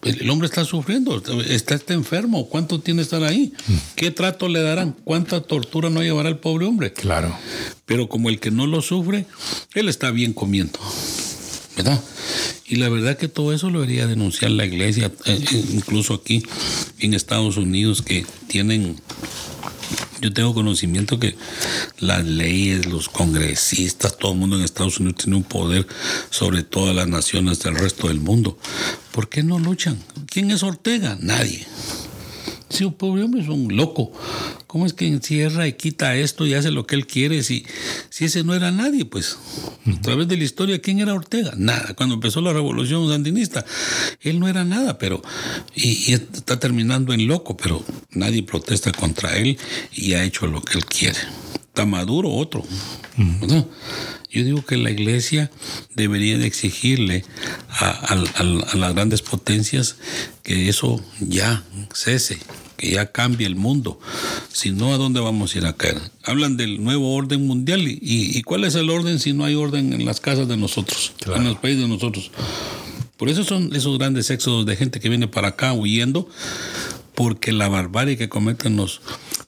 El 0.04 0.30
hombre 0.30 0.48
está 0.48 0.66
sufriendo, 0.66 1.22
está, 1.48 1.76
está 1.76 1.94
enfermo. 1.94 2.48
¿Cuánto 2.48 2.80
tiene 2.80 3.04
estar 3.04 3.24
ahí? 3.24 3.54
¿Qué 3.96 4.10
trato 4.10 4.48
le 4.48 4.62
darán? 4.62 4.96
¿Cuánta 5.04 5.42
tortura 5.42 5.90
no 5.90 6.02
llevará 6.02 6.30
el 6.30 6.38
pobre 6.38 6.66
hombre? 6.66 6.92
Claro. 6.92 7.36
Pero 7.86 8.10
como 8.10 8.30
el 8.30 8.40
que 8.40 8.50
no 8.50 8.66
lo 8.66 8.82
sufre, 8.82 9.26
él 9.76 9.90
está 9.90 10.10
bien 10.12 10.34
comiendo. 10.34 10.80
¿Verdad? 11.78 12.02
Y 12.66 12.78
la 12.78 12.90
verdad 12.90 13.18
que 13.18 13.28
todo 13.28 13.54
eso 13.54 13.70
lo 13.70 13.82
debería 13.82 14.08
denunciar 14.08 14.52
la 14.52 14.66
iglesia, 14.66 15.12
eh, 15.26 15.46
incluso 15.74 16.14
aquí 16.14 16.44
en 17.00 17.14
Estados 17.14 17.58
Unidos, 17.58 18.02
que 18.02 18.26
tienen 18.48 18.96
yo 20.22 20.32
tengo 20.32 20.54
conocimiento 20.54 21.20
que 21.20 21.36
las 22.00 22.24
leyes, 22.24 22.86
los 22.86 23.10
congresistas, 23.10 24.18
todo 24.18 24.34
el 24.34 24.38
mundo 24.38 24.58
en 24.58 24.64
Estados 24.64 25.00
Unidos 25.00 25.24
tiene 25.24 25.38
un 25.38 25.44
poder 25.44 25.88
sobre 26.30 26.64
todas 26.64 26.96
las 26.96 27.08
naciones 27.08 27.60
del 27.60 27.76
resto 27.76 28.08
del 28.08 28.20
mundo. 28.20 28.58
¿Por 29.12 29.30
qué 29.30 29.44
no 29.44 29.60
luchan? 29.60 29.98
¿Quién 30.28 30.52
es 30.52 30.64
Ortega? 30.64 31.18
Nadie. 31.20 31.66
Si 32.72 32.86
un 32.86 32.94
pobre 32.94 33.24
hombre 33.24 33.42
es 33.42 33.50
un 33.50 33.76
loco, 33.76 34.12
¿cómo 34.66 34.86
es 34.86 34.94
que 34.94 35.06
encierra 35.06 35.68
y 35.68 35.74
quita 35.74 36.16
esto 36.16 36.46
y 36.46 36.54
hace 36.54 36.72
lo 36.72 36.88
que 36.88 36.96
él 36.96 37.06
quiere? 37.06 37.44
Si, 37.44 37.66
si 38.10 38.26
ese 38.26 38.44
no 38.44 38.56
era 38.56 38.72
nadie, 38.72 39.04
pues 39.04 39.38
a 39.86 40.02
través 40.02 40.28
de 40.30 40.38
la 40.38 40.44
historia, 40.46 40.80
¿quién 40.80 41.00
era 41.00 41.14
Ortega? 41.14 41.54
Nada. 41.58 41.94
Cuando 41.96 42.16
empezó 42.16 42.40
la 42.40 42.54
revolución 42.54 43.10
sandinista, 43.10 43.66
él 44.22 44.40
no 44.40 44.48
era 44.48 44.64
nada, 44.64 44.98
pero 44.98 45.22
y, 45.76 46.12
y 46.12 46.14
está 46.14 46.60
terminando 46.60 47.14
en 47.14 47.28
loco, 47.28 47.58
pero 47.58 47.84
nadie 48.12 48.44
protesta 48.44 48.92
contra 48.94 49.36
él 49.38 49.58
y 49.92 50.14
ha 50.14 50.24
hecho 50.24 50.48
lo 50.48 50.62
que 50.62 50.78
él 50.78 50.86
quiere. 50.86 51.20
Está 51.56 51.86
Maduro 51.86 52.30
otro. 52.30 52.64
¿verdad? 53.18 53.66
Yo 54.30 54.46
digo 54.46 54.66
que 54.66 54.78
la 54.78 54.92
iglesia 54.92 55.52
debería 55.94 56.38
de 56.38 56.48
exigirle 56.48 57.26
a, 57.70 57.90
a, 57.90 58.14
a, 58.14 58.42
a 58.42 58.78
las 58.78 58.94
grandes 58.94 59.22
potencias 59.22 59.98
que 60.44 60.70
eso 60.70 61.04
ya 61.20 61.64
cese, 61.94 62.38
que 62.82 62.92
ya 62.92 63.12
cambie 63.12 63.46
el 63.46 63.56
mundo. 63.56 64.00
Si 64.52 64.72
no, 64.72 64.94
¿a 64.94 64.98
dónde 64.98 65.20
vamos 65.20 65.54
a 65.54 65.58
ir 65.60 65.66
a 65.68 65.74
caer? 65.74 66.00
Hablan 66.24 66.58
del 66.58 66.84
nuevo 66.84 67.14
orden 67.16 67.46
mundial. 67.46 67.88
¿Y, 67.88 68.00
y 68.02 68.42
cuál 68.42 68.64
es 68.64 68.74
el 68.76 68.90
orden 68.90 69.20
si 69.20 69.34
no 69.34 69.46
hay 69.46 69.54
orden 69.56 69.94
en 69.94 70.04
las 70.06 70.20
casas 70.20 70.48
de 70.48 70.58
nosotros, 70.58 71.14
claro. 71.20 71.42
en 71.42 71.48
los 71.50 71.58
países 71.60 71.82
de 71.84 71.88
nosotros? 71.88 72.32
Por 73.18 73.30
eso 73.30 73.44
son 73.44 73.76
esos 73.76 74.00
grandes 74.00 74.32
éxodos 74.32 74.66
de 74.66 74.76
gente 74.76 75.00
que 75.00 75.08
viene 75.10 75.28
para 75.28 75.50
acá 75.50 75.74
huyendo, 75.74 76.28
porque 77.14 77.52
la 77.52 77.70
barbarie 77.70 78.18
que 78.18 78.30
cometen 78.30 78.76
los... 78.78 79.00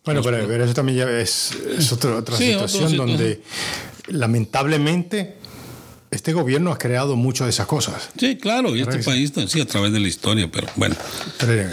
Bueno, 0.05 0.19
los, 0.19 0.27
pero, 0.27 0.47
pero, 0.47 0.63
eso 0.65 0.73
también 0.75 0.99
ya 0.99 1.09
es, 1.19 1.51
es 1.77 1.91
otra, 1.91 2.17
otra 2.17 2.37
Sí, 2.37 2.51
situación 2.51 2.85
otro- 2.85 2.97
donde 3.07 3.41
lamentablemente 4.09 5.37
este 6.23 6.31
gobierno 6.31 6.71
ha 6.71 6.77
creado 6.77 7.17
muchas 7.17 7.47
de 7.47 7.49
esas 7.49 7.67
cosas. 7.67 8.09
Sí, 8.17 8.37
claro, 8.37 8.73
y 8.77 8.81
este 8.81 8.99
país, 8.99 9.33
sí, 9.47 9.59
a 9.59 9.65
través 9.65 9.91
de 9.91 9.99
la 9.99 10.07
historia, 10.07 10.49
pero 10.49 10.67
bueno, 10.77 10.95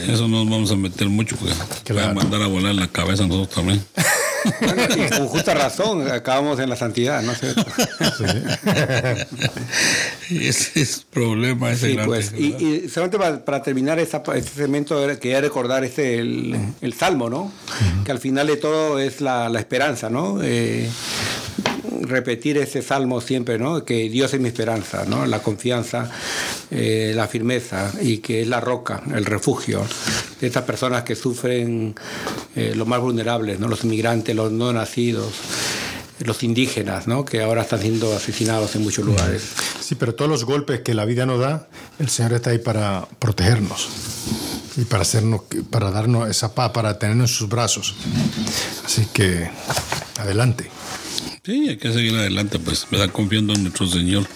eso 0.09 0.27
no 0.27 0.45
nos 0.45 0.51
vamos 0.51 0.73
a 0.73 0.77
meter 0.77 1.09
mucho 1.09 1.37
porque 1.37 1.55
claro. 1.85 2.11
a 2.11 2.15
mandar 2.15 2.43
a 2.43 2.49
volar 2.49 2.75
la 2.75 2.89
cabeza 2.89 3.23
a 3.23 3.27
nosotros 3.29 3.55
también. 3.55 3.81
y 5.07 5.09
con 5.09 5.29
justa 5.29 5.55
razón, 5.55 6.11
acabamos 6.11 6.59
en 6.59 6.69
la 6.69 6.75
santidad, 6.75 7.23
¿no 7.23 7.33
sé. 7.37 7.55
ese 10.31 10.81
es 10.81 10.97
el 10.99 11.05
problema. 11.13 11.71
Ese 11.71 11.91
sí, 11.93 11.99
pues, 12.05 12.33
y, 12.33 12.89
solamente 12.89 13.19
para, 13.45 13.63
terminar 13.63 14.01
este 14.01 14.21
segmento, 14.43 15.07
quería 15.21 15.43
recordar 15.43 15.85
este, 15.85 16.19
el, 16.19 16.57
el 16.81 16.93
Salmo, 16.95 17.31
¿no? 17.31 17.53
Que 18.05 18.11
al 18.11 18.19
final 18.19 18.49
de 18.49 18.57
todo 18.57 18.99
es 18.99 19.21
la, 19.21 19.49
la 19.49 19.61
esperanza, 19.61 20.11
¿no? 20.11 20.43
Eh, 20.43 20.91
repetir 22.01 22.59
ese 22.59 22.83
salmo 22.83 23.21
siempre, 23.21 23.59
¿no? 23.59 23.85
Que 23.85 24.09
Dios 24.09 24.33
es 24.35 24.41
mi 24.41 24.49
esperanza, 24.49 25.05
¿no? 25.07 25.27
La 25.27 25.43
confianza, 25.43 26.11
eh, 26.71 27.13
la 27.15 27.29
firmeza 27.29 27.93
y 28.01 28.19
que 28.19 28.43
es 28.43 28.49
la 28.49 28.61
roca, 28.61 29.03
el 29.15 29.25
refugio 29.25 29.85
de 30.41 30.47
estas 30.47 30.65
personas 30.65 31.03
que 31.03 31.15
sufren 31.15 31.95
eh, 32.57 32.73
los 32.75 32.87
más 32.87 33.01
vulnerables, 33.01 33.61
¿no? 33.61 33.69
Los 33.69 33.85
inmigrantes, 33.85 34.35
los 34.35 34.51
no 34.53 34.73
nacidos 34.73 35.33
los 36.25 36.43
indígenas, 36.43 37.07
¿no? 37.07 37.25
que 37.25 37.43
ahora 37.43 37.63
están 37.63 37.81
siendo 37.81 38.15
asesinados 38.15 38.75
en 38.77 38.83
muchos 38.83 39.05
lugares. 39.05 39.43
Sí, 39.81 39.95
pero 39.95 40.15
todos 40.15 40.31
los 40.31 40.45
golpes 40.45 40.81
que 40.81 40.95
la 40.95 41.05
vida 41.05 41.27
nos 41.27 41.41
da, 41.41 41.69
el 41.99 42.09
Señor 42.09 42.35
está 42.35 42.51
ahí 42.51 42.59
para 42.59 43.09
protegernos 43.19 43.89
y 44.77 44.85
para 44.85 45.03
hacernos, 45.03 45.43
para 45.71 45.91
darnos 45.91 46.29
esa 46.29 46.55
paz, 46.55 46.73
para 46.73 46.99
tenernos 46.99 47.31
en 47.31 47.37
sus 47.37 47.49
brazos. 47.49 47.95
Así 48.85 49.07
que 49.13 49.51
adelante. 50.19 50.71
Sí, 51.43 51.71
hay 51.71 51.79
que 51.79 51.91
seguir 51.91 52.15
adelante, 52.17 52.59
pues, 52.59 52.87
me 52.91 52.99
da 52.99 53.09
confiando 53.09 53.55
en 53.55 53.63
nuestro 53.63 53.87
Señor 53.87 54.27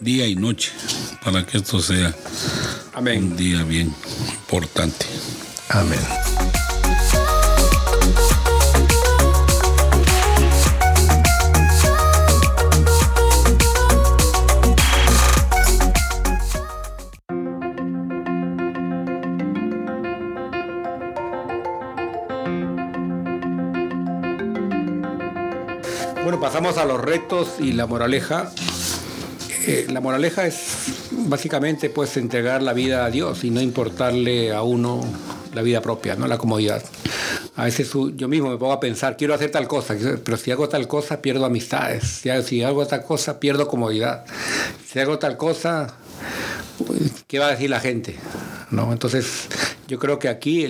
día 0.00 0.26
y 0.26 0.34
noche 0.34 0.72
para 1.22 1.44
que 1.44 1.58
esto 1.58 1.80
sea 1.80 2.14
un 2.96 3.36
día 3.36 3.62
bien 3.64 3.94
importante. 4.48 5.04
Amén. 5.68 6.37
Pasamos 26.48 26.78
a 26.78 26.86
los 26.86 26.98
retos 26.98 27.56
y 27.60 27.74
la 27.74 27.86
moraleja. 27.86 28.50
Eh, 29.66 29.86
la 29.90 30.00
moraleja 30.00 30.46
es 30.46 30.94
básicamente 31.10 31.90
pues 31.90 32.16
entregar 32.16 32.62
la 32.62 32.72
vida 32.72 33.04
a 33.04 33.10
Dios 33.10 33.44
y 33.44 33.50
no 33.50 33.60
importarle 33.60 34.54
a 34.54 34.62
uno 34.62 35.04
la 35.52 35.60
vida 35.60 35.82
propia, 35.82 36.16
no 36.16 36.26
la 36.26 36.38
comodidad. 36.38 36.82
A 37.54 37.64
veces 37.64 37.92
yo 38.14 38.28
mismo 38.28 38.48
me 38.48 38.56
pongo 38.56 38.72
a 38.72 38.80
pensar, 38.80 39.18
quiero 39.18 39.34
hacer 39.34 39.50
tal 39.50 39.68
cosa, 39.68 39.94
pero 40.24 40.38
si 40.38 40.50
hago 40.50 40.70
tal 40.70 40.88
cosa 40.88 41.20
pierdo 41.20 41.44
amistades, 41.44 42.22
si 42.46 42.62
hago 42.62 42.86
tal 42.86 43.02
cosa 43.02 43.38
pierdo 43.38 43.68
comodidad, 43.68 44.24
si 44.90 45.00
hago 45.00 45.18
tal 45.18 45.36
cosa, 45.36 45.98
¿qué 47.26 47.38
va 47.38 47.48
a 47.48 47.50
decir 47.50 47.68
la 47.68 47.80
gente? 47.80 48.16
¿No? 48.70 48.90
Entonces 48.90 49.48
yo 49.86 49.98
creo 49.98 50.18
que 50.18 50.30
aquí 50.30 50.66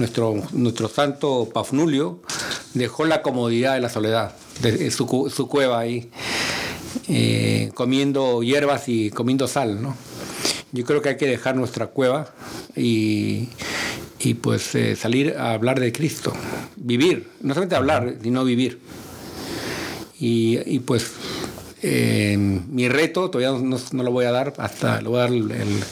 nuestro, 0.00 0.42
nuestro 0.50 0.88
santo 0.88 1.48
Pafnulio 1.54 2.20
dejó 2.74 3.04
la 3.04 3.22
comodidad 3.22 3.74
de 3.74 3.80
la 3.80 3.88
soledad 3.88 4.41
su, 4.90 5.48
cueva 5.48 5.80
ahí, 5.80 6.10
eh, 7.08 7.70
comiendo 7.74 8.42
hierbas 8.42 8.88
y 8.88 9.10
comiendo 9.10 9.48
sal, 9.48 9.82
¿no? 9.82 9.96
Yo 10.72 10.84
creo 10.84 11.02
que 11.02 11.10
hay 11.10 11.16
que 11.16 11.26
dejar 11.26 11.54
nuestra 11.54 11.88
cueva 11.88 12.32
y, 12.74 13.48
y 14.18 14.34
pues 14.34 14.74
eh, 14.74 14.96
salir 14.96 15.36
a 15.36 15.52
hablar 15.52 15.80
de 15.80 15.92
Cristo, 15.92 16.32
vivir, 16.76 17.28
no 17.40 17.54
solamente 17.54 17.76
hablar, 17.76 18.16
sino 18.22 18.44
vivir. 18.44 18.80
Y, 20.18 20.58
y 20.66 20.78
pues 20.78 21.10
eh, 21.82 22.36
mi 22.38 22.88
reto 22.88 23.28
todavía 23.28 23.60
no, 23.60 23.78
no, 23.92 24.02
lo 24.02 24.10
voy 24.12 24.24
a 24.24 24.32
dar 24.32 24.54
hasta, 24.56 25.00
lo 25.02 25.10
voy 25.10 25.18
a 25.18 25.22
dar 25.22 25.32
el 25.32 25.82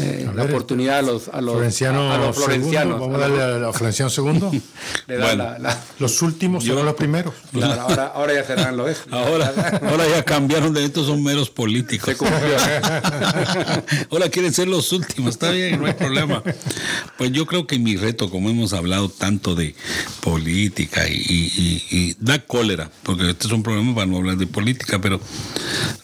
eh, 0.00 0.30
la 0.34 0.44
oportunidad 0.44 0.98
a 0.98 1.02
los, 1.02 1.28
a 1.28 1.40
los, 1.40 1.54
florencianos. 1.54 2.98
Vamos 2.98 3.16
a 3.16 3.18
darle 3.18 3.42
a 3.42 3.58
los 3.58 3.76
florencianos 3.76 4.14
segundo. 4.14 4.50
los 5.98 6.22
últimos 6.22 6.64
son 6.64 6.84
los 6.84 6.94
primeros. 6.94 7.34
ahora, 7.54 8.06
ahora, 8.06 8.34
ya 8.34 8.44
serán 8.44 8.76
los. 8.76 9.02
Ahora, 9.10 9.52
ahora 9.82 10.08
ya 10.08 10.24
cambiaron 10.24 10.72
de 10.72 10.84
estos, 10.84 11.06
son 11.06 11.22
meros 11.22 11.50
políticos. 11.50 12.16
ahora 14.10 14.28
quieren 14.30 14.52
ser 14.52 14.68
los 14.68 14.92
últimos, 14.92 15.34
está 15.34 15.50
bien, 15.50 15.80
no 15.80 15.86
hay 15.86 15.94
problema. 15.94 16.42
Pues 17.18 17.32
yo 17.32 17.46
creo 17.46 17.66
que 17.66 17.78
mi 17.78 17.96
reto, 17.96 18.30
como 18.30 18.48
hemos 18.50 18.72
hablado 18.72 19.08
tanto 19.08 19.54
de 19.54 19.74
política 20.20 21.08
y, 21.08 21.82
y 21.90 22.16
da 22.18 22.38
cólera, 22.38 22.90
porque 23.02 23.30
este 23.30 23.46
es 23.46 23.52
un 23.52 23.62
problema 23.62 23.94
para 23.94 24.06
no 24.06 24.16
hablar 24.16 24.36
de 24.36 24.46
política, 24.46 25.00
pero 25.00 25.20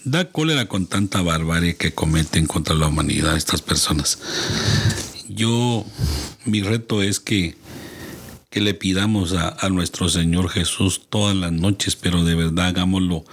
da 0.05 0.27
cólera 0.27 0.67
con 0.67 0.87
tanta 0.87 1.23
barbarie 1.23 1.77
que 1.77 1.93
cometen 1.93 2.47
contra 2.47 2.75
la 2.75 2.89
humanidad 2.89 3.37
estas 3.37 3.63
personas 3.63 3.86
yo, 5.29 5.85
mi 6.45 6.63
reto 6.63 7.03
es 7.03 7.21
que, 7.21 7.57
que 8.51 8.61
le 8.61 8.75
pidamos 8.75 9.35
a, 9.35 9.57
a 9.61 9.69
nuestro 9.69 10.09
Señor 10.09 10.49
Jesús 10.49 11.03
todas 11.09 11.37
las 11.37 11.53
noches, 11.53 11.95
pero 11.95 12.25
de 12.25 12.35
verdad 12.35 12.67
hagámoslo 12.67 13.25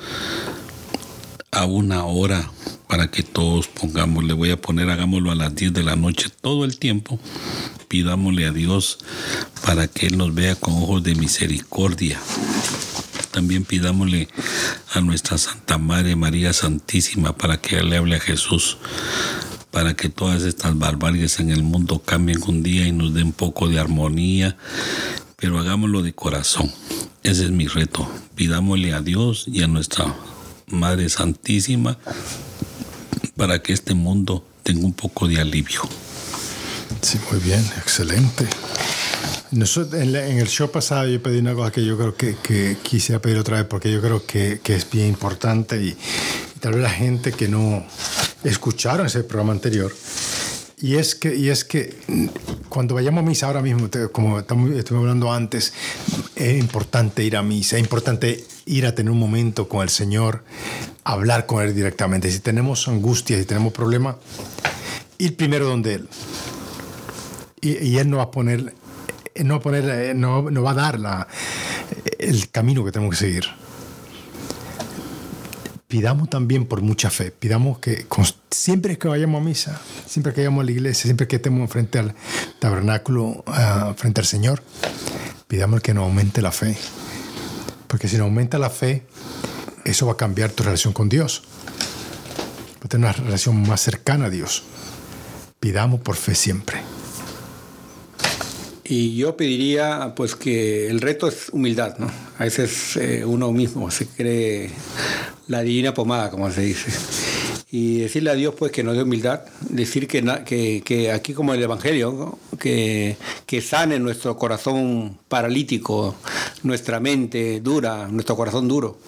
a 1.51 1.66
una 1.66 2.06
hora 2.06 2.51
para 2.88 3.10
que 3.10 3.24
todos 3.24 3.68
pongamos, 3.68 4.24
le 4.24 4.34
voy 4.34 4.51
a 4.51 4.62
poner, 4.62 4.89
hagámoslo 4.89 5.32
a 5.32 5.36
las 5.36 5.56
10 5.56 5.74
de 5.74 5.84
la 5.84 5.95
noche 5.95 6.30
todo 6.41 6.66
el 6.66 6.78
tiempo, 6.78 7.20
pidámosle 7.88 8.45
a 8.45 8.51
Dios 8.51 8.99
para 9.66 9.88
que 9.88 10.08
Él 10.08 10.18
nos 10.18 10.34
vea 10.36 10.56
con 10.56 10.74
ojos 10.76 11.04
de 11.04 11.16
misericordia. 11.16 12.20
También 13.32 13.66
pidámosle 13.66 14.28
a 14.93 15.01
nuestra 15.01 15.39
Santa 15.39 15.80
Madre 15.80 16.16
María 16.16 16.54
Santísima 16.54 17.36
para 17.36 17.60
que 17.60 17.82
le 17.82 17.97
hable 17.97 18.18
a 18.18 18.20
Jesús 18.20 18.78
para 19.74 19.95
que 19.95 20.07
todas 20.07 20.43
estas 20.43 20.78
barbaries 20.78 21.39
en 21.39 21.49
el 21.49 21.63
mundo 21.63 21.97
cambien 21.97 22.39
un 22.45 22.61
día 22.61 22.88
y 22.88 22.91
nos 22.91 23.11
den 23.15 23.26
un 23.26 23.34
poco 23.34 23.67
de 23.67 23.80
armonía, 23.80 24.55
pero 25.36 25.57
hagámoslo 25.57 26.03
de 26.03 26.13
corazón. 26.13 26.71
Ese 27.24 27.45
es 27.45 27.49
mi 27.49 27.65
reto. 27.65 28.07
Pidámosle 28.36 28.93
a 28.93 29.01
Dios 29.01 29.45
y 29.47 29.63
a 29.63 29.67
nuestra 29.67 30.15
Madre 30.67 31.09
Santísima 31.09 31.97
para 33.36 33.63
que 33.63 33.74
este 33.74 33.95
mundo 33.95 34.45
tenga 34.61 34.86
un 34.86 34.93
poco 34.93 35.28
de 35.28 35.41
alivio. 35.41 35.82
Sí, 37.01 37.17
muy 37.32 37.39
bien, 37.39 37.65
excelente. 37.78 38.47
en, 39.51 40.15
el 40.15 40.47
show 40.47 40.69
pasado 40.69 41.07
yo 41.07 41.21
pedí 41.24 41.39
una 41.39 41.55
cosa 41.55 41.71
que 41.71 41.84
yo 41.84 41.97
creo 41.97 42.15
que, 42.15 42.36
que 42.43 42.78
quisiera 42.84 43.19
pedir 43.19 43.39
otra 43.39 43.57
vez 43.57 43.65
porque 43.65 43.91
yo 43.91 44.01
creo 44.01 44.24
que, 44.24 44.61
que 44.63 44.76
es 44.76 44.88
bien 44.88 45.07
importante 45.07 45.84
y, 45.84 45.97
tal 46.63 46.76
vez 46.76 46.82
la 46.82 46.89
gente 46.89 47.34
que 47.34 47.49
no 47.49 47.86
escucharon 48.44 49.08
ese 49.08 49.24
programa 49.24 49.54
anterior. 49.54 49.94
Y 50.82 50.96
es 50.98 51.16
que, 51.16 51.34
y 51.34 51.50
es 51.50 51.64
que 51.64 51.96
cuando 52.68 52.96
vayamos 52.96 53.24
a 53.24 53.26
misa 53.26 53.48
ahora 53.48 53.62
mismo, 53.62 53.89
como 54.12 54.39
estuvimos 54.39 55.04
hablando 55.04 55.32
antes, 55.32 55.74
es 56.36 56.60
importante 56.60 57.24
ir 57.24 57.38
a 57.38 57.41
misa, 57.41 57.78
es 57.78 57.82
importante 57.82 58.44
ir 58.66 58.86
a 58.86 58.94
tener 58.94 59.12
un 59.12 59.20
momento 59.20 59.70
con 59.70 59.82
el 59.82 59.89
Señor, 59.89 60.44
hablar 61.06 61.46
con 61.46 61.64
Él 61.64 61.74
directamente. 61.74 62.30
Si 62.30 62.39
tenemos 62.39 62.88
angustia, 62.89 63.38
si 63.38 63.46
tenemos 63.46 63.72
problemas, 63.72 64.18
ir 65.20 65.38
primero 65.38 65.68
donde 65.68 65.94
Él. 65.94 66.10
Y, 67.62 67.96
Él 67.98 68.10
nos 68.10 68.20
va 68.20 68.24
a 68.24 68.32
poner, 68.32 68.74
no 69.41 69.54
va 69.54 69.58
a, 69.60 69.62
poner, 69.62 70.16
no, 70.18 70.44
va 70.44 70.72
a 70.72 70.74
dar 70.74 71.28
el 72.20 72.50
camino 72.50 72.84
que 72.84 72.91
tenemos 72.91 73.18
que 73.18 73.26
seguir 73.26 73.62
pidamos 75.94 76.28
también 76.28 76.66
por 76.66 76.82
mucha 76.82 77.12
fe, 77.12 77.30
pidamos 77.30 77.78
que 77.78 78.08
siempre 78.50 78.98
que 78.98 79.08
vayamos 79.08 79.39
a 79.39 79.46
misa, 79.46 79.80
siempre 80.08 80.34
que 80.34 80.41
vayamos 80.41 80.64
a 80.64 80.66
la 80.66 80.72
iglesia, 80.72 81.04
siempre 81.04 81.28
que 81.28 81.36
estemos 81.36 81.70
frente 81.70 82.00
al 82.00 82.16
tabernáculo, 82.58 83.44
uh, 83.46 83.94
frente 83.96 84.20
al 84.20 84.26
Señor, 84.26 84.64
pidamos 85.48 85.82
que 85.82 85.94
nos 85.94 86.06
aumente 86.06 86.41
la 86.41 86.52
fe. 86.52 86.76
Porque 87.86 88.08
si 88.08 88.18
nos 88.18 88.24
aumenta 88.24 88.58
la 88.58 88.72
fe, 88.72 89.04
eso 89.86 90.08
va 90.08 90.14
a 90.14 90.18
cambiar 90.18 90.50
tu 90.50 90.64
relación 90.64 90.94
con 90.94 91.10
Dios. 91.10 91.44
Va 92.82 92.86
a 92.86 92.88
tener 92.88 93.06
una 93.06 93.14
relación 93.14 93.62
más 93.62 93.82
cercana 93.82 94.26
a 94.26 94.30
Dios. 94.32 94.64
Pidamos 95.60 96.00
por 96.00 96.16
fe 96.16 96.34
siempre. 96.34 96.80
Y 98.84 99.16
yo 99.16 99.38
pediría 99.38 100.14
pues 100.16 100.36
que 100.36 100.88
el 100.88 101.02
reto 101.02 101.28
es 101.28 101.50
humildad, 101.52 102.00
¿no? 102.00 102.10
A 102.39 102.46
veces 102.46 102.98
eh, 102.98 103.24
uno 103.26 103.52
mismo 103.52 103.91
se 103.91 104.08
cree 104.08 104.72
la 105.48 105.62
divina 105.62 105.94
pomada, 105.94 106.30
como 106.30 106.52
se 106.52 106.62
dice. 106.62 106.91
Y 107.72 108.00
decirle 108.02 108.30
a 108.30 108.36
Dios 108.36 108.54
pues 108.58 108.72
que 108.72 108.84
nos 108.84 108.96
dé 108.96 109.02
humildad, 109.02 109.41
decir 109.62 110.08
que, 110.08 110.24
que, 110.46 110.84
que 110.86 111.12
aquí 111.12 111.34
como 111.34 111.56
el 111.56 111.64
Evangelio, 111.64 112.38
que, 112.60 113.18
que 113.48 113.62
sane 113.62 113.98
nuestro 113.98 114.38
corazón 114.38 115.18
paralítico, 115.28 116.16
nuestra 116.62 117.00
mente 117.00 117.62
dura, 117.62 118.08
nuestro 118.10 118.36
corazón 118.36 118.68
duro. 118.68 119.00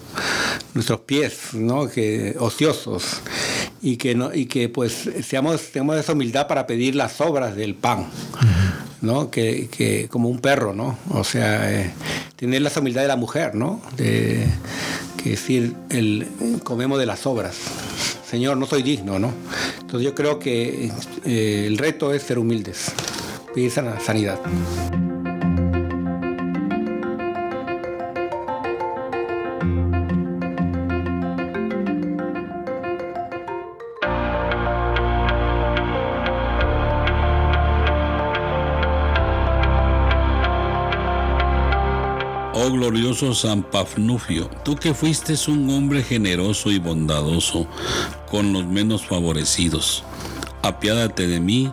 nuestros 0.74 1.00
pies, 1.00 1.54
¿no? 1.54 1.88
Que 1.88 2.36
ociosos 2.38 3.22
y 3.82 3.96
que 3.96 4.14
no 4.14 4.34
y 4.34 4.46
que 4.46 4.68
pues 4.68 5.10
seamos 5.22 5.70
tengamos 5.72 5.96
esa 5.98 6.12
humildad 6.12 6.46
para 6.46 6.66
pedir 6.66 6.94
las 6.94 7.20
obras 7.20 7.56
del 7.56 7.74
pan. 7.74 8.06
¿no? 9.02 9.30
Que, 9.30 9.68
que, 9.68 10.08
como 10.08 10.28
un 10.28 10.38
perro, 10.38 10.72
¿no? 10.72 10.98
O 11.10 11.22
sea, 11.22 11.70
eh, 11.70 11.92
tener 12.34 12.62
la 12.62 12.72
humildad 12.76 13.02
de 13.02 13.08
la 13.08 13.16
mujer, 13.16 13.54
¿no? 13.54 13.80
Que 13.96 15.30
decir, 15.30 15.74
el, 15.90 16.26
comemos 16.64 16.98
de 16.98 17.06
las 17.06 17.26
obras. 17.26 17.56
Señor, 18.28 18.56
no 18.56 18.66
soy 18.66 18.82
digno, 18.82 19.18
¿no? 19.18 19.32
Entonces 19.80 20.02
yo 20.02 20.14
creo 20.14 20.38
que 20.38 20.90
eh, 21.24 21.64
el 21.66 21.78
reto 21.78 22.12
es 22.12 22.22
ser 22.22 22.38
humildes, 22.38 22.92
pedir 23.54 23.70
sanidad. 23.70 24.40
Oh 42.68 42.72
glorioso 42.72 43.32
San 43.32 43.62
Pafnufio, 43.62 44.50
tú 44.64 44.74
que 44.74 44.92
fuiste 44.92 45.34
un 45.46 45.70
hombre 45.70 46.02
generoso 46.02 46.72
y 46.72 46.80
bondadoso 46.80 47.68
con 48.28 48.52
los 48.52 48.66
menos 48.66 49.06
favorecidos, 49.06 50.02
apiádate 50.62 51.28
de 51.28 51.38
mí 51.38 51.72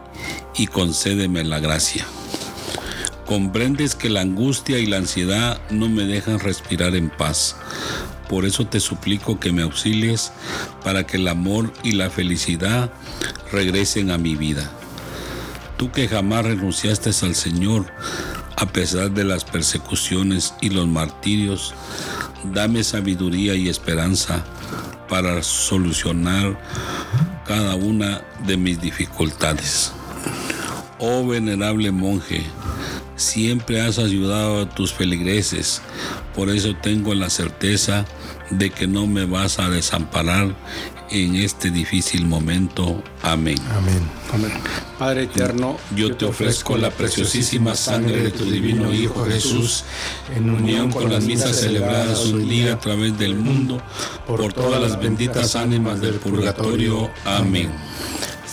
y 0.55 0.67
concédeme 0.67 1.43
la 1.45 1.59
gracia. 1.59 2.05
Comprendes 3.25 3.95
que 3.95 4.11
la 4.11 4.21
angustia 4.21 4.77
y 4.77 4.85
la 4.85 4.97
ansiedad 4.97 5.59
no 5.71 5.89
me 5.89 6.03
dejan 6.03 6.39
respirar 6.39 6.95
en 6.95 7.09
paz. 7.09 7.55
Por 8.29 8.45
eso 8.45 8.67
te 8.67 8.79
suplico 8.79 9.39
que 9.39 9.51
me 9.51 9.63
auxilies 9.63 10.31
para 10.83 11.07
que 11.07 11.17
el 11.17 11.27
amor 11.27 11.73
y 11.81 11.93
la 11.93 12.11
felicidad 12.11 12.93
regresen 13.51 14.11
a 14.11 14.19
mi 14.19 14.35
vida. 14.35 14.71
Tú 15.77 15.91
que 15.91 16.07
jamás 16.07 16.45
renunciaste 16.45 17.09
al 17.25 17.33
Señor, 17.33 17.87
a 18.55 18.65
pesar 18.65 19.11
de 19.11 19.23
las 19.23 19.43
persecuciones 19.43 20.53
y 20.61 20.69
los 20.69 20.87
martirios, 20.87 21.73
dame 22.43 22.83
sabiduría 22.83 23.55
y 23.55 23.69
esperanza 23.69 24.43
para 25.09 25.43
solucionar 25.43 26.59
cada 27.45 27.75
una 27.75 28.21
de 28.45 28.57
mis 28.57 28.79
dificultades. 28.81 29.91
Oh 30.99 31.27
venerable 31.27 31.91
monje, 31.91 32.43
siempre 33.15 33.81
has 33.81 33.99
ayudado 33.99 34.61
a 34.61 34.69
tus 34.69 34.93
feligreses, 34.93 35.81
por 36.35 36.49
eso 36.49 36.75
tengo 36.81 37.13
la 37.13 37.29
certeza 37.29 38.05
de 38.49 38.69
que 38.69 38.87
no 38.87 39.07
me 39.07 39.25
vas 39.25 39.59
a 39.59 39.69
desamparar 39.69 40.55
en 41.13 41.35
este 41.35 41.69
difícil 41.69 42.25
momento. 42.25 43.03
Amén. 43.21 43.57
Amén. 43.71 44.01
Amén. 44.33 44.51
Padre 44.97 45.23
eterno, 45.23 45.77
yo 45.95 46.15
te 46.15 46.25
ofrezco 46.25 46.75
la 46.75 46.89
preciosísima 46.89 47.75
sangre 47.75 48.23
de 48.23 48.31
tu 48.31 48.45
divino 48.45 48.91
Hijo 48.91 49.23
Jesús, 49.25 49.83
en 50.35 50.49
unión 50.49 50.91
con 50.91 51.11
las 51.11 51.23
misas 51.23 51.55
celebradas 51.59 52.25
un 52.25 52.49
día 52.49 52.73
a 52.73 52.79
través 52.79 53.17
del 53.19 53.35
mundo, 53.35 53.81
por 54.25 54.51
todas 54.53 54.81
las 54.81 54.99
benditas 54.99 55.55
ánimas 55.55 56.01
del 56.01 56.15
purgatorio. 56.15 57.11
Amén. 57.25 57.71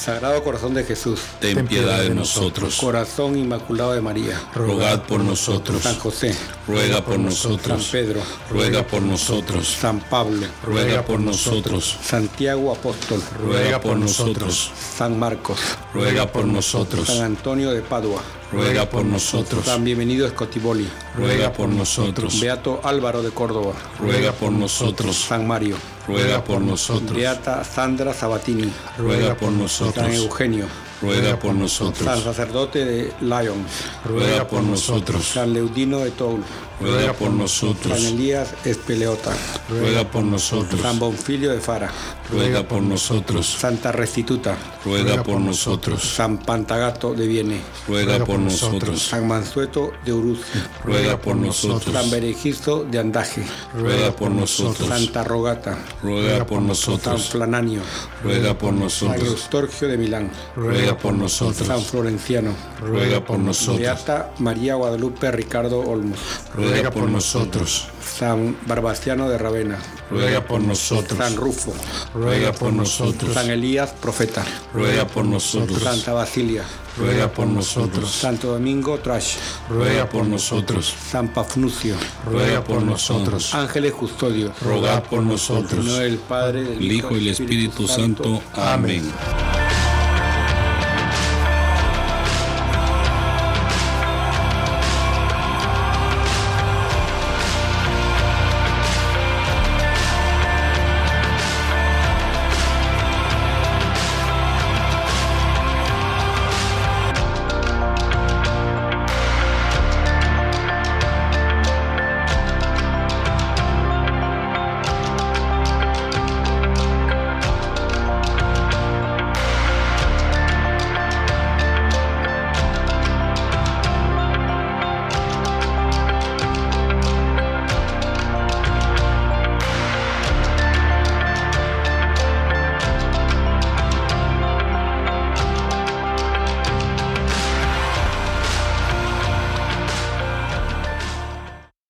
Sagrado 0.00 0.42
Corazón 0.42 0.72
de 0.72 0.82
Jesús, 0.82 1.20
ten 1.40 1.66
piedad 1.66 2.00
de 2.00 2.14
nosotros. 2.14 2.76
Corazón 2.76 3.36
Inmaculado 3.36 3.92
de 3.92 4.00
María, 4.00 4.40
rogad 4.54 5.02
por 5.02 5.20
nosotros. 5.22 5.82
San 5.82 5.98
José, 5.98 6.34
ruega 6.66 7.04
por 7.04 7.18
nosotros. 7.18 7.82
San 7.82 7.92
Pedro, 7.92 8.22
ruega 8.48 8.86
por 8.86 9.02
nosotros. 9.02 9.68
San 9.68 10.00
Pablo, 10.00 10.46
ruega 10.64 11.04
por 11.04 11.20
nosotros. 11.20 11.98
Santiago 12.02 12.72
Apóstol, 12.72 13.22
ruega 13.38 13.78
por 13.78 13.98
nosotros. 13.98 14.72
San 14.96 15.18
Marcos, 15.18 15.58
ruega 15.92 16.32
por 16.32 16.46
nosotros. 16.46 17.06
San 17.06 17.20
Antonio 17.20 17.70
de 17.70 17.82
Padua, 17.82 18.22
ruega 18.52 18.88
por 18.88 19.04
nosotros. 19.04 19.64
San 19.64 19.84
Bienvenido 19.84 20.26
Escotiboli, 20.26 20.88
ruega 21.14 21.52
por 21.52 21.68
nosotros. 21.68 22.40
Beato 22.40 22.80
Álvaro 22.82 23.22
de 23.22 23.30
Córdoba, 23.30 23.74
ruega 23.98 24.32
por 24.32 24.52
nosotros. 24.52 25.16
San 25.16 25.46
Mario, 25.46 25.76
ruega 26.06 26.42
por 26.44 26.60
nosotros. 26.60 27.12
Beata 27.12 27.64
Sandra 27.64 28.12
Sabatini, 28.12 28.70
ruega 28.98 29.36
por 29.36 29.52
nosotros. 29.52 30.04
San 30.04 30.14
Eugenio, 30.14 30.66
ruega 31.00 31.38
por 31.38 31.54
nosotros. 31.54 32.04
San 32.04 32.22
sacerdote 32.22 32.84
de 32.84 33.12
Lyon, 33.20 33.64
ruega 34.04 34.46
por 34.46 34.62
nosotros. 34.62 35.24
San 35.24 35.52
Leudino 35.52 36.00
de 36.00 36.10
Toul, 36.10 36.42
ruega 36.80 37.12
por 37.12 37.30
nosotros. 37.30 37.98
San 37.98 38.14
Elías 38.14 38.54
Espeleota, 38.64 39.32
ruega 39.68 40.04
por 40.10 40.24
nosotros. 40.24 40.80
San 40.80 40.98
Bonfilio 40.98 41.50
de 41.52 41.60
Fara, 41.60 41.90
ruega 42.30 42.66
por 42.66 42.82
nosotros. 42.82 43.46
Santa 43.46 43.92
Restituta, 43.92 44.56
ruega 44.84 45.22
por 45.22 45.40
nosotros. 45.40 46.02
San 46.02 46.38
Pantagato 46.38 47.14
de 47.14 47.26
Viene, 47.26 47.60
ruega 47.86 48.24
por 48.24 48.38
nosotros. 48.38 49.02
San 49.02 49.28
Mansueto 49.28 49.92
de 50.04 50.12
Uruz, 50.12 50.40
ruega 50.84 51.20
por 51.20 51.36
nosotros. 51.36 51.94
San 51.94 52.10
Berejisto 52.10 52.84
de 52.84 52.98
Andaje, 52.98 53.44
ruega 53.74 54.14
por 54.14 54.30
nosotros. 54.30 54.88
Santa 54.88 55.22
Rogata, 55.24 55.78
ruega 56.02 56.46
por 56.46 56.62
nosotros. 56.62 57.22
San 57.22 57.32
Flananio, 57.32 57.82
ruega 58.22 58.56
por 58.56 58.70
San 58.70 58.80
nosotros. 58.80 59.28
Eustorgio 59.28 59.88
de 59.88 59.98
Milán, 59.98 60.30
ruega 60.56 60.96
por 60.96 61.12
nosotros. 61.12 61.66
San 61.66 61.82
Florenciano, 61.82 62.54
ruega 62.80 63.24
por 63.24 63.38
nosotros. 63.38 63.80
Beata 63.80 64.32
María 64.38 64.74
Guadalupe 64.76 65.30
Ricardo 65.30 65.80
Olmos, 65.80 66.18
ruega 66.54 66.69
por 66.90 67.08
nosotros. 67.08 67.88
San 68.18 68.56
Barbastiano 68.66 69.28
de 69.28 69.38
Ravena, 69.38 69.78
ruega 70.10 70.44
por 70.44 70.60
nosotros. 70.60 71.18
San 71.18 71.36
Rufo, 71.36 71.72
ruega 72.14 72.52
por 72.52 72.72
nosotros. 72.72 73.32
San 73.34 73.50
Elías 73.50 73.90
Profeta, 73.90 74.44
ruega 74.74 75.06
por 75.06 75.24
nosotros. 75.24 75.82
Santa 75.82 76.12
Basilia, 76.12 76.64
ruega 76.98 77.32
por 77.32 77.46
nosotros. 77.46 78.10
Santo 78.10 78.52
Domingo 78.52 78.98
Trash, 78.98 79.36
ruega 79.68 80.08
por 80.08 80.26
nosotros. 80.26 80.94
San 81.10 81.28
Pafnucio, 81.32 81.94
ruega 82.26 82.62
por 82.62 82.82
nosotros. 82.82 83.54
Ángeles 83.54 83.92
Custodios, 83.92 84.58
rogad 84.60 85.02
por 85.04 85.22
nosotros. 85.22 85.84
no 85.84 86.00
el 86.00 86.18
Padre, 86.18 86.60
el 86.60 86.92
Hijo 86.92 87.16
y 87.16 87.20
el 87.20 87.28
Espíritu 87.28 87.86
Santo. 87.86 88.42
Amén. 88.54 89.10